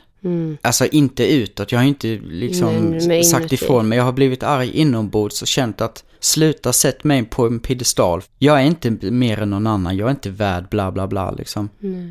Alltså 0.62 0.86
inte 0.86 1.26
utåt, 1.26 1.72
jag 1.72 1.78
har 1.78 1.86
inte 1.86 2.18
liksom 2.24 2.74
Nej, 2.90 3.24
sagt 3.24 3.40
inuti. 3.40 3.54
ifrån, 3.54 3.88
men 3.88 3.98
jag 3.98 4.04
har 4.04 4.12
blivit 4.12 4.42
arg 4.42 4.70
inombords 4.70 5.42
och 5.42 5.48
känt 5.48 5.80
att 5.80 6.04
sluta 6.20 6.72
sätt 6.72 7.04
mig 7.04 7.24
på 7.24 7.46
en 7.46 7.60
piedestal. 7.60 8.22
Jag 8.38 8.60
är 8.60 8.64
inte 8.64 8.90
mer 9.10 9.40
än 9.42 9.50
någon 9.50 9.66
annan, 9.66 9.96
jag 9.96 10.06
är 10.06 10.10
inte 10.10 10.30
värd 10.30 10.68
bla 10.68 10.92
bla 10.92 11.06
bla 11.06 11.30
liksom. 11.30 11.68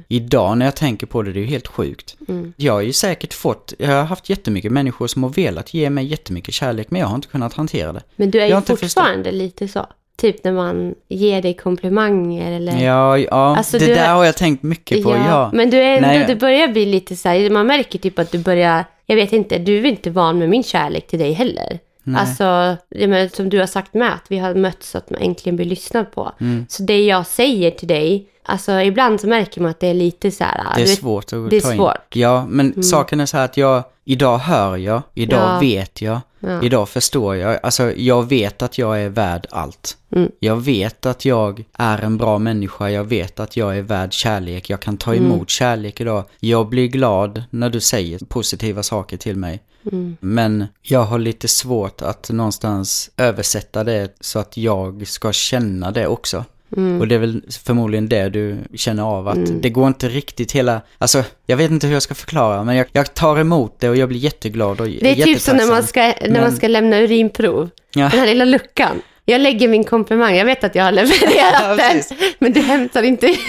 Idag 0.08 0.58
när 0.58 0.66
jag 0.66 0.76
tänker 0.76 1.08
på 1.08 1.22
det, 1.24 1.32
det 1.34 1.40
är 1.40 1.42
ju 1.42 1.48
helt 1.48 1.68
sjukt. 1.68 2.16
Mm. 2.28 2.54
Jag 2.58 2.74
har 2.74 2.82
ju 2.82 2.94
säkert 2.94 3.34
fått, 3.34 3.74
jag 3.80 3.88
har 3.88 4.04
haft 4.04 4.30
jättemycket 4.30 4.72
människor 4.72 5.08
som 5.08 5.24
har 5.24 5.30
velat 5.30 5.74
ge 5.74 5.90
mig 5.90 6.06
jättemycket 6.06 6.54
kärlek, 6.54 6.92
men 6.92 7.02
jag 7.02 7.08
har 7.08 7.16
inte 7.16 7.28
kunnat 7.28 7.54
hantera 7.54 7.94
det. 7.94 8.02
Men 8.16 8.32
du 8.32 8.42
är 8.42 8.48
ju 8.48 8.62
fortfarande 8.62 9.32
lite 9.32 9.68
så. 9.68 9.86
Typ 10.18 10.44
när 10.44 10.52
man 10.52 10.96
ger 11.08 11.42
dig 11.42 11.54
komplimanger 11.54 12.52
eller... 12.52 12.84
Ja, 12.84 13.18
ja, 13.18 13.58
Alltså, 13.58 13.78
det 13.80 13.86
där 13.86 14.08
har- 14.08 14.16
har 14.16 14.26
jag 14.26 14.36
tänkt 14.38 14.64
mycket 14.64 15.04
på, 15.04 15.12
ja. 15.12 15.52
Men 15.54 15.70
du 15.70 15.78
är 15.78 15.96
ändå, 15.98 16.08
Nej, 16.08 16.26
du 16.28 16.36
börjar 16.36 16.68
bli 16.68 16.86
lite 16.86 17.16
så 17.16 17.30
här, 17.30 17.50
man 17.50 17.68
märker 17.68 18.00
typ 18.00 18.20
att 18.20 18.32
du 18.32 18.40
börjar, 18.40 18.86
jag 19.06 19.16
vet 19.16 19.34
inte, 19.34 19.58
du 19.58 19.78
är 19.78 19.86
inte 19.86 20.10
van 20.10 20.38
med 20.40 20.50
min 20.50 20.64
kärlek 20.64 21.08
till 21.08 21.20
dig 21.20 21.34
heller. 21.34 21.80
Alltså, 22.16 22.78
jag 22.90 23.10
menar, 23.10 23.28
som 23.36 23.50
du 23.50 23.60
har 23.60 23.68
sagt 23.68 23.94
med, 23.94 24.14
att 24.14 24.26
vi 24.28 24.38
har 24.38 24.56
mötts 24.56 24.96
och 24.96 25.00
att 25.00 25.10
man 25.10 25.22
äntligen 25.22 25.56
blir 25.56 25.66
lyssnad 25.66 26.12
på. 26.12 26.32
Mm. 26.40 26.66
Så 26.70 26.84
det 26.84 27.06
jag 27.06 27.26
säger 27.26 27.72
till 27.72 27.88
dig, 27.88 28.28
alltså 28.44 28.72
ibland 28.82 29.22
så 29.22 29.28
märker 29.28 29.62
man 29.62 29.72
att 29.72 29.80
det 29.80 29.88
är 29.88 29.94
lite 29.94 30.32
så 30.32 30.44
här... 30.44 30.64
Det 30.76 30.82
är 30.82 30.86
vet- 30.86 31.00
svårt 31.00 31.34
att 31.34 31.50
det 31.50 31.56
är 31.58 31.62
ta 31.62 31.72
in. 31.72 31.78
svårt. 31.78 32.16
Mm. 32.16 32.22
Ja, 32.22 32.46
men 32.50 32.84
saken 32.84 33.20
är 33.20 33.26
så 33.26 33.38
här 33.38 33.46
att 33.46 33.58
jag, 33.58 33.84
idag 34.06 34.38
hör 34.38 34.78
jag, 34.78 35.02
idag 35.14 35.40
Ja. 35.56 35.60
vet 35.60 36.02
jag, 36.02 36.20
Ja. 36.40 36.62
idag 36.64 36.90
förstår 36.90 37.36
jag. 37.36 37.60
Alltså, 37.64 37.92
jag 37.96 38.30
vet 38.30 38.62
att 38.62 38.78
jag 38.78 39.02
är 39.02 39.10
värd 39.10 39.48
allt. 39.50 39.98
Mm. 40.16 40.32
Jag 40.40 40.56
vet 40.56 41.06
att 41.06 41.26
jag 41.26 41.64
är 41.74 41.98
en 42.02 42.18
bra 42.18 42.40
människa, 42.40 42.90
jag 42.90 43.04
vet 43.04 43.40
att 43.40 43.58
jag 43.58 43.78
är 43.78 43.82
värd 43.82 44.14
kärlek, 44.14 44.70
jag 44.70 44.80
kan 44.80 44.98
ta 44.98 45.14
Mm. 45.16 45.26
emot 45.26 45.50
kärlek 45.50 46.02
idag. 46.02 46.24
Jag 46.40 46.70
blir 46.70 46.88
glad 46.88 47.44
när 47.50 47.70
du 47.70 47.80
säger 47.80 48.20
positiva 48.28 48.84
saker 48.84 49.18
till 49.18 49.36
mig. 49.36 49.60
Mm. 49.92 50.18
Men 50.20 50.66
jag 50.82 51.04
har 51.04 51.20
lite 51.20 51.48
svårt 51.48 52.02
att 52.02 52.30
någonstans 52.30 53.10
översätta 53.18 53.84
det 53.84 54.16
så 54.20 54.40
att 54.40 54.58
jag 54.58 55.08
ska 55.08 55.32
känna 55.32 55.92
det 55.92 56.08
också. 56.08 56.46
Mm. 56.78 57.02
Och 57.02 57.08
det 57.08 57.16
är 57.16 57.20
väl 57.20 57.42
förmodligen 57.64 58.10
det 58.10 58.30
du 58.30 58.58
känner 58.76 59.04
av 59.04 59.28
att 59.28 59.62
det 59.62 59.70
går 59.70 59.88
inte 59.88 60.10
riktigt 60.10 60.52
hela, 60.52 60.82
alltså 60.98 61.24
jag 61.46 61.58
vet 61.58 61.72
inte 61.72 61.88
hur 61.88 61.94
jag 61.94 62.02
ska 62.04 62.16
förklara 62.16 62.64
men 62.64 62.76
jag, 62.76 62.88
jag 62.92 63.14
tar 63.14 63.40
emot 63.40 63.76
det 63.80 63.90
och 63.90 63.96
jag 63.96 64.10
blir 64.10 64.20
jätteglad 64.20 64.82
och 64.82 64.88
Det 64.88 65.12
är 65.12 65.16
typ 65.26 65.42
som 65.42 65.58
när 65.58 65.68
man 65.68 65.84
ska, 65.84 66.02
när 66.02 66.30
man 66.32 66.42
Men- 66.42 66.56
ska 66.56 66.68
lämna 66.68 66.98
urinprov. 67.00 67.70
Ja. 67.94 68.10
Den 68.10 68.20
här 68.20 68.28
lilla 68.28 68.46
luckan. 68.46 69.02
Jag 69.30 69.42
lägger 69.42 69.68
min 69.68 69.84
komplimang, 69.84 70.36
jag 70.36 70.46
vet 70.46 70.64
att 70.64 70.76
jag 70.76 70.84
har 70.84 70.92
levererat 70.92 71.34
Ja, 71.62 71.76
den. 71.76 72.04
Men 72.40 72.54
du 72.54 72.62
hämtar 72.62 73.04
inte 73.04 73.28
ut. 73.28 73.40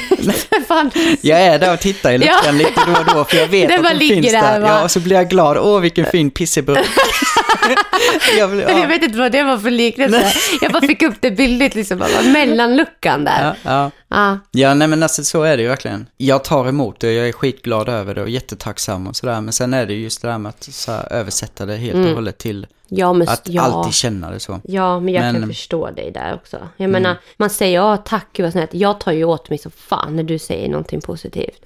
Jag 1.21 1.41
är 1.41 1.59
där 1.59 1.73
och 1.73 1.81
tittar 1.81 2.13
i 2.13 2.19
luckan 2.19 2.35
Ja. 2.45 2.51
lite 2.53 2.81
då 2.87 2.93
och 2.93 3.15
då 3.15 3.25
för 3.25 3.37
jag 3.37 3.49
vet 3.49 3.69
Den 3.69 3.87
att 3.87 3.91
den 3.91 3.99
finns 3.99 4.33
där, 4.33 4.61
där. 4.61 4.69
Ja, 4.69 4.83
och 4.85 4.91
så 4.91 5.01
blir 5.01 5.17
jag 5.17 5.29
glad. 5.29 5.59
Åh, 5.59 5.81
vilken 5.81 6.07
fin 6.07 6.31
pisseburk. 6.31 6.79
jag 8.39 8.51
Men 8.51 8.59
jag 8.59 8.71
ja. 8.71 8.87
vet 8.87 9.03
inte 9.03 9.19
vad 9.19 9.33
det 9.33 9.43
var 9.43 9.59
för 9.59 9.71
liknelse. 9.71 10.33
Jag 10.61 10.73
bara 10.73 10.87
fick 10.87 11.03
upp 11.03 11.15
det 11.21 11.31
bildligt 11.31 11.75
liksom, 11.75 11.99
mellanluckan 12.25 13.25
där. 13.25 13.45
Ja, 13.45 13.55
ja. 13.71 13.91
Ja. 14.09 14.39
ja, 14.51 14.75
nej 14.75 14.89
men 14.89 15.03
alltså 15.03 15.25
så 15.25 15.43
är 15.43 15.57
det 15.57 15.63
ju 15.63 15.69
verkligen. 15.69 16.07
Jag 16.17 16.45
tar 16.45 16.69
emot 16.69 17.01
det, 17.01 17.13
jag 17.13 17.29
är 17.29 17.33
skitglad 17.33 17.89
över 17.89 18.15
det 18.15 18.23
och 18.23 18.31
jättetacksam 18.31 19.07
och 19.07 19.17
sådär. 19.17 19.41
Men 19.41 19.53
sen 19.53 19.75
är 19.75 19.87
det 19.87 19.95
just 19.95 20.23
det 20.23 20.29
där 20.29 20.39
med 20.39 20.51
att 20.51 20.69
här, 20.87 21.13
översätta 21.13 21.67
det 21.67 21.77
helt 21.77 22.07
och 22.09 22.15
hållet 22.15 22.39
till 22.39 22.67
Ja, 22.89 23.13
men 23.13 23.29
att 23.29 23.43
ja. 23.49 23.63
alltid 23.63 23.95
känna 23.95 24.31
det 24.31 24.41
så. 24.41 24.61
Ja, 24.65 25.01
men 25.01 25.15
jag 25.15 25.23
kan 25.23 25.41
Men- 25.41 25.49
förstå 25.49 25.91
dig 25.91 26.11
där 26.11 26.35
också. 26.35 26.59
Jag 26.77 26.91
menar, 26.91 27.17
man 27.37 27.51
säger 27.51 27.75
ja, 27.75 27.97
tack, 27.97 28.27
gud 28.33 28.45
vad 28.45 28.53
snällt. 28.53 28.75
Jag 28.75 29.01
tar 29.01 29.13
ju 29.13 29.25
åt 29.25 29.51
mig 29.51 29.59
så 29.59 29.71
fan 29.71 30.17
när 30.17 30.23
du 30.23 30.39
säger 30.39 30.69
någonting 30.69 31.01
positivt. 31.01 31.65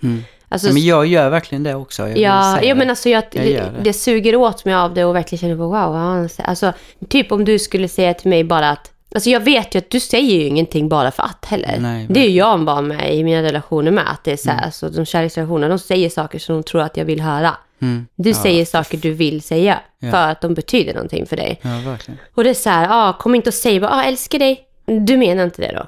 Alltså, 0.48 0.68
Ja, 0.68 0.72
men 0.72 0.82
jag 0.85 1.06
gör 1.06 1.30
verkligen 1.30 1.62
det 1.62 1.74
också. 1.74 2.08
Jag 2.08 2.18
Ja, 2.18 2.62
ja 2.62 2.74
men 2.74 2.90
alltså 2.90 3.08
jag, 3.08 3.24
Jag 3.32 3.44
det, 3.44 3.52
det. 3.52 3.72
det 3.85 3.92
suger 3.92 4.37
åt 4.37 4.64
mig 4.64 4.74
av 4.74 4.94
det 4.94 5.04
och 5.04 5.16
verkligen 5.16 5.40
känner 5.40 5.56
på 5.56 5.62
wow. 5.62 6.28
Alltså 6.44 6.72
typ 7.08 7.32
om 7.32 7.44
du 7.44 7.58
skulle 7.58 7.88
säga 7.88 8.14
till 8.14 8.28
mig 8.30 8.44
bara 8.44 8.70
att 8.70 8.88
Alltså 9.14 9.30
jag 9.30 9.40
vet 9.40 9.74
ju 9.74 9.78
att 9.78 9.90
du 9.90 10.00
säger 10.00 10.37
ju 10.37 10.46
ingenting 10.46 10.88
bara 10.88 11.11
för 11.11 11.22
att 11.22 11.44
heller. 11.44 11.76
Nej, 11.80 12.06
det 12.11 12.20
är 12.20 12.28
ju 12.30 12.37
jag 12.37 12.58
van 12.58 12.88
med 12.88 13.14
i 13.14 13.24
mina 13.24 13.42
relationer 13.42 13.90
med. 13.90 14.11
Att 14.11 14.24
det 14.24 14.32
är 14.32 14.37
så 14.37 14.50
här, 14.50 14.64
alltså 14.64 14.88
de 14.88 15.04
kärleksrelationer, 15.04 15.68
de 15.68 15.78
säger 15.78 16.08
saker 16.11 16.38
som 16.38 16.54
de 16.54 16.62
tror 16.62 16.80
att 16.80 16.96
jag 16.96 17.04
vill 17.04 17.20
höra. 17.20 17.56
Mm. 17.83 18.07
Du 18.16 18.35
säger 18.35 18.64
saker 18.64 18.99
du 18.99 19.12
vill 19.12 19.42
säga 19.42 19.81
för 20.01 20.29
att 20.29 20.40
de 20.40 20.55
betyder 20.55 20.95
någonting 20.95 21.27
för 21.27 21.37
dig. 21.37 21.61
Ja, 21.62 21.90
verkligen. 21.90 22.18
Och 22.35 22.45
det 22.45 22.51
är 22.51 22.55
så 22.55 22.71
här, 22.71 22.88
ah, 22.90 23.12
kom 23.12 23.35
inte 23.35 23.51
och 23.51 23.55
säg 23.55 23.81
bara, 23.81 23.90
ah, 23.90 24.05
älskar 24.05 24.38
dig. 24.38 24.61
Du 24.87 25.16
menar 25.16 25.45
inte 25.45 25.62
det 25.62 25.73
då? 25.73 25.87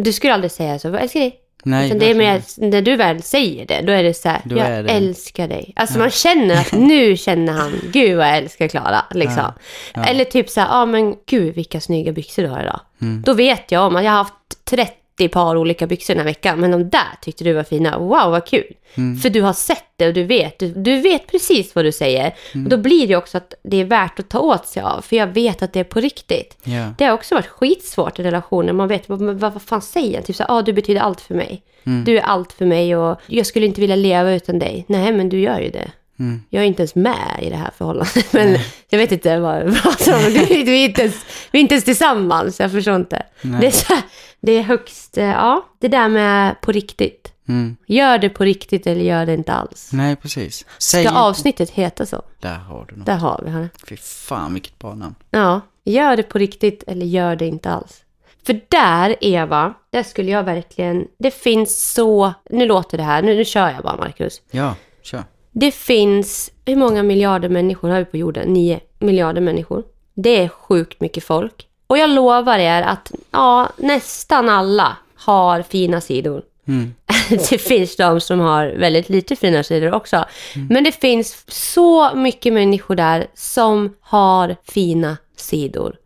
Du 0.00 0.12
skulle 0.12 0.34
aldrig 0.34 0.50
säga 0.50 0.78
så, 0.78 0.94
älskar 0.94 1.20
dig. 1.20 1.40
Nej, 1.66 1.86
Utan 1.86 1.98
det 1.98 2.10
är 2.10 2.14
mer, 2.14 2.42
när 2.56 2.82
du 2.82 2.96
väl 2.96 3.22
säger 3.22 3.66
det, 3.66 3.80
då 3.80 3.92
är 3.92 4.02
det 4.02 4.14
så 4.14 4.28
här, 4.28 4.40
Då 4.44 4.56
jag 4.56 4.90
älskar 4.90 5.48
dig. 5.48 5.72
Alltså 5.76 5.98
man 5.98 6.10
känner 6.10 6.60
att 6.60 6.72
nu 6.78 7.16
känner 7.16 7.52
han, 7.52 7.72
gud 7.92 8.16
vad 8.16 8.26
jag 8.26 8.36
älskar 8.36 8.68
Klara. 8.68 9.04
Liksom. 9.10 9.52
Eller 9.94 10.24
typ 10.24 10.50
så 10.50 10.60
här, 10.60 10.68
ja 10.68 10.74
ah, 10.74 10.86
men 10.86 11.16
gud 11.26 11.54
vilka 11.54 11.80
snygga 11.80 12.12
byxor 12.12 12.42
du 12.42 12.48
har 12.48 12.60
idag. 12.60 12.80
Mm. 13.00 13.22
Då 13.26 13.32
vet 13.32 13.72
jag 13.72 13.86
om 13.86 13.96
att 13.96 14.04
jag 14.04 14.10
har 14.10 14.18
haft 14.18 14.34
30 14.64 14.92
par 15.32 15.56
olika 15.56 15.86
byxor 15.86 16.14
den 16.14 16.20
här 16.20 16.24
veckan, 16.24 16.60
men 16.60 16.70
de 16.70 16.90
där 16.90 17.18
tyckte 17.20 17.44
du 17.44 17.52
var 17.52 17.62
fina. 17.62 17.98
Wow, 17.98 18.30
vad 18.30 18.46
kul. 18.46 18.72
Mm. 18.94 19.16
För 19.16 19.30
du 19.30 19.42
har 19.42 19.52
sett 19.52 19.84
det 19.96 20.08
och 20.08 20.14
du 20.14 20.24
vet, 20.24 20.58
du, 20.58 20.68
du 20.68 21.00
vet 21.00 21.26
precis 21.26 21.74
vad 21.74 21.84
du 21.84 21.92
säger. 21.92 22.34
Mm. 22.54 22.66
Och 22.66 22.70
då 22.70 22.76
blir 22.76 23.08
det 23.08 23.16
också 23.16 23.36
att 23.36 23.54
det 23.62 23.76
är 23.76 23.84
värt 23.84 24.18
att 24.18 24.28
ta 24.28 24.38
åt 24.38 24.66
sig 24.66 24.82
av, 24.82 25.00
för 25.00 25.16
jag 25.16 25.26
vet 25.26 25.62
att 25.62 25.72
det 25.72 25.80
är 25.80 25.84
på 25.84 26.00
riktigt. 26.00 26.56
Ja. 26.64 26.94
Det 26.98 27.04
har 27.04 27.12
också 27.12 27.34
varit 27.34 27.46
skitsvårt 27.46 28.18
i 28.18 28.22
relationer. 28.22 28.72
Man 28.72 28.88
vet 28.88 29.08
vad, 29.08 29.20
vad, 29.20 29.62
fan 29.62 29.82
säger 29.82 30.14
jag? 30.14 30.26
Typ 30.26 30.36
så 30.36 30.44
ah, 30.48 30.62
du 30.62 30.72
betyder 30.72 31.00
allt 31.00 31.20
för 31.20 31.34
mig. 31.34 31.62
Mm. 31.86 32.04
Du 32.04 32.18
är 32.18 32.22
allt 32.22 32.52
för 32.52 32.66
mig 32.66 32.96
och 32.96 33.20
jag 33.26 33.46
skulle 33.46 33.66
inte 33.66 33.80
vilja 33.80 33.96
leva 33.96 34.32
utan 34.32 34.58
dig. 34.58 34.84
Nej, 34.88 35.12
men 35.12 35.28
du 35.28 35.40
gör 35.40 35.60
ju 35.60 35.70
det. 35.70 35.90
Mm. 36.18 36.42
Jag 36.50 36.62
är 36.62 36.66
inte 36.66 36.82
ens 36.82 36.94
med 36.94 37.38
i 37.42 37.50
det 37.50 37.56
här 37.56 37.70
förhållandet. 37.76 38.32
Men 38.32 38.58
jag 38.88 38.98
vet 38.98 39.12
inte 39.12 39.38
vad 39.38 39.56
jag 39.56 39.82
pratar 39.82 40.14
om. 40.14 40.32
Vi, 40.32 40.84
är 40.84 40.88
inte 40.88 41.02
ens, 41.02 41.24
vi 41.50 41.58
är 41.58 41.60
inte 41.60 41.74
ens 41.74 41.84
tillsammans. 41.84 42.60
Jag 42.60 42.72
förstår 42.72 42.96
inte. 42.96 43.22
Det 43.42 43.66
är, 43.66 43.70
så 43.70 43.94
det 44.40 44.52
är 44.52 44.62
högst, 44.62 45.18
eh, 45.18 45.24
ja, 45.24 45.68
det 45.78 45.88
där 45.88 46.08
med 46.08 46.60
på 46.60 46.72
riktigt. 46.72 47.32
Mm. 47.48 47.76
Gör 47.86 48.18
det 48.18 48.28
på 48.28 48.44
riktigt 48.44 48.86
eller 48.86 49.04
gör 49.04 49.26
det 49.26 49.34
inte 49.34 49.52
alls. 49.52 49.90
Nej, 49.92 50.16
precis. 50.16 50.66
Säg 50.78 51.04
Ska 51.04 51.14
avsnittet 51.14 51.70
heta 51.70 52.06
så? 52.06 52.22
Där 52.40 52.54
har 52.54 52.86
du 52.88 52.96
något. 52.96 53.06
Där 53.06 53.16
har 53.16 53.42
vi 53.44 53.50
det. 53.50 53.68
Fy 53.88 53.96
fan 53.96 54.54
vilket 54.54 54.78
bra 54.78 54.94
namn. 54.94 55.14
Ja, 55.30 55.60
gör 55.84 56.16
det 56.16 56.22
på 56.22 56.38
riktigt 56.38 56.84
eller 56.86 57.06
gör 57.06 57.36
det 57.36 57.46
inte 57.46 57.70
alls. 57.70 58.00
För 58.46 58.60
där, 58.68 59.16
Eva, 59.20 59.74
där 59.90 60.02
skulle 60.02 60.30
jag 60.30 60.42
verkligen... 60.42 61.06
Det 61.18 61.30
finns 61.30 61.92
så... 61.92 62.34
Nu 62.50 62.66
låter 62.66 62.98
det 62.98 63.04
här, 63.04 63.22
nu, 63.22 63.34
nu 63.34 63.44
kör 63.44 63.70
jag 63.70 63.82
bara, 63.82 63.96
Marcus. 63.96 64.42
Ja, 64.50 64.74
kör. 65.02 65.24
Det 65.54 65.70
finns... 65.70 66.50
Hur 66.66 66.76
många 66.76 67.02
miljarder 67.02 67.48
människor 67.48 67.88
har 67.88 67.98
vi 67.98 68.04
på 68.04 68.16
jorden? 68.16 68.52
Nio 68.52 68.80
miljarder 68.98 69.40
människor. 69.40 69.82
Det 70.14 70.42
är 70.42 70.48
sjukt 70.48 71.00
mycket 71.00 71.24
folk. 71.24 71.68
Och 71.86 71.98
jag 71.98 72.10
lovar 72.10 72.58
er 72.58 72.82
att 72.82 73.12
ja, 73.30 73.68
nästan 73.76 74.48
alla 74.48 74.96
har 75.14 75.62
fina 75.62 76.00
sidor. 76.00 76.42
Mm. 76.68 76.94
det 77.50 77.58
finns 77.58 77.96
de 77.96 78.20
som 78.20 78.40
har 78.40 78.66
väldigt 78.66 79.08
lite 79.08 79.36
fina 79.36 79.62
sidor 79.62 79.94
också. 79.94 80.24
Men 80.70 80.84
det 80.84 80.92
finns 80.92 81.44
så 81.48 82.14
mycket 82.14 82.52
människor 82.52 82.94
där 82.94 83.26
som 83.34 83.94
har 84.00 84.56
fina 84.64 85.16
sidor. 85.36 85.96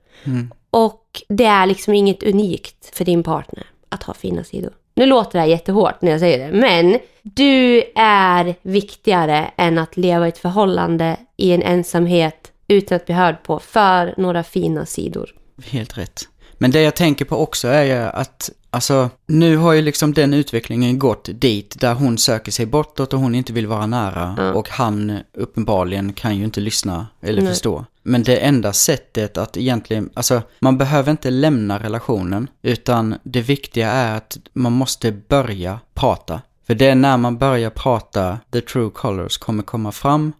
Och 0.70 1.22
det 1.28 1.44
är 1.44 1.66
liksom 1.66 1.94
inget 1.94 2.22
unikt 2.22 2.96
för 2.96 3.04
din 3.04 3.22
partner 3.22 3.66
att 3.88 4.02
ha 4.02 4.14
fina 4.14 4.44
sidor. 4.44 4.72
Nu 4.98 5.06
låter 5.06 5.32
det 5.32 5.38
här 5.38 5.46
jättehårt 5.46 6.02
när 6.02 6.10
jag 6.10 6.20
säger 6.20 6.38
det, 6.38 6.58
men 6.58 6.98
du 7.22 7.82
är 7.94 8.54
viktigare 8.62 9.50
än 9.56 9.78
att 9.78 9.96
leva 9.96 10.26
i 10.26 10.28
ett 10.28 10.38
förhållande 10.38 11.16
i 11.36 11.52
en 11.52 11.62
ensamhet 11.62 12.52
utan 12.68 12.96
att 12.96 13.06
bli 13.06 13.14
hörd 13.14 13.42
på 13.42 13.58
för 13.58 14.14
några 14.16 14.42
fina 14.42 14.86
sidor. 14.86 15.30
Helt 15.64 15.98
rätt. 15.98 16.20
Men 16.52 16.70
det 16.70 16.82
jag 16.82 16.94
tänker 16.94 17.24
på 17.24 17.36
också 17.36 17.68
är 17.68 17.82
ju 17.82 17.92
att, 17.92 18.50
alltså, 18.70 19.10
nu 19.26 19.56
har 19.56 19.72
ju 19.72 19.82
liksom 19.82 20.14
den 20.14 20.34
utvecklingen 20.34 20.98
gått 20.98 21.28
dit 21.32 21.80
där 21.80 21.94
hon 21.94 22.18
söker 22.18 22.52
sig 22.52 22.66
bortåt 22.66 23.12
och 23.14 23.20
hon 23.20 23.34
inte 23.34 23.52
vill 23.52 23.66
vara 23.66 23.86
nära. 23.86 24.52
Och 24.54 24.68
han 24.68 25.18
uppenbarligen 25.34 26.12
kan 26.12 26.36
ju 26.36 26.44
inte 26.44 26.60
lyssna 26.60 27.06
eller 27.20 27.46
förstå. 27.46 27.84
Men 28.02 28.22
det 28.22 28.36
enda 28.36 28.72
sättet 28.72 29.38
att 29.38 29.56
egentligen, 29.56 30.10
alltså 30.14 30.42
man 30.60 30.78
behöver 30.78 31.10
inte 31.10 31.30
lämna 31.30 31.78
relationen. 31.78 32.48
Utan 32.62 33.14
det 33.22 33.40
viktiga 33.40 33.90
är 33.90 34.16
att 34.16 34.38
man 34.52 34.72
måste 34.72 35.12
börja 35.12 35.80
prata. 35.94 36.40
För 36.66 36.74
det 36.74 36.86
är 36.86 36.94
när 36.94 37.16
man 37.16 37.38
börjar 37.38 37.70
prata, 37.70 38.38
the 38.52 38.60
true 38.60 38.90
colors 38.94 39.36
kommer 39.36 39.62
komma 39.62 39.92
fram. 39.92 40.32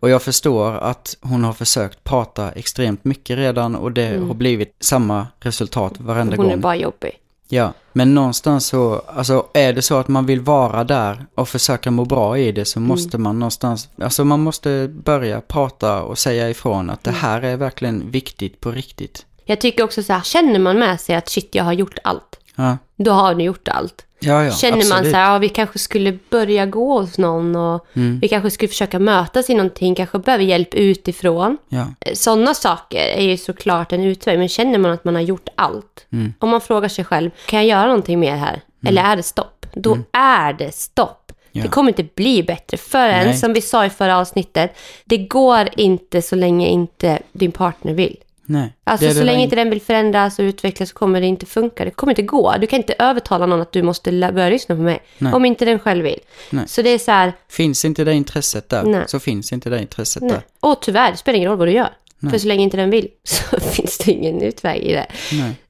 Och 0.00 0.10
jag 0.10 0.22
förstår 0.22 0.72
att 0.72 1.16
hon 1.20 1.44
har 1.44 1.52
försökt 1.52 2.04
prata 2.04 2.50
extremt 2.52 3.04
mycket 3.04 3.38
redan 3.38 3.76
och 3.76 3.92
det 3.92 4.18
har 4.26 4.34
blivit 4.34 4.76
samma 4.80 5.26
resultat 5.40 5.92
varenda 5.98 6.36
Hon 6.36 6.44
gång. 6.44 6.52
är 6.52 6.56
bara 6.56 6.76
jobbig. 6.76 7.10
Ja, 7.48 7.72
men 7.92 8.14
någonstans 8.14 8.66
så, 8.66 9.02
alltså 9.08 9.46
är 9.54 9.72
det 9.72 9.82
så 9.82 9.98
att 9.98 10.08
man 10.08 10.26
vill 10.26 10.40
vara 10.40 10.84
där 10.84 11.26
och 11.34 11.48
försöka 11.48 11.90
må 11.90 12.04
bra 12.04 12.38
i 12.38 12.52
det 12.52 12.64
så 12.64 12.80
måste 12.80 13.18
man 13.18 13.38
någonstans, 13.38 13.88
alltså 14.02 14.24
man 14.24 14.40
måste 14.40 14.88
börja 15.04 15.40
prata 15.40 16.02
och 16.02 16.18
säga 16.18 16.50
ifrån 16.50 16.90
att 16.90 17.04
det 17.04 17.10
här 17.10 17.42
är 17.42 17.56
verkligen 17.56 18.10
viktigt 18.10 18.60
på 18.60 18.70
riktigt. 18.70 19.26
Jag 19.44 19.60
tycker 19.60 19.84
också 19.84 20.02
så 20.02 20.12
här, 20.12 20.22
känner 20.22 20.58
man 20.58 20.78
med 20.78 21.00
sig 21.00 21.14
att 21.14 21.28
shit, 21.28 21.54
jag 21.54 21.64
har 21.64 21.72
gjort 21.72 21.98
allt. 22.04 22.38
Ja, 22.54 22.78
Då 22.96 23.10
har 23.10 23.34
ni 23.34 23.44
gjort 23.44 23.68
allt. 23.68 24.05
Ja, 24.18 24.44
ja, 24.44 24.50
Känner 24.52 24.76
man 24.76 24.82
absolut. 24.92 25.10
så 25.12 25.16
här, 25.16 25.32
ja, 25.32 25.38
vi 25.38 25.48
kanske 25.48 25.78
skulle 25.78 26.18
börja 26.30 26.66
gå 26.66 27.00
hos 27.00 27.18
någon 27.18 27.56
och 27.56 27.86
Mm. 27.96 28.18
vi 28.20 28.28
kanske 28.28 28.50
skulle 28.50 28.68
försöka 28.68 28.98
mötas 28.98 29.50
i 29.50 29.54
någonting, 29.54 29.94
kanske 29.94 30.18
behöver 30.18 30.44
hjälp 30.44 30.74
utifrån. 30.74 31.58
Ja, 31.68 31.86
Sådana 32.14 32.54
saker 32.54 32.98
är 32.98 33.22
ju 33.22 33.36
såklart 33.36 33.92
en 33.92 34.04
utväg, 34.04 34.38
men 34.38 34.48
känner 34.48 34.78
man 34.78 34.90
att 34.90 35.04
man 35.04 35.14
har 35.14 35.22
gjort 35.22 35.48
allt, 35.54 36.06
Mm. 36.12 36.34
om 36.38 36.48
man 36.50 36.60
frågar 36.60 36.88
sig 36.88 37.04
själv, 37.04 37.30
kan 37.46 37.58
jag 37.58 37.66
göra 37.68 37.86
någonting 37.86 38.20
mer 38.20 38.36
här? 38.36 38.60
Eller 38.86 39.02
är 39.02 39.16
det 39.16 39.22
stopp? 39.22 39.66
Då 39.74 39.98
är 40.12 40.52
det 40.52 40.74
stopp. 40.74 41.22
Mm. 41.30 41.36
Ja. 41.52 41.62
Det 41.62 41.68
kommer 41.68 41.90
inte 41.90 42.04
bli 42.14 42.42
bättre 42.42 42.76
förrän, 42.76 43.26
Nej. 43.26 43.36
som 43.36 43.52
vi 43.52 43.60
sa 43.60 43.86
i 43.86 43.90
förra 43.90 44.18
avsnittet, 44.18 44.76
det 45.04 45.16
går 45.18 45.68
inte 45.76 46.22
så 46.22 46.36
länge 46.36 46.68
inte 46.68 47.18
din 47.32 47.52
partner 47.52 47.94
vill. 47.94 48.16
Nej. 48.46 48.72
Alltså 48.84 49.10
så 49.10 49.22
länge 49.22 49.42
inte 49.42 49.56
den 49.56 49.70
vill 49.70 49.80
förändras 49.80 50.38
och 50.38 50.42
utvecklas 50.42 50.88
så 50.88 50.94
kommer 50.94 51.20
det 51.20 51.26
inte 51.26 51.46
funka. 51.46 51.84
Det 51.84 51.90
kommer 51.90 52.10
inte 52.10 52.22
gå. 52.22 52.54
Du 52.60 52.66
kan 52.66 52.76
inte 52.76 52.94
övertala 52.98 53.46
någon 53.46 53.60
att 53.60 53.72
du 53.72 53.82
måste 53.82 54.10
börja 54.10 54.48
lyssna 54.48 54.76
på 54.76 54.82
mig. 54.82 55.02
Nej. 55.18 55.32
Om 55.32 55.44
inte 55.44 55.64
den 55.64 55.78
själv 55.78 56.04
vill. 56.04 56.20
Nej. 56.50 56.64
Så 56.68 56.82
det 56.82 56.90
är 56.90 56.98
så 56.98 57.10
här, 57.10 57.32
Finns 57.48 57.84
inte 57.84 58.04
det 58.04 58.14
intresset 58.14 58.68
där, 58.68 58.82
Nej. 58.82 59.04
så 59.06 59.18
finns 59.20 59.52
inte 59.52 59.70
det 59.70 59.80
intresset 59.80 60.28
där. 60.28 60.42
Och 60.60 60.82
tyvärr, 60.82 61.10
det 61.10 61.16
spelar 61.16 61.36
ingen 61.36 61.50
roll 61.50 61.58
vad 61.58 61.68
du 61.68 61.72
gör. 61.72 61.90
För 62.30 62.38
så 62.38 62.46
länge 62.46 62.62
inte 62.62 62.76
den 62.76 62.90
vill 62.90 63.08
så 63.24 63.60
finns 63.60 63.98
det 63.98 64.12
ingen 64.12 64.42
utväg 64.42 64.82
i 64.82 64.92
det. 64.92 65.06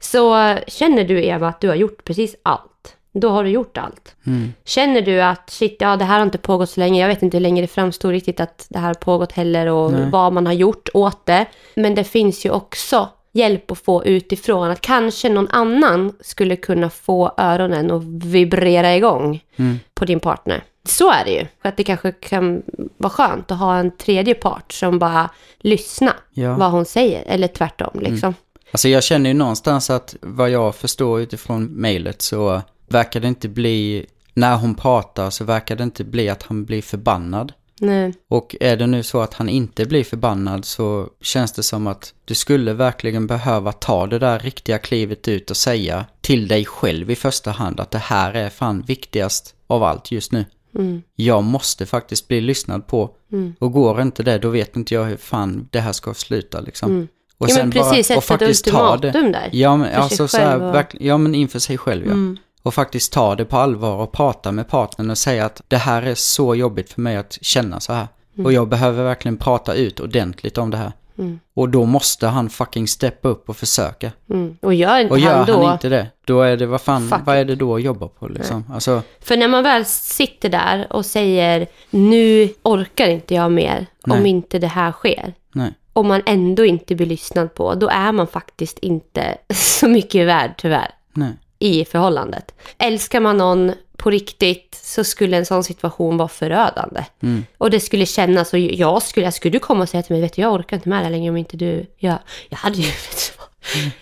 Så 0.01 0.39
eh, 0.41 0.59
känner 0.66 1.05
du 1.05 1.24
Eva 1.24 1.49
att 1.49 1.61
du 1.61 1.68
har 1.68 1.74
gjort 1.74 2.05
precis 2.05 2.37
allt, 2.43 2.97
då 3.21 3.29
har 3.29 3.45
du 3.45 3.51
gjort 3.51 3.79
allt. 3.79 4.14
Mm. 4.27 4.53
Känner 4.64 5.03
du 5.03 5.21
att 5.23 5.51
shit, 5.51 5.77
ja 5.81 5.97
det 5.97 6.05
här 6.05 6.17
har 6.19 6.23
inte 6.27 6.39
pågått 6.39 6.71
så 6.71 6.81
länge, 6.81 7.01
jag 7.01 7.09
vet 7.09 7.23
inte 7.23 7.37
hur 7.37 7.43
länge 7.43 7.61
det 7.61 7.67
framstår 7.69 8.12
riktigt 8.12 8.41
att 8.41 8.67
det 8.69 8.79
här 8.79 8.87
har 8.87 8.95
pågått 8.95 9.33
heller 9.33 9.67
och 9.67 9.93
Nej. 9.93 10.11
vad 10.11 10.33
man 10.33 10.47
har 10.47 10.53
gjort 10.53 10.89
åt 10.95 11.27
det. 11.27 11.47
Men 11.75 11.95
det 11.95 12.05
finns 12.05 12.47
ju 12.47 12.51
också 12.51 13.09
hjälp 13.33 13.71
att 13.71 13.79
få 13.79 14.05
utifrån, 14.05 14.71
att 14.71 14.81
kanske 14.81 15.29
någon 15.29 15.49
annan 15.49 16.12
skulle 16.21 16.57
kunna 16.57 16.91
få 16.91 17.35
öronen 17.39 17.91
att 17.91 18.03
vibrera 18.05 18.97
igång 18.97 19.41
Mm. 19.57 19.79
på 19.95 20.05
din 20.05 20.21
partner. 20.21 20.64
Så 20.85 21.11
är 21.12 21.25
det 21.25 21.31
ju. 21.31 21.47
För 21.62 21.69
att 21.69 21.77
det 21.77 21.85
kanske 21.85 22.12
kan 22.12 22.62
vara 22.97 23.11
skönt 23.11 23.51
att 23.51 23.59
ha 23.59 23.77
en 23.77 23.91
tredje 23.97 24.35
part 24.35 24.73
som 24.73 24.99
bara 24.99 25.31
lyssnar 25.59 26.14
Ja. 26.33 26.57
vad 26.57 26.71
hon 26.71 26.85
säger, 26.85 27.23
eller 27.27 27.49
tvärtom 27.49 28.01
liksom. 28.01 28.35
Alltså 28.73 28.89
jag 28.89 29.05
känner 29.05 29.31
ju 29.31 29.35
någonstans 29.35 29.91
att 29.91 30.17
vad 30.21 30.51
jag 30.51 30.75
förstår 30.75 31.21
utifrån 31.21 31.64
mejlet 31.64 32.23
så 32.23 32.62
verkar 32.89 33.20
det 33.20 33.28
inte 33.28 33.49
bli, 33.49 34.07
när 34.34 34.57
hon 34.57 34.74
pratar 34.74 35.30
så 35.30 35.45
verkar 35.45 35.76
det 35.76 35.84
inte 35.84 36.05
bli 36.05 36.28
att 36.28 36.43
han 36.43 36.64
blir 36.64 36.82
förbannad. 36.82 37.53
Nej. 37.80 38.14
Och 38.28 38.57
är 38.61 38.76
det 38.76 38.87
nu 38.87 39.03
så 39.03 39.20
att 39.20 39.34
han 39.34 39.49
inte 39.49 39.87
blir 39.87 40.05
förbannad 40.05 40.64
så 40.64 41.09
känns 41.20 41.53
det 41.53 41.62
som 41.62 41.87
att 41.87 42.14
du 42.24 42.34
skulle 42.34 42.72
verkligen 42.72 43.26
behöva 43.26 43.72
ta 43.72 44.07
det 44.07 44.18
där 44.18 44.39
riktiga 44.39 44.78
klivet 44.78 45.28
ut 45.28 45.51
och 45.51 45.57
säga 45.57 46.05
till 46.20 46.49
dig 46.49 46.64
själv 46.64 47.11
i 47.11 47.16
första 47.16 47.51
hand 47.51 47.80
att 47.80 47.91
det 47.91 47.99
här 47.99 48.34
är 48.34 48.51
fan 48.51 48.82
viktigast 48.82 49.55
av 49.66 49.82
allt 49.82 50.12
just 50.12 50.32
nu. 50.32 50.45
Mm. 50.74 51.03
Jag 51.16 51.45
måste 51.45 51.87
faktiskt 51.87 52.28
bli 52.28 52.41
lyssnad 52.41 52.87
på. 52.87 53.11
Mm. 53.32 53.55
Och 53.59 53.72
går 53.72 54.01
inte 54.01 54.22
det, 54.22 54.39
då 54.39 54.49
vet 54.49 54.76
inte 54.76 54.95
jag 54.95 55.05
hur 55.05 55.16
fan 55.16 55.68
det 55.70 55.80
här 55.80 55.93
ska 55.93 56.14
sluta 56.14 56.61
liksom. 56.61 56.91
Mm. 56.91 57.09
Och 57.39 57.51
Ja, 57.51 57.55
men 57.59 57.70
precis, 57.70 58.16
och 58.16 58.24
sätta 58.24 58.45
ett 58.45 58.51
ultimatum 58.51 59.32
där. 59.32 59.49
Ja, 59.53 59.76
men 59.76 59.95
alltså 59.95 60.28
så 60.28 60.39
här, 60.39 60.62
och- 60.62 60.74
verkligen, 60.74 61.07
ja 61.07 61.18
men 61.18 61.34
inför 61.34 61.59
sig 61.59 61.78
själv 61.78 62.07
ja. 62.07 62.43
Mm. 62.67 62.69
Och 62.69 62.75
faktiskt 62.75 63.12
ta 63.12 63.35
det 63.35 63.45
på 63.45 63.57
allvar 63.57 63.97
och 63.97 64.12
prata 64.12 64.53
med 64.53 64.69
partnern 64.69 65.11
och 65.11 65.19
säga 65.19 65.47
att 65.47 65.62
det 65.69 65.77
här 65.77 66.03
är 66.03 66.14
så 66.14 66.55
jobbigt 66.55 66.93
för 66.93 67.01
mig 67.01 67.17
att 67.17 67.39
känna 67.43 67.81
så 67.81 67.93
här. 67.93 68.09
Och 68.45 68.53
jag 68.53 68.69
behöver 68.69 69.05
verkligen 69.05 69.37
prata 69.37 69.75
ut 69.75 70.01
ordentligt 70.01 70.59
om 70.59 70.71
det 70.71 70.77
här. 70.77 70.93
Mm. 71.19 71.41
Och 71.55 71.69
då 71.69 71.85
måste 71.85 72.27
han 72.27 72.51
fucking 72.51 72.89
steppa 72.89 73.29
upp 73.29 73.49
och 73.49 73.57
försöka. 73.57 74.12
Mm. 74.31 74.57
Och 74.62 74.75
gör 74.75 75.01
inte 75.01 75.12
Och 75.12 75.19
gör 75.19 75.37
han 75.37 75.47
då... 75.47 75.64
han 75.64 75.73
inte 75.73 75.89
det, 75.89 76.07
då 76.25 76.43
är 76.43 76.57
det, 76.57 76.67
vad 76.67 76.81
fan, 76.81 77.09
Fuck 77.09 77.21
vad 77.25 77.37
är 77.37 77.45
det 77.45 77.55
då 77.55 77.75
att 77.75 77.83
jobba 77.83 78.09
på 78.09 78.29
liksom? 78.29 78.64
Alltså, 78.73 79.03
För 79.21 79.37
när 79.37 79.49
man 79.49 79.62
väl 79.62 79.85
sitter 79.85 80.49
där 80.49 80.93
och 80.93 81.07
säger 81.07 81.67
nu 81.91 82.49
orkar 82.62 83.09
inte 83.09 83.35
jag 83.35 83.53
mer 83.53 83.87
om 84.03 84.19
Nej. 84.19 84.31
inte 84.31 84.59
det 84.59 84.67
här 84.67 84.93
sker. 84.93 85.35
nej. 85.53 85.75
Och 85.93 86.05
man 86.05 86.23
ändå 86.27 86.64
inte 86.64 86.95
blir 86.95 87.07
lyssnad 87.07 87.55
på, 87.55 87.75
då 87.75 87.89
är 87.89 88.12
man 88.12 88.27
faktiskt 88.27 88.79
inte 88.79 89.39
så 89.55 89.89
mycket 89.89 90.27
värd 90.27 90.55
tyvärr 90.59 90.91
Nej. 91.17 91.33
I 91.59 91.85
förhållandet. 91.85 92.55
Älskar 92.79 93.21
man 93.21 93.37
någon 93.37 93.73
på 93.97 94.11
riktigt 94.11 94.79
så 94.83 95.05
skulle 95.05 95.37
en 95.37 95.47
sån 95.47 95.65
situation 95.65 96.17
vara 96.17 96.29
förödande. 96.29 97.05
Mm. 97.23 97.45
Och 97.59 97.71
det 97.71 97.81
skulle 97.81 98.07
kännas, 98.07 98.53
och 98.53 98.59
jag 98.59 99.03
skulle, 99.03 99.33
skulle 99.33 99.53
du 99.53 99.59
komma 99.59 99.83
och 99.83 99.89
säga 99.89 100.03
till 100.03 100.13
mig, 100.13 100.23
vet 100.23 100.37
du, 100.37 100.43
jag 100.43 100.53
orkar 100.53 100.77
inte 100.77 100.89
med 100.89 101.05
det 101.05 101.11
längre 101.11 101.31
om 101.31 101.37
inte 101.37 101.57
du 101.57 101.87
gör. 101.99 102.19
Jag 102.49 102.59
hade 102.59 102.77
ju, 102.77 102.83
vet? 102.83 103.36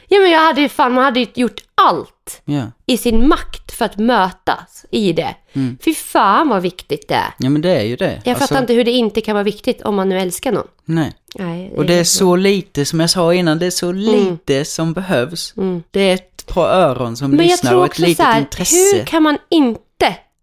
Ja 0.09 0.19
men 0.21 0.31
jag 0.31 0.41
hade 0.41 0.61
ju 0.61 0.69
fan, 0.69 0.93
man 0.95 1.05
hade 1.05 1.21
ju 1.21 1.27
gjort 1.35 1.61
allt 1.75 2.43
Ja. 2.45 2.63
i 2.87 2.97
sin 2.97 3.29
makt 3.29 3.73
för 3.73 3.85
att 3.85 3.97
mötas 3.99 4.85
i 4.91 5.13
det. 5.13 5.35
Mm. 5.53 5.79
Fy 5.85 5.95
fan 5.95 6.49
vad 6.49 6.63
viktigt 6.63 7.09
det 7.09 7.15
är. 7.15 7.35
ja, 7.39 7.51
men 7.51 7.63
det 7.63 7.71
är 7.71 7.83
ju 7.85 7.97
det. 7.97 8.23
Jag 8.25 8.39
fattar 8.39 8.59
inte 8.61 8.73
hur 8.75 8.85
det 8.85 8.91
inte 8.91 9.21
kan 9.21 9.35
vara 9.35 9.45
viktigt 9.45 9.83
om 9.83 9.95
man 9.95 10.09
nu 10.09 10.21
älskar 10.21 10.53
någon. 10.53 10.67
Nej. 10.85 11.13
Nej, 11.35 11.73
Och 11.77 11.87
det 11.87 11.95
är 11.95 12.05
så 12.05 12.37
lite, 12.37 12.85
som 12.85 13.01
jag 13.01 13.11
sa 13.11 13.35
innan, 13.35 13.59
det 13.59 13.67
är 13.67 13.71
så 13.71 13.93
lite 13.93 14.65
som 14.65 14.93
behövs. 14.93 15.55
Mm. 15.57 15.83
Det 15.91 16.01
är 16.01 16.15
ett 16.15 16.47
par 16.47 16.69
öron 16.69 17.17
som 17.17 17.31
Men 17.31 17.39
jag 17.39 17.47
lyssnar 17.47 17.71
tror 17.71 17.81
och 17.81 17.85
ett 17.87 17.91
också 17.91 18.03
litet 18.03 18.17
så 18.17 18.23
här, 18.23 18.41
intresse. 18.41 18.97
hur 18.97 19.05
kan 19.05 19.23
man 19.23 19.39
inte 19.49 19.81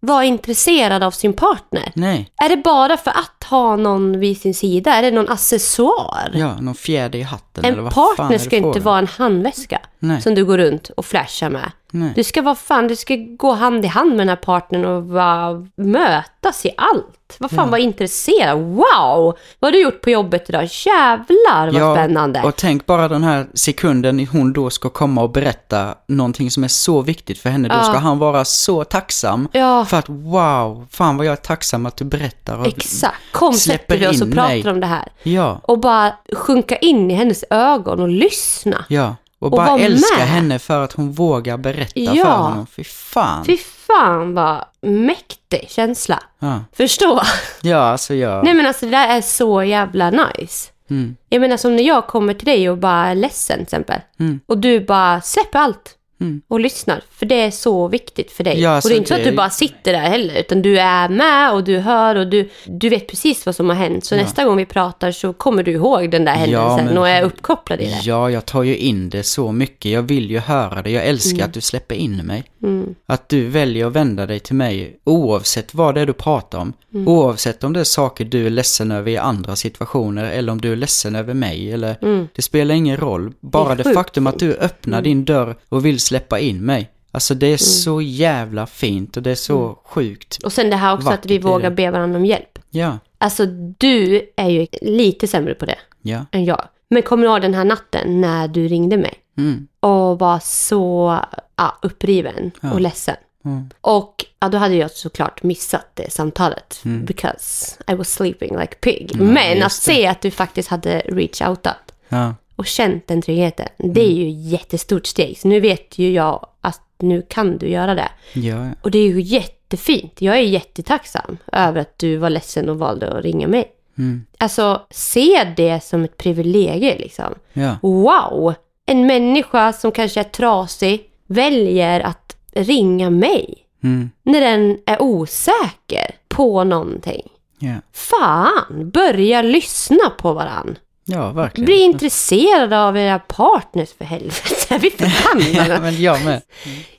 vara 0.01 0.25
intresserad 0.25 1.03
av 1.03 1.11
sin 1.11 1.33
partner? 1.33 1.91
Nej, 1.95 2.31
Är 2.45 2.49
det 2.49 2.57
bara 2.57 2.97
för 2.97 3.11
att 3.11 3.43
ha 3.49 3.75
någon 3.75 4.19
vid 4.19 4.41
sin 4.41 4.53
sida? 4.53 4.93
Är 4.93 5.01
det 5.01 5.11
någon 5.11 5.29
accessoar? 5.29 6.31
ja, 6.33 6.61
någon 6.61 6.75
fjäder 6.75 7.19
i 7.19 7.21
hatten 7.21 7.65
eller 7.65 7.77
en 7.77 7.83
vad 7.83 7.93
fan 7.93 8.03
är 8.11 8.15
partner 8.15 8.37
det 8.37 8.43
ska 8.43 8.55
inte 8.55 8.79
vara 8.79 8.99
en 8.99 9.07
handväska 9.07 9.81
Nej. 9.99 10.21
som 10.21 10.35
du 10.35 10.45
går 10.45 10.57
runt 10.57 10.89
och 10.89 11.05
flashar 11.05 11.49
med. 11.49 11.71
Nej. 11.91 12.13
Du 12.15 12.23
ska 12.23 12.41
vara 12.41 12.55
fan, 12.55 12.87
du 12.87 12.95
ska 12.95 13.15
gå 13.15 13.51
hand 13.53 13.85
i 13.85 13.87
hand 13.87 14.09
med 14.09 14.19
den 14.19 14.29
här 14.29 14.35
partnern 14.35 14.85
och 14.85 15.03
bara 15.03 15.67
mötas 15.75 16.65
i 16.65 16.71
allt. 16.77 17.17
Vad 17.39 17.51
fan, 17.51 17.65
Ja. 17.65 17.71
var 17.71 17.77
intresserad. 17.77 18.57
Wow! 18.59 19.37
Vad 19.59 19.67
har 19.67 19.71
du 19.71 19.81
gjort 19.81 20.01
på 20.01 20.09
jobbet 20.09 20.49
idag? 20.49 20.63
Jävlar 20.85 21.79
vad 21.79 21.95
spännande. 21.97 22.41
Och 22.43 22.55
tänk 22.55 22.85
bara 22.85 23.07
den 23.07 23.23
här 23.23 23.47
sekunden 23.53 24.27
hon 24.31 24.53
då 24.53 24.69
ska 24.69 24.89
komma 24.89 25.21
och 25.23 25.29
berätta 25.31 25.95
någonting 26.07 26.51
som 26.51 26.63
är 26.63 26.67
så 26.67 27.01
viktigt 27.01 27.39
för 27.39 27.49
henne. 27.49 27.67
Då 27.67 27.75
Ja. 27.75 27.83
ska 27.83 27.97
han 27.97 28.19
vara 28.19 28.45
så 28.45 28.83
tacksam 28.83 29.47
Ja. 29.51 29.85
för 29.85 29.97
att 29.97 30.09
wow, 30.09 30.87
fan 30.91 31.17
vad 31.17 31.25
jag 31.25 31.31
är 31.31 31.35
tacksam 31.35 31.85
att 31.85 31.97
du 31.97 32.05
berättar. 32.05 32.57
Och, 32.59 32.67
Exakt. 32.67 33.15
Kom 33.31 33.53
släpper 33.53 33.97
vi 33.97 34.07
oss 34.07 34.21
och 34.21 34.27
in 34.27 34.33
pratar 34.33 34.47
mig. 34.63 34.71
om 34.71 34.79
det 34.79 34.87
här. 34.87 35.07
Ja, 35.23 35.59
Och 35.63 35.79
bara 35.79 36.13
sjunka 36.35 36.77
in 36.77 37.11
i 37.11 37.13
hennes 37.13 37.43
ögon 37.49 37.99
och 37.99 38.09
lyssna. 38.09 38.85
ja. 38.89 39.15
Och 39.41 39.45
Och 39.47 39.51
bara 39.57 39.67
vara 39.71 39.81
älska 39.81 40.17
med. 40.17 40.27
henne 40.27 40.59
för 40.59 40.83
att 40.83 40.93
hon 40.93 41.11
vågar 41.11 41.57
berätta 41.57 41.99
Ja. 41.99 42.23
för 42.25 42.31
honom. 42.31 42.67
Fy 42.67 42.83
fan. 42.83 43.45
Fy 43.45 43.57
fan 43.57 44.33
vad 44.33 44.65
mäktig 44.81 45.65
känsla. 45.69 46.23
Ja, 46.39 46.59
Förstå? 46.73 47.21
ja 47.61 47.77
alltså 47.77 48.13
jag... 48.13 48.43
Nej 48.43 48.53
men 48.53 48.65
alltså 48.65 48.85
det 48.85 48.91
där 48.91 49.07
är 49.17 49.21
så 49.21 49.63
jävla 49.63 50.09
nice. 50.09 50.69
Mm. 50.89 51.15
Jag 51.29 51.41
menar 51.41 51.57
som 51.57 51.75
när 51.75 51.83
jag 51.83 52.07
kommer 52.07 52.33
till 52.33 52.45
dig 52.45 52.69
och 52.69 52.77
bara 52.77 53.05
är 53.07 53.15
ledsen 53.15 53.55
till 53.57 53.63
exempel. 53.63 53.99
Mm. 54.19 54.39
Och 54.45 54.57
du 54.57 54.79
bara 54.85 55.21
släpper 55.21 55.59
allt. 55.59 55.95
Mm. 56.21 56.41
Och 56.47 56.59
lyssnar. 56.59 57.01
För 57.11 57.25
det 57.25 57.41
är 57.41 57.51
så 57.51 57.87
viktigt 57.87 58.31
för 58.31 58.43
dig. 58.43 58.59
Ja, 58.61 58.69
och 58.69 58.75
alltså 58.75 58.89
det 58.89 58.95
är 58.95 58.97
inte 58.97 59.07
så 59.07 59.15
att 59.15 59.23
du 59.23 59.31
bara 59.31 59.49
sitter 59.49 59.93
där 59.93 59.99
heller. 59.99 60.39
Utan 60.39 60.61
du 60.61 60.79
är 60.79 61.09
med 61.09 61.53
och 61.53 61.63
du 61.63 61.77
hör 61.77 62.15
och 62.15 62.27
du, 62.27 62.49
du 62.65 62.89
vet 62.89 63.07
precis 63.07 63.45
vad 63.45 63.55
som 63.55 63.69
har 63.69 63.75
hänt. 63.75 64.05
Så 64.05 64.15
Ja. 64.15 64.21
nästa 64.21 64.43
gång 64.45 64.57
vi 64.57 64.65
pratar 64.65 65.11
så 65.11 65.33
kommer 65.33 65.63
du 65.63 65.71
ihåg 65.71 66.11
den 66.11 66.25
där 66.25 66.31
händelsen 66.33 66.85
men- 66.85 66.97
och 66.97 67.09
är 67.09 67.21
uppkopplad 67.23 67.81
i 67.81 67.85
det. 67.85 67.99
Ja, 68.03 68.29
jag 68.29 68.45
tar 68.45 68.63
ju 68.63 68.77
in 68.77 69.09
det 69.09 69.23
så 69.23 69.51
mycket. 69.51 69.91
Jag 69.91 70.01
vill 70.01 70.31
ju 70.31 70.39
höra 70.39 70.81
det. 70.81 70.91
Jag 70.91 71.05
älskar 71.05 71.45
att 71.45 71.53
du 71.53 71.61
släpper 71.61 71.95
in 71.95 72.17
mig. 72.17 72.43
Mm. 72.63 72.95
Att 73.05 73.29
du 73.29 73.47
väljer 73.47 73.85
att 73.87 73.93
vända 73.93 74.25
dig 74.25 74.39
till 74.39 74.55
mig 74.55 74.99
oavsett 75.03 75.73
vad 75.73 75.95
det 75.95 76.01
är 76.01 76.05
du 76.05 76.13
pratar 76.13 76.59
om. 76.59 76.73
Mm. 76.93 77.07
Oavsett 77.07 77.63
om 77.63 77.73
det 77.73 77.79
är 77.79 77.83
saker 77.83 78.25
du 78.25 78.45
är 78.45 78.49
ledsen 78.49 78.91
över 78.91 79.11
i 79.11 79.17
andra 79.17 79.55
situationer 79.55 80.23
eller 80.31 80.51
om 80.51 80.61
du 80.61 80.71
är 80.71 80.75
ledsen 80.75 81.15
över 81.15 81.33
mig. 81.33 81.71
Eller, 81.71 81.97
Mm. 82.01 82.27
Det 82.35 82.41
spelar 82.41 82.75
ingen 82.75 82.97
roll. 82.97 83.33
Bara 83.39 83.75
det, 83.75 83.83
sjukt 83.83 83.95
faktum 83.95 84.27
att 84.27 84.39
du 84.39 84.53
öppnar 84.53 85.01
din 85.01 85.25
dörr 85.25 85.55
och 85.69 85.85
vill 85.85 85.99
släppa 85.99 86.39
in 86.39 86.65
mig. 86.65 86.89
Alltså 87.11 87.33
det 87.35 87.45
är 87.45 87.49
Mm. 87.49 87.57
så 87.57 88.01
jävla 88.01 88.65
fint 88.65 89.17
och 89.17 89.23
det 89.23 89.31
är 89.31 89.35
så 89.35 89.79
sjukt. 89.85 90.37
Och 90.43 90.53
sen 90.53 90.69
det 90.69 90.75
här 90.75 90.93
också 90.95 91.09
att 91.09 91.25
vi 91.25 91.37
det. 91.37 91.43
vågar 91.47 91.71
be 91.71 91.91
varandra 91.91 92.19
om 92.19 92.25
hjälp. 92.25 92.59
Ja, 92.69 92.97
Alltså 93.17 93.45
du 93.77 94.21
är 94.35 94.49
ju 94.49 94.67
lite 94.81 95.27
sämre 95.27 95.53
på 95.53 95.65
det 95.65 95.77
ja. 96.01 96.25
än 96.31 96.45
jag. 96.45 96.61
Men 96.89 97.01
kommer 97.03 97.23
du 97.27 97.29
ihåg 97.33 97.41
den 97.41 97.53
här 97.53 97.65
natten 97.65 98.21
när 98.21 98.47
du 98.47 98.67
ringde 98.67 98.97
mig? 98.97 99.13
Mm. 99.37 99.67
Och 99.79 100.19
var 100.19 100.39
så 100.43 101.19
ja, 101.63 101.77
uppriven 101.81 102.51
Ja. 102.61 102.71
och 102.73 102.81
ledsen. 102.81 103.15
Mm. 103.45 103.69
Och 103.81 104.25
ja, 104.39 104.49
då 104.49 104.57
hade 104.57 104.75
jag 104.75 104.91
såklart 104.91 105.43
missat 105.43 105.85
det 105.93 106.11
samtalet. 106.11 106.81
Mm. 106.85 107.05
Because 107.05 107.75
I 107.87 107.93
was 107.93 108.09
sleeping 108.13 108.57
like 108.59 108.75
pig. 108.75 109.11
Ja, 109.13 109.23
Men 109.23 109.63
att 109.63 109.71
se 109.73 110.07
att 110.07 110.21
du 110.21 110.31
faktiskt 110.31 110.69
hade 110.69 110.99
reach 110.99 111.41
outat 111.41 111.93
Ja, 112.09 112.35
och 112.55 112.65
känt 112.65 113.07
den 113.07 113.21
tryggheten. 113.21 113.67
Det 113.77 114.01
är 114.01 114.11
ju 114.11 114.23
Mm. 114.27 114.37
ett 114.45 114.51
jättestort 114.51 115.05
steg. 115.05 115.37
Så 115.37 115.47
nu 115.47 115.59
vet 115.59 115.97
ju 115.97 116.11
jag 116.11 116.47
att 116.61 116.81
nu 116.99 117.21
kan 117.29 117.57
du 117.57 117.69
göra 117.69 117.95
det. 117.95 118.09
ja, 118.33 118.69
Och 118.81 118.91
det 118.91 118.99
är 118.99 119.07
ju 119.07 119.21
jättefint. 119.21 120.21
Jag 120.21 120.35
är 120.37 120.41
jättetacksam 120.41 121.37
över 121.51 121.81
att 121.81 121.97
du 121.99 122.17
var 122.17 122.29
ledsen 122.29 122.69
och 122.69 122.79
valde 122.79 123.11
att 123.17 123.23
ringa 123.23 123.47
mig. 123.47 123.71
mm. 123.97 124.25
Alltså, 124.37 124.81
se 124.89 125.53
det 125.57 125.83
som 125.83 126.03
ett 126.03 126.17
privilegium 126.17 126.97
liksom. 126.97 127.33
ja. 127.53 127.75
Wow! 127.81 128.53
En 128.85 129.07
människa 129.07 129.73
som 129.73 129.91
kanske 129.91 130.19
är 130.19 130.23
trasig 130.23 131.07
väljer 131.33 131.99
att 131.99 132.35
ringa 132.53 133.09
mig. 133.09 133.57
Mm. 133.83 134.09
När 134.23 134.41
den 134.41 134.77
är 134.85 135.01
osäker 135.01 136.11
på 136.27 136.63
någonting. 136.63 137.27
Ja. 137.59 137.75
Fan, 137.93 138.89
börja 138.93 139.41
lyssna 139.41 140.09
på 140.17 140.33
varann. 140.33 140.77
Ja, 141.05 141.31
verkligen. 141.31 141.65
Bli 141.65 141.81
intresserade 141.81 142.79
av 142.83 142.97
era 142.97 143.19
partners 143.19 143.89
för 143.97 144.05
helvete. 144.05 144.77
Vi 144.81 144.91
ja, 144.97 145.07
förbannade. 145.07 145.79
men 145.81 146.01
jag 146.01 146.25
med. 146.25 146.41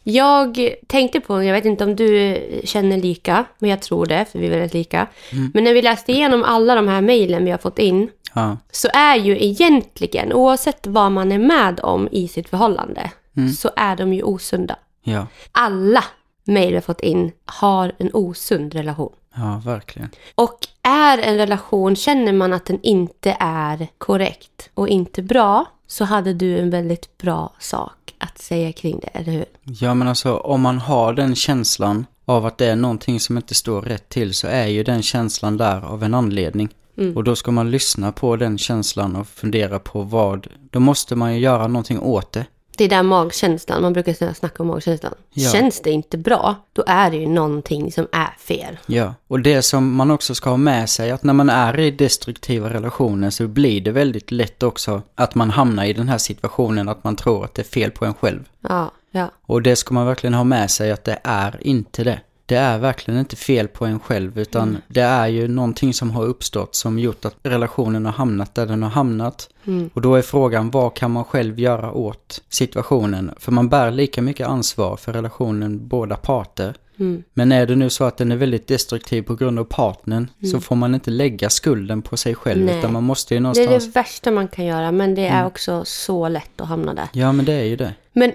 Jag 0.03 0.71
tänkte 0.87 1.21
på, 1.21 1.43
jag 1.43 1.53
vet 1.53 1.65
inte 1.65 1.85
om 1.85 1.97
du 1.97 2.39
känner 2.65 2.97
lika, 2.97 3.45
men 3.59 3.71
jag 3.71 3.83
tror 3.83 4.07
det, 4.07 4.25
för 4.33 4.39
vi 4.39 4.47
är 4.47 4.51
väldigt 4.51 4.75
lika. 4.75 5.07
Mm. 5.33 5.51
Men 5.55 5.65
när 5.65 5.75
vi 5.75 5.83
läste 5.83 6.13
igenom 6.13 6.43
alla 6.45 6.75
de 6.75 6.89
här 6.89 7.01
mejlen 7.01 7.45
vi 7.45 7.51
har 7.51 7.59
fått 7.59 7.79
in, 7.79 8.09
Ja. 8.35 8.57
så 8.71 8.89
är 8.95 9.17
ju 9.17 9.45
egentligen, 9.45 10.33
oavsett 10.33 10.87
vad 10.87 11.13
man 11.13 11.33
är 11.33 11.39
med 11.39 11.81
om 11.81 12.09
i 12.13 12.29
sitt 12.29 12.49
förhållande, 12.49 13.11
Mm. 13.37 13.53
så 13.53 13.71
är 13.77 13.97
de 13.97 14.13
ju 14.13 14.23
osunda. 14.23 14.77
Ja. 15.03 15.27
Alla 15.53 16.05
mejl 16.45 16.69
vi 16.69 16.75
har 16.75 16.81
fått 16.81 17.01
in 17.01 17.33
har 17.45 17.93
en 17.99 18.11
osund 18.13 18.75
relation. 18.75 19.13
Ja, 19.35 19.63
verkligen. 19.65 20.09
Och 20.35 20.59
är 20.83 21.19
en 21.19 21.37
relation, 21.37 21.97
känner 21.97 22.33
man 22.33 22.53
att 22.53 22.67
den 22.67 22.79
inte 22.83 23.37
är 23.41 23.89
korrekt 23.99 24.71
och 24.75 24.89
inte 24.89 25.23
bra, 25.23 25.67
så 25.87 26.05
hade 26.05 26.35
du 26.35 26.59
en 26.59 26.71
väldigt 26.71 27.19
bra 27.19 27.55
sak 27.59 28.15
att 28.19 28.39
säga 28.39 28.73
kring 28.73 29.01
det, 29.01 29.09
eller 29.09 29.33
hur? 29.33 29.45
Ja, 29.63 29.95
men 29.95 30.09
alltså 30.09 30.37
om 30.37 30.61
man 30.61 30.79
har 30.79 31.13
den 31.13 31.35
känslan 31.35 32.07
av 32.25 32.47
att 32.47 32.59
det 32.59 32.67
är 32.67 32.77
någonting 32.77 33.21
som 33.21 33.37
inte 33.37 33.55
står 33.55 33.83
rätt 33.83 34.09
till 34.09 34.35
så 34.35 34.47
är 34.47 34.67
ju 34.67 34.85
den 34.85 35.03
känslan 35.03 35.57
där 35.57 35.85
av 35.85 36.03
en 36.03 36.15
anledning. 36.15 36.69
Mm. 36.99 37.17
Och 37.17 37.25
då 37.25 37.37
ska 37.37 37.51
man 37.51 37.71
lyssna 37.71 38.13
på 38.13 38.37
den 38.37 38.59
känslan 38.59 39.17
och 39.17 39.27
fundera 39.27 39.79
på 39.79 40.03
vad, 40.03 40.47
då 40.71 40.81
måste 40.81 41.17
man 41.17 41.35
ju 41.35 41.41
göra 41.41 41.67
någonting 41.67 42.01
åt 42.01 42.33
det. 42.33 42.47
Det 42.83 42.87
är 42.87 42.89
där 42.89 43.03
magkänslan, 43.03 43.83
man 43.83 43.93
brukar 43.93 44.35
snacka 44.35 44.63
om 44.63 44.67
magkänslan. 44.67 45.15
Ja. 45.31 45.51
Känns 45.51 45.81
det 45.81 45.91
inte 45.91 46.19
bra, 46.19 46.57
då 46.73 46.85
är 46.87 47.11
det 47.11 47.17
ju 47.17 47.27
någonting 47.27 47.93
som 47.93 48.07
är 48.13 48.37
fel. 48.39 48.79
Ja, 48.87 49.15
och 49.29 49.41
det 49.41 49.63
som 49.63 49.95
man 49.95 50.11
också 50.11 50.35
ska 50.35 50.51
ha 50.51 50.57
med 50.57 50.91
sig 50.91 51.11
att 51.11 51.23
när 51.23 51.33
man 51.33 51.51
är 51.51 51.81
i 51.81 51.91
destruktiva 51.91 52.71
relationer 52.71 53.31
så 53.31 53.49
blir 53.49 53.81
det 53.81 53.91
väldigt 53.91 54.31
lätt 54.31 54.63
också 54.63 55.03
att 55.15 55.35
man 55.35 55.51
hamnar 55.51 55.85
i 55.85 55.93
den 55.93 56.09
här 56.09 56.19
situationen 56.19 56.89
att 56.89 57.05
man 57.05 57.17
tror 57.17 57.45
att 57.45 57.55
det 57.55 57.63
är 57.63 57.67
fel 57.67 57.91
på 57.91 58.05
en 58.05 58.15
själv. 58.15 58.49
Ja, 58.69 58.91
ja. 59.11 59.31
Och 59.47 59.63
det 59.63 59.77
ska 59.77 59.95
man 59.95 60.07
verkligen 60.07 60.35
ha 60.35 60.45
med 60.45 60.71
sig 60.71 60.93
att 60.93 61.05
det 61.05 61.19
är 61.25 61.59
inte 61.61 62.05
det. 62.05 62.21
Det 62.53 62.59
är 62.59 62.79
verkligen 62.79 63.21
inte 63.21 63.37
fel 63.37 63.69
på 63.69 63.87
en 63.87 64.01
själv 64.01 64.39
utan 64.39 64.79
det 64.89 65.01
är 65.01 65.27
ju 65.27 65.49
någonting 65.49 65.95
som 65.95 66.11
har 66.11 66.25
uppstått 66.25 66.75
som 66.75 66.99
gjort 66.99 67.25
att 67.25 67.37
relationen 67.43 68.05
har 68.07 68.13
hamnat 68.13 68.55
där 68.55 68.67
den 68.67 68.83
har 68.83 68.91
hamnat. 68.91 69.49
Mm. 69.67 69.91
Och 69.95 70.01
då 70.01 70.15
är 70.15 70.23
frågan 70.23 70.71
vad 70.71 70.95
kan 70.95 71.11
man 71.11 71.25
själv 71.25 71.61
göra 71.61 71.93
åt 71.93 72.43
situationen? 72.49 73.35
För 73.39 73.53
man 73.53 73.69
bär 73.69 73.91
lika 73.91 74.23
mycket 74.23 74.47
ansvar 74.49 74.97
för 74.97 75.13
relationen 75.13 75.89
båda 75.89 76.17
parter. 76.17 76.75
Mm. 76.99 77.23
Men 77.35 77.53
är 77.53 77.67
det 77.67 77.77
nu 77.77 77.91
så 77.91 78.05
att 78.05 78.17
den 78.17 78.33
är 78.33 78.37
väldigt 78.37 78.67
destruktiv 78.67 79.23
på 79.23 79.35
grund 79.35 79.59
av 79.59 79.65
partnern 79.65 80.31
så 80.53 80.61
får 80.61 80.77
man 80.77 80.95
inte 80.95 81.11
lägga 81.11 81.51
skulden 81.51 82.03
på 82.03 82.17
sig 82.17 82.35
själv 82.35 82.65
Nej. 82.65 82.79
utan 82.79 82.93
man 82.93 83.05
måste 83.05 83.35
ju 83.35 83.39
Det 83.39 83.41
är 83.41 83.43
någonstans... 83.43 83.85
det 83.85 84.01
värsta 84.01 84.31
man 84.31 84.49
kan 84.49 84.65
göra, 84.65 84.93
men 84.93 85.15
det 85.15 85.27
är 85.27 85.35
Mm. 85.35 85.47
också 85.47 85.85
så 85.85 86.29
lätt 86.29 86.61
att 86.61 86.69
hamna 86.69 86.95
där. 86.95 87.09
Ja 87.13 87.33
men 87.33 87.45
det 87.45 87.53
är 87.53 87.65
ju 87.65 87.77
det. 87.77 87.95
Men 88.13 88.33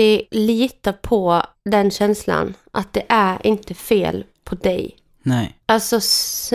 alltid 0.00 0.26
lita 0.30 0.92
på 0.92 1.42
den 1.64 1.90
känslan, 1.90 2.54
att 2.72 2.92
det 2.92 3.02
är 3.08 3.46
inte 3.46 3.74
fel 3.74 4.24
på 4.44 4.54
dig. 4.54 4.96
Nej. 5.22 5.54
Alltså, 5.66 6.00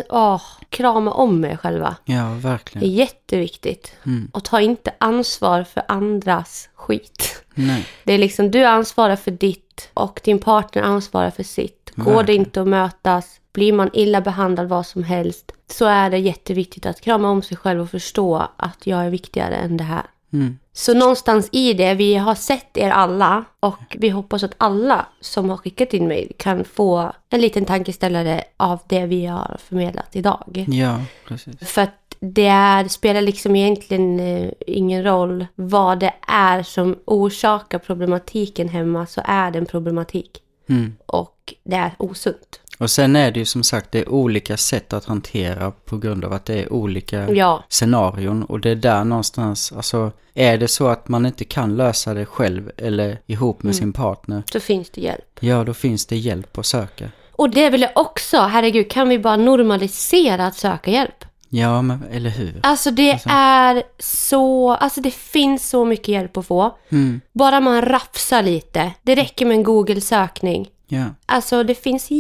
åh, 0.10 0.42
krama 0.70 1.12
om 1.12 1.46
er 1.46 1.58
själva. 1.58 1.96
Ja 2.06 2.14
Det 2.16 2.20
är 2.22 2.36
verkligen. 2.36 2.90
jätteviktigt. 2.92 3.92
Mm. 4.06 4.30
Och 4.34 4.44
ta 4.44 4.62
inte 4.62 4.94
ansvar 4.98 5.64
för 5.64 5.84
andras 5.88 6.70
skit. 6.76 7.44
Nej. 7.56 7.86
Det 8.04 8.14
är 8.14 8.18
liksom, 8.18 8.52
du 8.52 8.64
ansvarar 8.64 9.16
för 9.16 9.32
ditt 9.32 9.90
och 9.94 10.22
din 10.24 10.40
partner 10.40 10.82
ansvarar 10.84 11.32
för 11.32 11.44
sitt. 11.44 11.92
Går 11.96 12.12
det 12.12 12.16
Verkligen. 12.18 12.42
inte 12.42 12.62
att 12.62 12.68
mötas, 12.68 13.40
blir 13.54 13.74
man 13.74 13.90
illa 13.94 14.22
behandlad 14.22 14.68
vad 14.68 14.86
som 14.86 15.04
helst, 15.04 15.52
så 15.72 15.86
är 15.86 16.10
det 16.10 16.18
jätteviktigt 16.18 16.86
att 16.86 17.02
krama 17.02 17.30
om 17.30 17.42
sig 17.42 17.58
själv 17.58 17.82
och 17.82 17.90
förstå 17.90 18.48
att 18.58 18.88
jag 18.88 19.06
är 19.06 19.10
viktigare 19.10 19.56
än 19.56 19.78
det 19.78 19.84
här. 19.84 20.04
Mm. 20.42 20.60
Så 20.74 20.94
någonstans 20.94 21.50
i 21.52 21.74
det, 21.74 21.94
vi 21.94 22.16
har 22.16 22.36
sett 22.36 22.78
er 22.78 22.90
alla 22.90 23.46
och 23.60 23.98
vi 24.00 24.10
hoppas 24.10 24.44
att 24.44 24.56
alla 24.58 25.06
som 25.22 25.50
har 25.50 25.58
skickat 25.58 25.94
in 25.94 26.08
mejl 26.08 26.32
kan 26.38 26.66
få 26.66 27.12
en 27.30 27.42
liten 27.42 27.66
tankeställare 27.66 28.44
av 28.58 28.80
det 28.88 29.06
vi 29.06 29.26
har 29.26 29.58
förmedlat 29.60 30.16
idag. 30.16 30.66
Ja, 30.68 31.02
precis. 31.28 31.70
För 31.70 31.82
att 31.82 32.16
det, 32.20 32.48
är, 32.48 32.88
spelar 32.88 33.22
liksom 33.22 33.56
egentligen 33.56 34.20
eh, 34.20 34.52
ingen 34.68 35.04
roll 35.04 35.46
vad 35.56 36.00
det 36.00 36.14
är 36.28 36.64
som 36.64 37.00
orsakar 37.06 37.80
problematiken 37.80 38.70
hemma 38.70 39.06
så 39.06 39.22
är 39.26 39.52
det 39.52 39.60
en 39.60 39.66
problematik. 39.66 40.42
Mm. 40.70 40.96
Och 41.06 41.54
det 41.64 41.76
är 41.76 41.92
osunt. 41.98 42.60
Och 42.78 42.92
sen 42.92 43.16
är 43.16 43.32
det 43.32 43.40
ju 43.40 43.46
som 43.46 43.64
sagt 43.64 43.92
det 43.92 44.00
är 44.00 44.10
olika 44.10 44.58
sätt 44.58 44.94
att 44.94 45.06
hantera 45.06 45.72
på 45.72 45.98
grund 45.98 46.26
av 46.26 46.34
att 46.34 46.46
det 46.46 46.62
är 46.64 46.74
olika 46.74 47.30
Ja, 47.34 47.64
scenarion 47.70 48.44
och 48.44 48.60
det 48.60 48.70
är 48.70 48.76
där 48.76 49.04
någonstans, 49.04 49.72
alltså 49.76 50.12
är 50.34 50.58
det 50.58 50.68
så 50.68 50.88
att 50.88 51.08
man 51.08 51.26
inte 51.26 51.44
kan 51.46 51.76
lösa 51.78 52.14
det 52.14 52.26
själv 52.26 52.72
eller 52.78 53.20
ihop 53.26 53.64
med 53.64 53.76
sin 53.76 53.94
partner, 53.94 54.44
så 54.52 54.60
finns 54.60 54.90
det 54.90 55.02
hjälp. 55.02 55.38
ja 55.40 55.64
då 55.64 55.74
finns 55.74 56.06
det 56.06 56.18
hjälp 56.18 56.58
att 56.58 56.66
söka. 56.66 57.10
Och 57.32 57.50
det 57.50 57.70
vill 57.70 57.82
jag 57.82 57.92
också, 57.96 58.38
herregud, 58.42 58.92
kan 58.92 59.10
vi 59.10 59.20
bara 59.20 59.36
normalisera 59.38 60.46
att 60.48 60.56
söka 60.56 60.92
hjälp? 60.92 61.26
Ja, 61.50 61.82
men 61.82 62.04
eller 62.12 62.30
hur? 62.30 62.60
Alltså 62.64 62.92
det 62.92 63.12
Alltså. 63.12 63.30
är 63.32 63.84
så, 64.00 64.72
alltså 64.72 65.02
det 65.02 65.12
finns 65.14 65.70
så 65.70 65.86
mycket 65.86 66.08
hjälp 66.08 66.38
att 66.38 66.46
få. 66.46 66.78
Mm, 66.90 67.22
Bara 67.34 67.60
man 67.60 67.82
rafsar 67.82 68.44
lite. 68.44 68.92
Det 69.04 69.16
räcker 69.16 69.46
med 69.46 69.56
en 69.58 69.64
Google-sökning. 69.64 70.68
ja, 70.88 71.04
Alltså 71.26 71.64
det 71.64 71.76
finns 71.76 72.12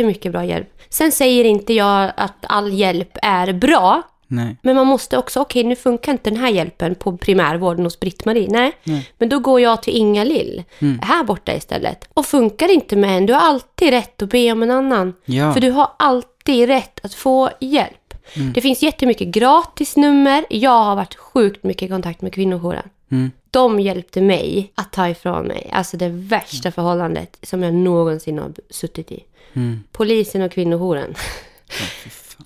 jättemycket 0.00 0.32
bra 0.32 0.44
hjälp. 0.44 0.68
Sen 0.88 1.12
säger 1.12 1.44
inte 1.44 1.72
jag 1.74 2.12
att 2.16 2.36
all 2.42 2.72
hjälp 2.72 3.18
är 3.22 3.52
bra. 3.52 4.02
nej, 4.26 4.56
Men 4.62 4.76
man 4.76 4.86
måste 4.86 5.18
också, 5.18 5.40
okej 5.40 5.64
nu 5.64 5.76
funkar 5.76 6.12
inte 6.12 6.30
den 6.30 6.38
här 6.40 6.48
hjälpen 6.48 6.94
på 6.94 7.16
primärvården 7.16 7.84
hos 7.84 8.00
Britt-Marie. 8.00 8.48
Nej. 8.50 8.72
Nej. 8.84 9.10
Men 9.18 9.28
då 9.28 9.38
går 9.38 9.60
jag 9.60 9.82
till 9.82 9.96
Inga-Lill. 9.96 10.64
Här 11.02 11.24
borta 11.24 11.54
istället. 11.54 12.08
Och 12.14 12.26
funkar 12.26 12.68
inte 12.72 12.96
med 12.96 13.16
en, 13.16 13.26
du 13.26 13.32
har 13.32 13.40
alltid 13.40 13.90
rätt 13.90 14.22
att 14.22 14.28
be 14.30 14.52
om 14.52 14.62
en 14.62 14.70
annan. 14.70 15.14
ja, 15.24 15.52
För 15.52 15.60
du 15.60 15.70
har 15.70 15.88
alltid 15.98 16.68
rätt 16.68 17.04
att 17.04 17.14
få 17.14 17.50
hjälp. 17.60 18.14
Det 18.54 18.60
finns 18.60 18.82
jättemycket 18.82 19.28
gratisnummer. 19.28 20.44
Jag 20.50 20.84
har 20.84 20.96
varit 20.96 21.14
sjukt 21.14 21.64
mycket 21.64 21.82
i 21.82 21.88
kontakt 21.88 22.22
med 22.22 22.32
kvinnojouren. 22.34 22.88
mm, 23.10 23.30
De 23.50 23.80
hjälpte 23.80 24.20
mig 24.20 24.72
att 24.74 24.92
ta 24.92 25.08
ifrån 25.08 25.46
mig, 25.46 25.70
alltså 25.72 25.96
det 25.96 26.08
värsta 26.08 26.70
förhållandet 26.70 27.38
som 27.42 27.62
jag 27.62 27.74
någonsin 27.74 28.38
har 28.38 28.52
suttit 28.70 29.12
i. 29.12 29.24
mm, 29.54 29.82
Polisen 29.92 30.42
och 30.42 30.52
kvinnojouren. 30.52 31.14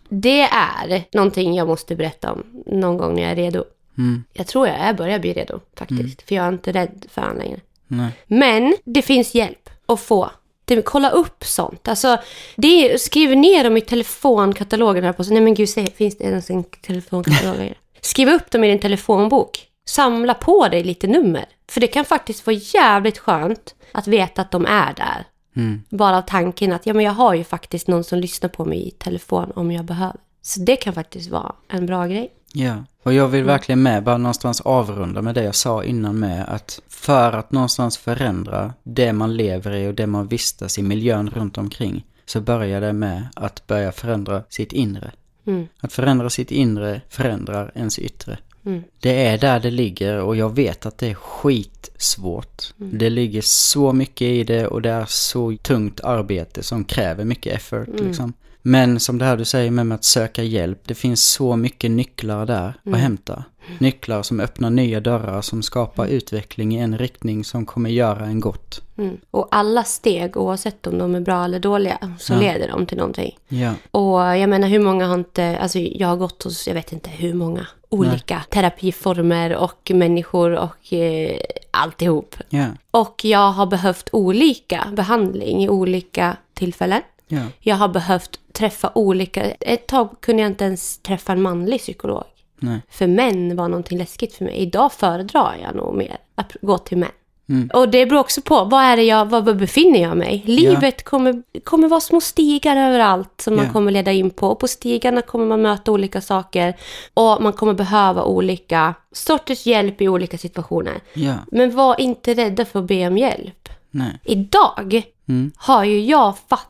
Det 0.09 0.41
är 0.41 1.05
någonting 1.13 1.55
jag 1.55 1.67
måste 1.69 1.97
berätta 1.97 2.33
om 2.33 2.43
någon 2.67 2.97
gång 2.97 3.15
när 3.15 3.23
jag 3.23 3.31
är 3.31 3.37
redo. 3.37 3.65
mm, 3.99 4.25
Jag 4.33 4.47
tror 4.47 4.67
jag 4.69 4.77
är 4.77 4.95
börjar 4.95 5.19
bli 5.19 5.33
redo 5.33 5.61
faktiskt, 5.77 6.23
för 6.23 6.35
jag 6.35 6.45
är 6.45 6.49
inte 6.49 6.73
rädd 6.73 7.07
för 7.11 7.23
han 7.23 7.37
längre. 7.37 7.61
nej, 7.87 8.11
Men 8.27 8.77
det 8.85 9.03
finns 9.03 9.35
hjälp 9.35 9.71
att 9.87 10.01
få. 10.01 10.31
Det, 10.65 10.83
kolla 10.83 11.11
upp 11.11 11.45
sånt. 11.45 11.89
Alltså, 11.89 12.17
det 12.57 13.01
skriv 13.01 13.37
ner 13.37 13.65
dem 13.65 13.77
i 13.77 13.81
telefonkatalogen. 13.81 15.05
Här 15.05 15.13
på, 15.13 15.25
så, 15.25 15.33
nej 15.33 15.43
men 15.43 15.55
gud, 15.55 15.69
säg, 15.69 15.87
finns 15.91 16.19
det 16.19 16.25
ens 16.25 16.51
en 16.51 16.65
telefonkatalog? 16.65 17.75
skriv 18.01 18.29
upp 18.29 18.51
dem 18.51 18.65
i 18.65 18.69
din 18.69 18.79
telefonbok. 18.79 19.69
Samla 19.85 20.35
på 20.35 20.69
dig 20.69 20.85
lite 20.85 21.07
nummer. 21.07 21.45
För 21.69 21.81
det 21.81 21.87
kan 21.87 22.05
faktiskt 22.05 22.47
vara 22.47 22.57
jävligt 22.75 23.19
skönt 23.19 23.75
att 23.93 24.07
veta 24.09 24.43
att 24.43 24.51
de 24.51 24.67
är 24.67 24.95
där. 24.95 25.25
mm, 25.57 25.83
Bara 25.89 26.19
av 26.19 26.23
tanken 26.23 26.73
att 26.73 26.87
ja, 26.87 26.95
men 26.95 27.05
jag 27.05 27.13
har 27.13 27.35
ju 27.35 27.45
faktiskt 27.45 27.89
någon 27.89 28.05
som 28.05 28.19
lyssnar 28.19 28.49
på 28.49 28.65
mig 28.65 28.89
i 28.89 28.91
telefon 28.91 29.53
om 29.55 29.73
jag 29.73 29.85
behöver. 29.85 30.17
Så 30.43 30.61
det 30.61 30.77
kan 30.77 30.93
faktiskt 30.93 31.31
vara 31.31 31.53
en 31.69 31.87
bra 31.87 32.07
grej. 32.07 32.31
ja. 32.53 32.85
Och 33.03 33.13
jag 33.13 33.29
vill 33.29 33.45
verkligen 33.45 33.83
med 33.83 34.03
bara 34.03 34.17
någonstans 34.19 34.61
avrunda 34.61 35.23
med 35.23 35.35
det 35.35 35.43
jag 35.43 35.55
sa 35.55 35.85
innan 35.85 36.19
med 36.19 36.45
att 36.49 36.81
för 36.89 37.33
att 37.33 37.53
någonstans 37.53 37.99
förändra 37.99 38.73
det 38.83 39.13
man 39.13 39.37
lever 39.37 39.75
i 39.75 39.89
och 39.89 39.95
det 39.95 40.07
man 40.07 40.29
vistas 40.29 40.79
i 40.79 40.83
miljön 40.83 41.31
runt 41.31 41.59
omkring 41.59 42.05
så 42.27 42.41
börjar 42.41 42.81
det 42.81 42.93
med 42.93 43.29
att 43.37 43.67
börja 43.67 43.93
förändra 43.93 44.43
sitt 44.49 44.73
inre. 44.73 45.11
Mm. 45.47 45.69
Att 45.81 45.93
förändra 45.93 46.31
sitt 46.31 46.51
inre 46.51 47.01
förändrar 47.09 47.73
ens 47.75 47.99
yttre. 47.99 48.39
Mm. 48.67 48.83
Det 49.01 49.27
är 49.27 49.39
där 49.39 49.61
det 49.61 49.71
ligger 49.71 50.19
och 50.21 50.37
jag 50.37 50.55
vet 50.55 50.87
att 50.87 50.99
det 50.99 51.11
är 51.11 51.15
skitsvårt. 51.15 52.63
Det 52.77 53.11
ligger 53.11 53.41
så 53.41 53.93
mycket 53.93 54.27
i 54.27 54.45
det 54.45 54.67
och 54.67 54.83
det 54.83 54.91
är 54.91 55.07
så 55.09 55.57
tungt 55.63 56.01
arbete 56.01 56.63
som 56.63 56.85
kräver 56.85 57.25
mycket 57.25 57.55
effort 57.55 57.89
liksom. 58.01 58.33
Men 58.67 59.01
som 59.01 59.19
det 59.19 59.25
här 59.25 59.37
du 59.37 59.45
säger 59.45 59.71
med 59.71 59.95
att 59.95 60.05
söka 60.05 60.43
hjälp, 60.43 60.79
det 60.85 60.95
finns 60.95 61.27
så 61.33 61.57
mycket 61.57 61.91
nycklar 61.91 62.47
där 62.47 62.75
att 62.93 62.99
hämta. 62.99 63.45
Nycklar 63.79 64.23
som 64.23 64.41
öppnar 64.41 64.71
nya 64.71 65.01
dörrar, 65.01 65.43
som 65.43 65.63
skapar 65.63 66.07
utveckling 66.07 66.75
i 66.77 66.79
en 66.79 66.99
riktning 66.99 67.45
som 67.45 67.67
kommer 67.67 67.91
göra 67.91 68.25
en 68.27 68.41
gott. 68.41 68.81
Mm. 68.99 69.17
Och 69.31 69.49
alla 69.51 69.85
steg, 69.85 70.37
oavsett 70.37 70.87
om 70.87 70.99
de 70.99 71.15
är 71.15 71.21
bra 71.21 71.45
eller 71.45 71.59
dåliga, 71.59 71.99
så 72.19 72.33
Ja. 72.33 72.39
leder 72.41 72.69
de 72.69 72.87
till 72.87 72.97
någonting. 72.99 73.39
Ja, 73.49 73.73
Och 73.91 74.21
jag 74.21 74.49
menar 74.51 74.69
hur 74.69 74.79
många 74.79 75.07
har 75.07 75.15
inte, 75.15 75.59
alltså 75.59 75.79
jag 75.79 76.09
har 76.09 76.17
gått 76.17 76.43
hos, 76.43 76.67
jag 76.67 76.75
vet 76.75 76.93
inte 76.93 77.11
hur 77.11 77.35
många 77.35 77.67
olika 77.89 78.43
terapiformer 78.51 79.57
och 79.57 79.91
människor 79.95 80.51
och 80.59 80.93
eh, 80.93 81.39
alltihop. 81.71 82.37
ja, 82.49 82.67
Och 82.91 83.21
jag 83.25 83.53
har 83.53 83.67
behövt 83.67 84.09
olika 84.13 84.85
behandling 84.93 85.65
i 85.65 85.69
olika 85.69 86.37
tillfällen. 86.55 87.03
Ja, 87.29 87.41
Jag 87.61 87.77
har 87.77 87.89
behövt 87.89 88.41
träffa 88.53 88.91
olika, 88.95 89.45
ett 89.51 89.87
tag 89.87 90.21
kunde 90.21 90.43
jag 90.43 90.51
inte 90.51 90.65
ens 90.65 90.99
träffa 90.99 91.33
en 91.33 91.43
manlig 91.43 91.81
psykolog. 91.81 92.25
nej, 92.59 92.81
För 92.91 93.07
män 93.07 93.57
var 93.57 93.69
någonting 93.69 93.99
läskigt 93.99 94.35
för 94.35 94.45
mig. 94.45 94.55
Idag 94.57 94.93
föredrar 94.93 95.57
jag 95.63 95.75
nog 95.75 95.95
mer 95.95 96.17
att 96.35 96.53
gå 96.63 96.79
till 96.79 96.99
män. 96.99 97.09
Mm. 97.49 97.71
Och 97.75 97.89
det 97.89 98.07
beror 98.07 98.21
också 98.21 98.41
på, 98.43 98.65
vad 98.65 98.83
är 98.83 98.97
jag, 98.97 99.27
var 99.31 99.55
befinner 99.55 100.03
jag 100.03 100.17
mig? 100.17 100.43
Livet 100.47 101.05
kommer, 101.05 101.43
kommer 101.65 101.89
vara 101.89 102.01
små 102.01 102.21
stigar 102.21 102.77
överallt 102.77 103.41
som 103.41 103.57
man 103.57 103.71
kommer 103.73 103.91
leda 103.93 104.13
in 104.13 104.31
på. 104.31 104.49
Och 104.49 104.59
på 104.59 104.69
stigarna 104.69 105.23
kommer 105.23 105.47
man 105.47 105.63
möta 105.63 105.93
olika 105.93 106.21
saker. 106.21 106.77
Och 107.15 107.43
man 107.43 107.53
kommer 107.53 107.75
behöva 107.75 108.25
olika 108.25 108.95
sorters 109.13 109.67
hjälp 109.67 110.01
i 110.01 110.09
olika 110.09 110.39
situationer. 110.39 111.01
ja, 111.15 111.35
Men 111.53 111.77
var 111.77 112.01
inte 112.01 112.35
rädda 112.35 112.65
för 112.65 112.79
att 112.79 112.85
be 112.87 113.07
om 113.07 113.19
hjälp. 113.19 113.69
nej, 113.91 114.21
Idag 114.25 115.03
Mm. 115.29 115.53
har 115.57 115.85
ju 115.85 116.01
jag 116.05 116.39
fattat, 116.49 116.69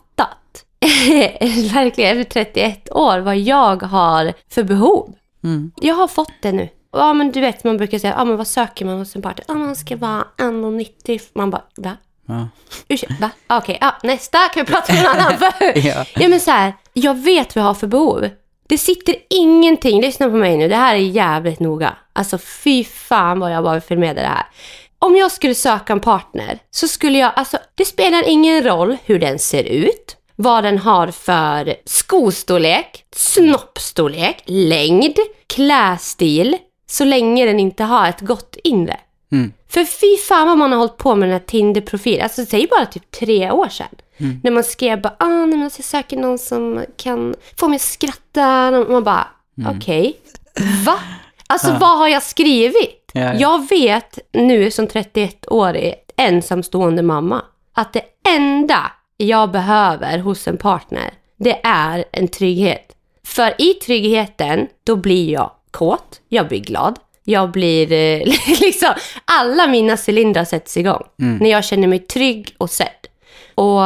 verkligen 1.74 2.20
efter 2.20 2.44
31 2.44 2.88
år, 2.90 3.18
vad 3.18 3.36
jag 3.36 3.82
har 3.82 4.32
för 4.50 4.62
behov. 4.62 5.14
mm, 5.44 5.72
Jag 5.80 5.94
har 5.94 6.08
fått 6.08 6.32
det 6.42 6.52
nu. 6.52 6.68
Ja 6.92 7.12
men 7.12 7.32
du 7.32 7.40
vet 7.40 7.64
man 7.64 7.76
brukar 7.76 7.98
säga, 7.98 8.14
ja 8.18 8.24
men 8.24 8.36
vad 8.36 8.46
söker 8.46 8.84
man 8.84 8.98
hos 8.98 9.16
en 9.16 9.22
partner? 9.22 9.44
Ja 9.48 9.54
man 9.54 9.76
ska 9.76 9.96
vara 9.96 10.24
1,90. 10.38 11.20
Man 11.34 11.50
bara, 11.50 11.62
va? 11.76 11.96
ja, 12.28 12.48
Ursäkta, 12.88 13.14
va? 13.20 13.30
Okej, 13.58 13.78
ja 13.80 13.94
nästa 14.02 14.38
kan 14.38 14.64
vi 14.64 14.72
prata 14.72 14.92
med 14.92 15.02
någon 15.02 15.12
annan. 15.16 15.52
Ja. 15.74 16.04
ja 16.14 16.28
men 16.28 16.40
så 16.40 16.50
här, 16.50 16.72
jag 16.92 17.14
vet 17.14 17.56
vad 17.56 17.62
jag 17.62 17.68
har 17.68 17.74
för 17.74 17.86
behov. 17.86 18.28
Det 18.68 18.78
sitter 18.78 19.14
ingenting, 19.30 20.00
lyssna 20.00 20.26
på 20.30 20.36
mig 20.36 20.56
nu, 20.56 20.68
det 20.68 20.76
här 20.76 20.94
är 20.94 20.98
jävligt 20.98 21.60
noga. 21.60 21.96
Alltså 22.12 22.38
fy 22.38 22.84
fan 22.84 23.40
vad 23.40 23.52
jag 23.52 23.64
bara 23.64 23.74
vill 23.74 23.82
förmedla 23.82 24.22
det 24.22 24.28
här. 24.28 24.46
Om 24.98 25.16
jag 25.16 25.32
skulle 25.32 25.54
söka 25.54 25.92
en 25.92 26.00
partner 26.00 26.58
så 26.70 26.88
skulle 26.88 27.18
jag, 27.18 27.32
alltså 27.36 27.58
det 27.74 27.84
spelar 27.84 28.28
ingen 28.28 28.62
roll 28.62 28.96
hur 29.04 29.18
den 29.18 29.38
ser 29.38 29.64
ut, 29.64 30.16
vad 30.36 30.64
den 30.64 30.78
har 30.78 31.06
för 31.08 31.74
skostorlek, 31.84 33.04
snoppstorlek, 33.16 34.42
längd, 34.46 35.16
klädstil, 35.46 36.56
så 36.86 37.04
länge 37.04 37.46
den 37.46 37.60
inte 37.60 37.84
har 37.84 38.08
ett 38.08 38.20
gott 38.20 38.56
inre. 38.64 38.96
mm, 39.32 39.52
För 39.68 39.84
fy 39.84 40.16
fan 40.28 40.48
vad 40.48 40.58
man 40.58 40.72
har 40.72 40.78
hållit 40.78 40.96
på 40.96 41.14
med 41.14 41.28
den 41.28 41.32
här 41.32 41.46
Tinder-profilen. 41.46 42.22
Alltså 42.22 42.44
säg 42.44 42.66
bara 42.70 42.86
typ 42.86 43.10
tre 43.10 43.50
år 43.50 43.68
sedan. 43.68 43.88
När 44.42 44.50
man 44.50 44.64
skrev 44.64 45.00
bara, 45.02 45.14
ah, 45.18 45.46
nej, 45.46 45.64
alltså, 45.64 45.78
jag 45.78 45.84
söker 45.84 46.16
någon 46.16 46.38
som 46.38 46.84
kan 46.96 47.34
få 47.58 47.68
mig 47.68 47.76
att 47.76 47.82
skratta. 47.82 48.68
Och 48.78 48.90
man 48.90 49.04
bara, 49.04 49.26
okej, 49.76 50.16
va? 50.86 50.98
Alltså 51.46 51.72
vad 51.72 51.98
har 51.98 52.08
jag 52.08 52.22
skrivit? 52.22 53.10
Ja, 53.12 53.20
ja. 53.20 53.34
Jag 53.34 53.68
vet 53.68 54.18
nu 54.32 54.70
som 54.70 54.86
31-årig 54.88 55.94
ensamstående 56.16 57.02
mamma 57.02 57.42
att 57.74 57.92
det 57.92 58.02
enda 58.28 58.92
jag 59.16 59.50
behöver 59.50 60.18
hos 60.18 60.48
en 60.48 60.56
partner, 60.58 61.10
det 61.36 61.60
är 61.66 62.04
en 62.12 62.28
trygghet. 62.28 62.92
För 63.26 63.54
i 63.58 63.74
tryggheten, 63.74 64.66
då 64.84 64.96
blir 64.96 65.30
jag 65.32 65.50
kåt, 65.70 66.20
jag 66.28 66.48
blir 66.48 66.60
glad, 66.60 66.98
jag 67.24 67.50
blir 67.50 67.92
eh, 67.92 68.22
liksom, 68.60 68.92
alla 69.24 69.66
mina 69.66 69.96
cylindrar 70.08 70.44
sätts 70.44 70.76
igång. 70.76 71.02
När 71.16 71.50
jag 71.50 71.64
känner 71.64 71.88
mig 71.88 71.98
trygg 71.98 72.54
och 72.58 72.70
sedd. 72.70 72.88
Och 73.54 73.80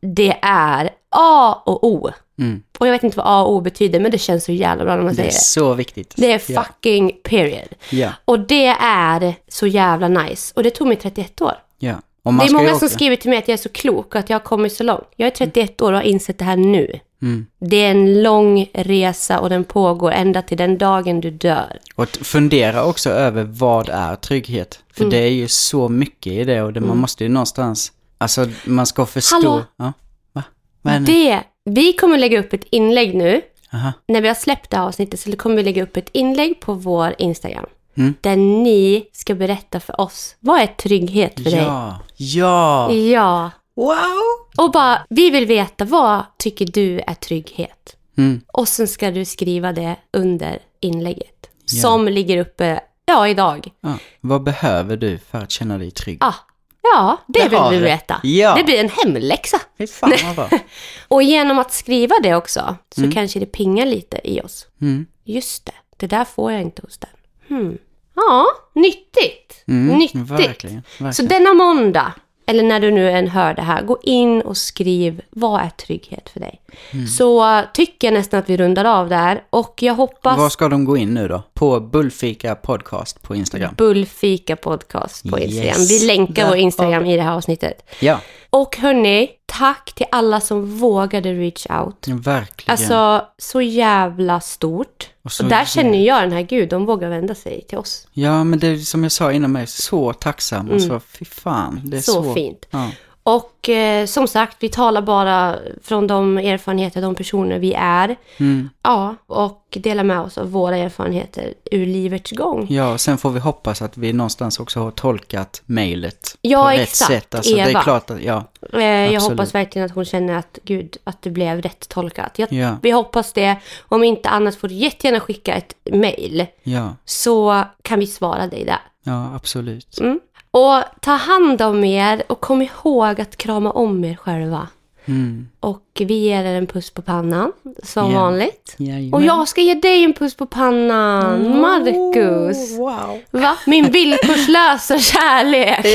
det 0.00 0.36
är 0.42 0.90
A 1.10 1.62
och 1.66 1.84
O. 1.84 2.10
mm. 2.38 2.62
Och 2.78 2.86
jag 2.86 2.92
vet 2.92 3.02
inte 3.02 3.16
vad 3.18 3.26
A 3.26 3.42
och 3.42 3.52
O 3.52 3.60
betyder, 3.60 4.00
men 4.00 4.10
det 4.10 4.18
känns 4.18 4.44
så 4.44 4.52
jävla 4.52 4.84
bra 4.84 4.96
när 4.96 5.02
man 5.02 5.14
Det 5.14 5.22
är 5.22 5.30
säger 5.30 5.30
det. 5.30 5.34
så 5.38 5.74
viktigt. 5.74 6.14
Det 6.16 6.32
är 6.32 6.38
fucking 6.38 7.12
period. 7.22 7.68
Ja, 7.90 8.10
Och 8.24 8.40
det 8.40 8.66
är 8.80 9.34
så 9.48 9.66
jävla 9.66 10.08
nice. 10.08 10.52
Och 10.56 10.62
det 10.62 10.70
tog 10.70 10.88
mig 10.88 10.96
31 10.96 11.40
år. 11.40 11.54
ja. 11.78 11.94
Det 12.36 12.44
är 12.44 12.52
många 12.52 12.74
som 12.74 12.88
skriver 12.88 13.16
till 13.16 13.30
mig 13.30 13.38
att 13.38 13.48
jag 13.48 13.52
är 13.52 13.62
så 13.62 13.68
klok 13.68 14.14
och 14.14 14.16
att 14.16 14.30
jag 14.30 14.38
har 14.38 14.44
kommit 14.44 14.72
så 14.72 14.84
långt. 14.84 15.08
Jag 15.16 15.26
är 15.26 15.30
31 15.30 15.82
år 15.82 15.92
och 15.92 15.98
har 15.98 16.04
insett 16.04 16.38
det 16.38 16.44
här 16.44 16.56
nu. 16.56 17.00
Mm. 17.22 17.46
Det 17.60 17.76
är 17.76 17.90
en 17.90 18.22
lång 18.22 18.70
resa 18.74 19.40
och 19.40 19.48
den 19.48 19.64
pågår 19.64 20.12
ända 20.12 20.42
till 20.42 20.58
den 20.58 20.78
dagen 20.78 21.20
du 21.20 21.30
dör. 21.30 21.78
Och 21.94 22.08
fundera 22.08 22.84
också 22.84 23.10
över 23.10 23.44
vad 23.44 23.88
är 23.88 24.16
trygghet? 24.16 24.80
För 24.92 25.00
Mm. 25.00 25.10
det 25.10 25.18
är 25.18 25.30
ju 25.30 25.48
så 25.48 25.88
mycket 25.88 26.32
i 26.32 26.44
det 26.44 26.62
och 26.62 26.72
det, 26.72 26.80
man 26.80 26.98
måste 26.98 27.24
ju 27.24 27.30
någonstans, 27.30 27.92
alltså 28.18 28.46
man 28.64 28.86
ska 28.86 29.06
förstå. 29.06 29.36
Hallå? 29.36 29.62
Ja, 29.76 29.92
va? 30.32 30.42
Vad 30.82 30.94
är 30.94 31.00
det? 31.00 31.12
Det, 31.12 31.40
vi 31.64 31.92
kommer 31.92 32.18
lägga 32.18 32.40
upp 32.40 32.52
ett 32.52 32.64
inlägg 32.70 33.14
nu. 33.14 33.40
Aha. 33.72 33.92
När 34.08 34.20
vi 34.20 34.28
har 34.28 34.34
släppt 34.34 34.70
det 34.70 34.76
här 34.76 34.84
avsnittet 34.84 35.20
så 35.20 35.36
kommer 35.36 35.56
vi 35.56 35.62
lägga 35.62 35.82
upp 35.82 35.96
ett 35.96 36.08
inlägg 36.12 36.60
på 36.60 36.74
vår 36.74 37.14
Instagram. 37.18 37.66
Mm. 37.98 38.14
Där 38.20 38.36
ni 38.36 39.08
ska 39.12 39.34
berätta 39.34 39.80
för 39.80 40.00
oss, 40.00 40.36
vad 40.40 40.60
är 40.60 40.66
trygghet 40.66 41.34
för 41.34 41.50
dig? 41.50 41.60
Ja, 41.60 41.98
ja. 42.16 42.92
Ja. 42.92 43.50
Wow! 43.74 44.64
Och 44.64 44.72
bara, 44.72 45.06
vi 45.08 45.30
vill 45.30 45.46
veta, 45.46 45.84
vad 45.84 46.24
tycker 46.38 46.66
du 46.66 47.00
är 47.00 47.14
trygghet? 47.14 47.96
Mm. 48.18 48.40
Och 48.52 48.68
sen 48.68 48.88
ska 48.88 49.10
du 49.10 49.24
skriva 49.24 49.72
det 49.72 49.96
under 50.12 50.58
inlägget. 50.80 51.50
Ja. 51.70 51.82
Som 51.82 52.08
ligger 52.08 52.38
uppe, 52.38 52.80
ja, 53.06 53.28
idag. 53.28 53.68
Ja. 53.80 53.98
Vad 54.20 54.42
behöver 54.42 54.96
du 54.96 55.18
för 55.18 55.38
att 55.38 55.50
känna 55.50 55.78
dig 55.78 55.90
trygg? 55.90 56.18
Ah, 56.20 56.34
ja, 56.82 57.16
det 57.26 57.42
Det 57.42 57.48
vill 57.48 57.80
vi 57.80 57.84
veta. 57.84 58.20
Ja. 58.22 58.54
Det 58.56 58.64
blir 58.64 58.80
en 58.80 58.90
hemläxa. 58.90 59.60
Fy 59.78 59.86
fan 59.86 60.12
vad 60.24 60.36
bra. 60.36 60.58
Och 61.08 61.22
genom 61.22 61.58
att 61.58 61.72
skriva 61.72 62.14
det 62.22 62.34
också, 62.34 62.76
så 62.94 63.12
kanske 63.12 63.40
det 63.40 63.46
pingar 63.46 63.86
lite 63.86 64.20
i 64.24 64.40
oss. 64.40 64.66
Mm. 64.80 65.06
Just 65.24 65.66
det, 65.66 65.72
det 65.96 66.06
där 66.06 66.24
får 66.24 66.52
jag 66.52 66.62
inte 66.62 66.82
hos 66.82 66.98
den. 66.98 67.10
Hmm. 67.48 67.78
Ja, 68.18 68.46
nyttigt. 68.74 69.64
Mm, 69.66 69.98
nyttigt. 69.98 70.20
Verkligen, 70.20 70.82
verkligen. 70.98 71.14
Så 71.14 71.22
denna 71.22 71.54
måndag, 71.54 72.12
eller 72.46 72.62
när 72.62 72.80
du 72.80 72.90
nu 72.90 73.10
än 73.10 73.28
hör 73.28 73.54
det 73.54 73.62
här, 73.62 73.82
gå 73.82 73.98
in 74.02 74.40
och 74.42 74.56
skriv 74.56 75.22
vad 75.30 75.60
är 75.60 75.70
trygghet 75.70 76.28
för 76.28 76.40
dig. 76.40 76.60
Mm. 76.90 77.06
Så 77.06 77.58
uh, 77.58 77.64
tycker 77.74 78.06
jag 78.06 78.14
nästan 78.14 78.40
att 78.40 78.48
vi 78.48 78.56
rundar 78.56 78.84
av 78.84 79.08
där 79.08 79.42
och 79.50 79.82
jag 79.82 79.94
hoppas 79.94 80.38
Var 80.38 80.48
ska 80.48 80.68
de 80.68 80.84
gå 80.84 80.96
in 80.96 81.14
nu 81.14 81.28
då? 81.28 81.42
På 81.54 81.80
Bullfika 81.80 82.54
Podcast 82.54 83.22
på 83.22 83.34
Instagram. 83.34 83.74
Bullfika 83.76 84.56
podcast 84.56 85.30
på 85.30 85.38
Instagram. 85.38 85.80
Yes. 85.80 85.90
Vi 85.90 86.06
länkar 86.06 86.48
vår 86.48 86.56
Instagram 86.56 87.06
i 87.06 87.16
det 87.16 87.22
här 87.22 87.32
avsnittet. 87.36 87.90
Ja, 88.00 88.20
Och 88.50 88.76
hörni, 88.76 89.30
tack 89.48 89.92
till 89.92 90.06
alla 90.12 90.40
som 90.40 90.78
vågade 90.78 91.32
reach 91.32 91.66
out. 91.70 92.06
verkligen. 92.08 92.72
Alltså, 92.72 93.26
så 93.38 93.60
jävla 93.60 94.40
stort. 94.40 95.08
Och 95.22 95.32
Och, 95.40 95.48
där 95.48 95.64
känner 95.64 96.04
jag 96.06 96.22
den 96.22 96.32
här 96.32 96.42
Gud, 96.42 96.68
de 96.68 96.86
vågar 96.86 97.08
vända 97.08 97.34
sig 97.34 97.64
till 97.68 97.78
oss. 97.78 98.06
Ja, 98.12 98.44
men 98.44 98.58
det 98.58 98.66
är 98.66 98.76
som 98.76 99.02
jag 99.02 99.12
sa 99.12 99.32
innan 99.32 99.52
mig, 99.52 99.66
så 99.66 100.12
tacksam. 100.12 100.70
Alltså, 100.72 101.00
fy 101.00 101.24
fan. 101.24 101.80
Det 101.84 101.96
är 101.96 102.00
så, 102.00 102.18
Mm. 102.18 102.28
Så 102.28 102.34
fint. 102.34 102.66
Ja. 102.70 102.90
Och 103.36 103.68
eh, 103.68 104.06
som 104.06 104.28
sagt, 104.28 104.56
vi 104.60 104.68
talar 104.68 105.02
bara 105.02 105.56
från 105.82 106.06
de 106.06 106.38
erfarenheter, 106.38 107.02
de 107.02 107.14
personer 107.14 107.58
vi 107.58 107.74
är. 107.78 108.16
Mm. 108.36 108.70
Ja, 108.82 109.14
och 109.26 109.64
delar 109.70 110.04
med 110.04 110.20
oss 110.20 110.38
av 110.38 110.50
våra 110.50 110.76
erfarenheter 110.76 111.54
ur 111.70 111.86
livets 111.86 112.30
gång. 112.30 112.66
ja, 112.70 112.92
och 112.92 113.00
sen 113.00 113.18
får 113.18 113.30
vi 113.30 113.40
hoppas 113.40 113.82
att 113.82 113.96
vi 113.96 114.12
någonstans 114.12 114.60
också 114.60 114.80
har 114.80 114.90
tolkat 114.90 115.62
mejlet 115.66 116.38
Ja, 116.40 116.62
på 116.62 116.68
rätt 116.70 116.80
exakt. 116.80 117.12
sätt. 117.12 117.34
Alltså, 117.34 117.54
det 117.54 117.60
är 117.60 117.70
Eva. 117.70 117.82
klart 117.82 118.10
att, 118.10 118.22
ja, 118.22 118.44
Eh, 118.72 118.82
jag 119.12 119.20
hoppas 119.20 119.54
verkligen 119.54 119.86
att 119.86 119.94
hon 119.94 120.04
känner 120.04 120.34
att 120.38 120.58
Gud, 120.64 120.96
att 121.04 121.22
det 121.22 121.30
blev 121.30 121.62
rätt 121.62 121.88
tolkat. 121.88 122.38
Jag, 122.38 122.52
Ja. 122.52 122.76
Vi 122.82 122.90
hoppas 122.90 123.32
det. 123.32 123.56
Om 123.88 124.04
inte 124.04 124.28
annat 124.28 124.56
får 124.56 124.68
du 124.68 124.74
jättegärna 124.74 125.20
skicka 125.20 125.54
ett 125.54 125.74
mejl. 125.92 126.46
ja, 126.62 126.94
Så 127.04 127.64
kan 127.82 128.00
vi 128.00 128.06
svara 128.06 128.46
dig 128.46 128.64
där. 128.64 128.78
ja, 129.04 129.30
absolut. 129.34 129.98
Mm. 130.00 130.20
Och 130.50 130.82
ta 131.00 131.12
hand 131.12 131.62
om 131.62 131.84
er 131.84 132.22
och 132.26 132.40
kom 132.40 132.62
ihåg 132.62 133.20
att 133.20 133.36
krama 133.36 133.70
om 133.70 134.04
er 134.04 134.14
själva. 134.16 134.68
Mm. 135.04 135.48
Och 135.60 135.82
vi 135.94 136.14
ger 136.14 136.44
er 136.44 136.54
en 136.58 136.66
puss 136.66 136.90
på 136.90 137.02
pannan, 137.02 137.52
som 137.82 138.10
Ja. 138.12 138.20
vanligt. 138.20 138.74
Jajamän. 138.78 139.14
Och 139.14 139.22
jag 139.22 139.48
ska 139.48 139.60
ge 139.60 139.74
dig 139.74 140.04
en 140.04 140.12
puss 140.12 140.36
på 140.36 140.46
pannan, 140.46 141.60
Marcus. 141.60 142.78
Wow. 142.78 143.20
Va? 143.30 143.56
Min 143.66 143.90
villkorslösa 143.90 144.98
kärlek. 145.12 145.86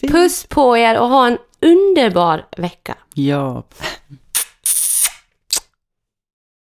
puss 0.12 0.46
på 0.48 0.76
er 0.76 0.98
och 0.98 1.08
ha 1.08 1.26
en 1.26 1.38
underbar 1.62 2.46
vecka. 2.56 2.94
Ja, 3.14 3.62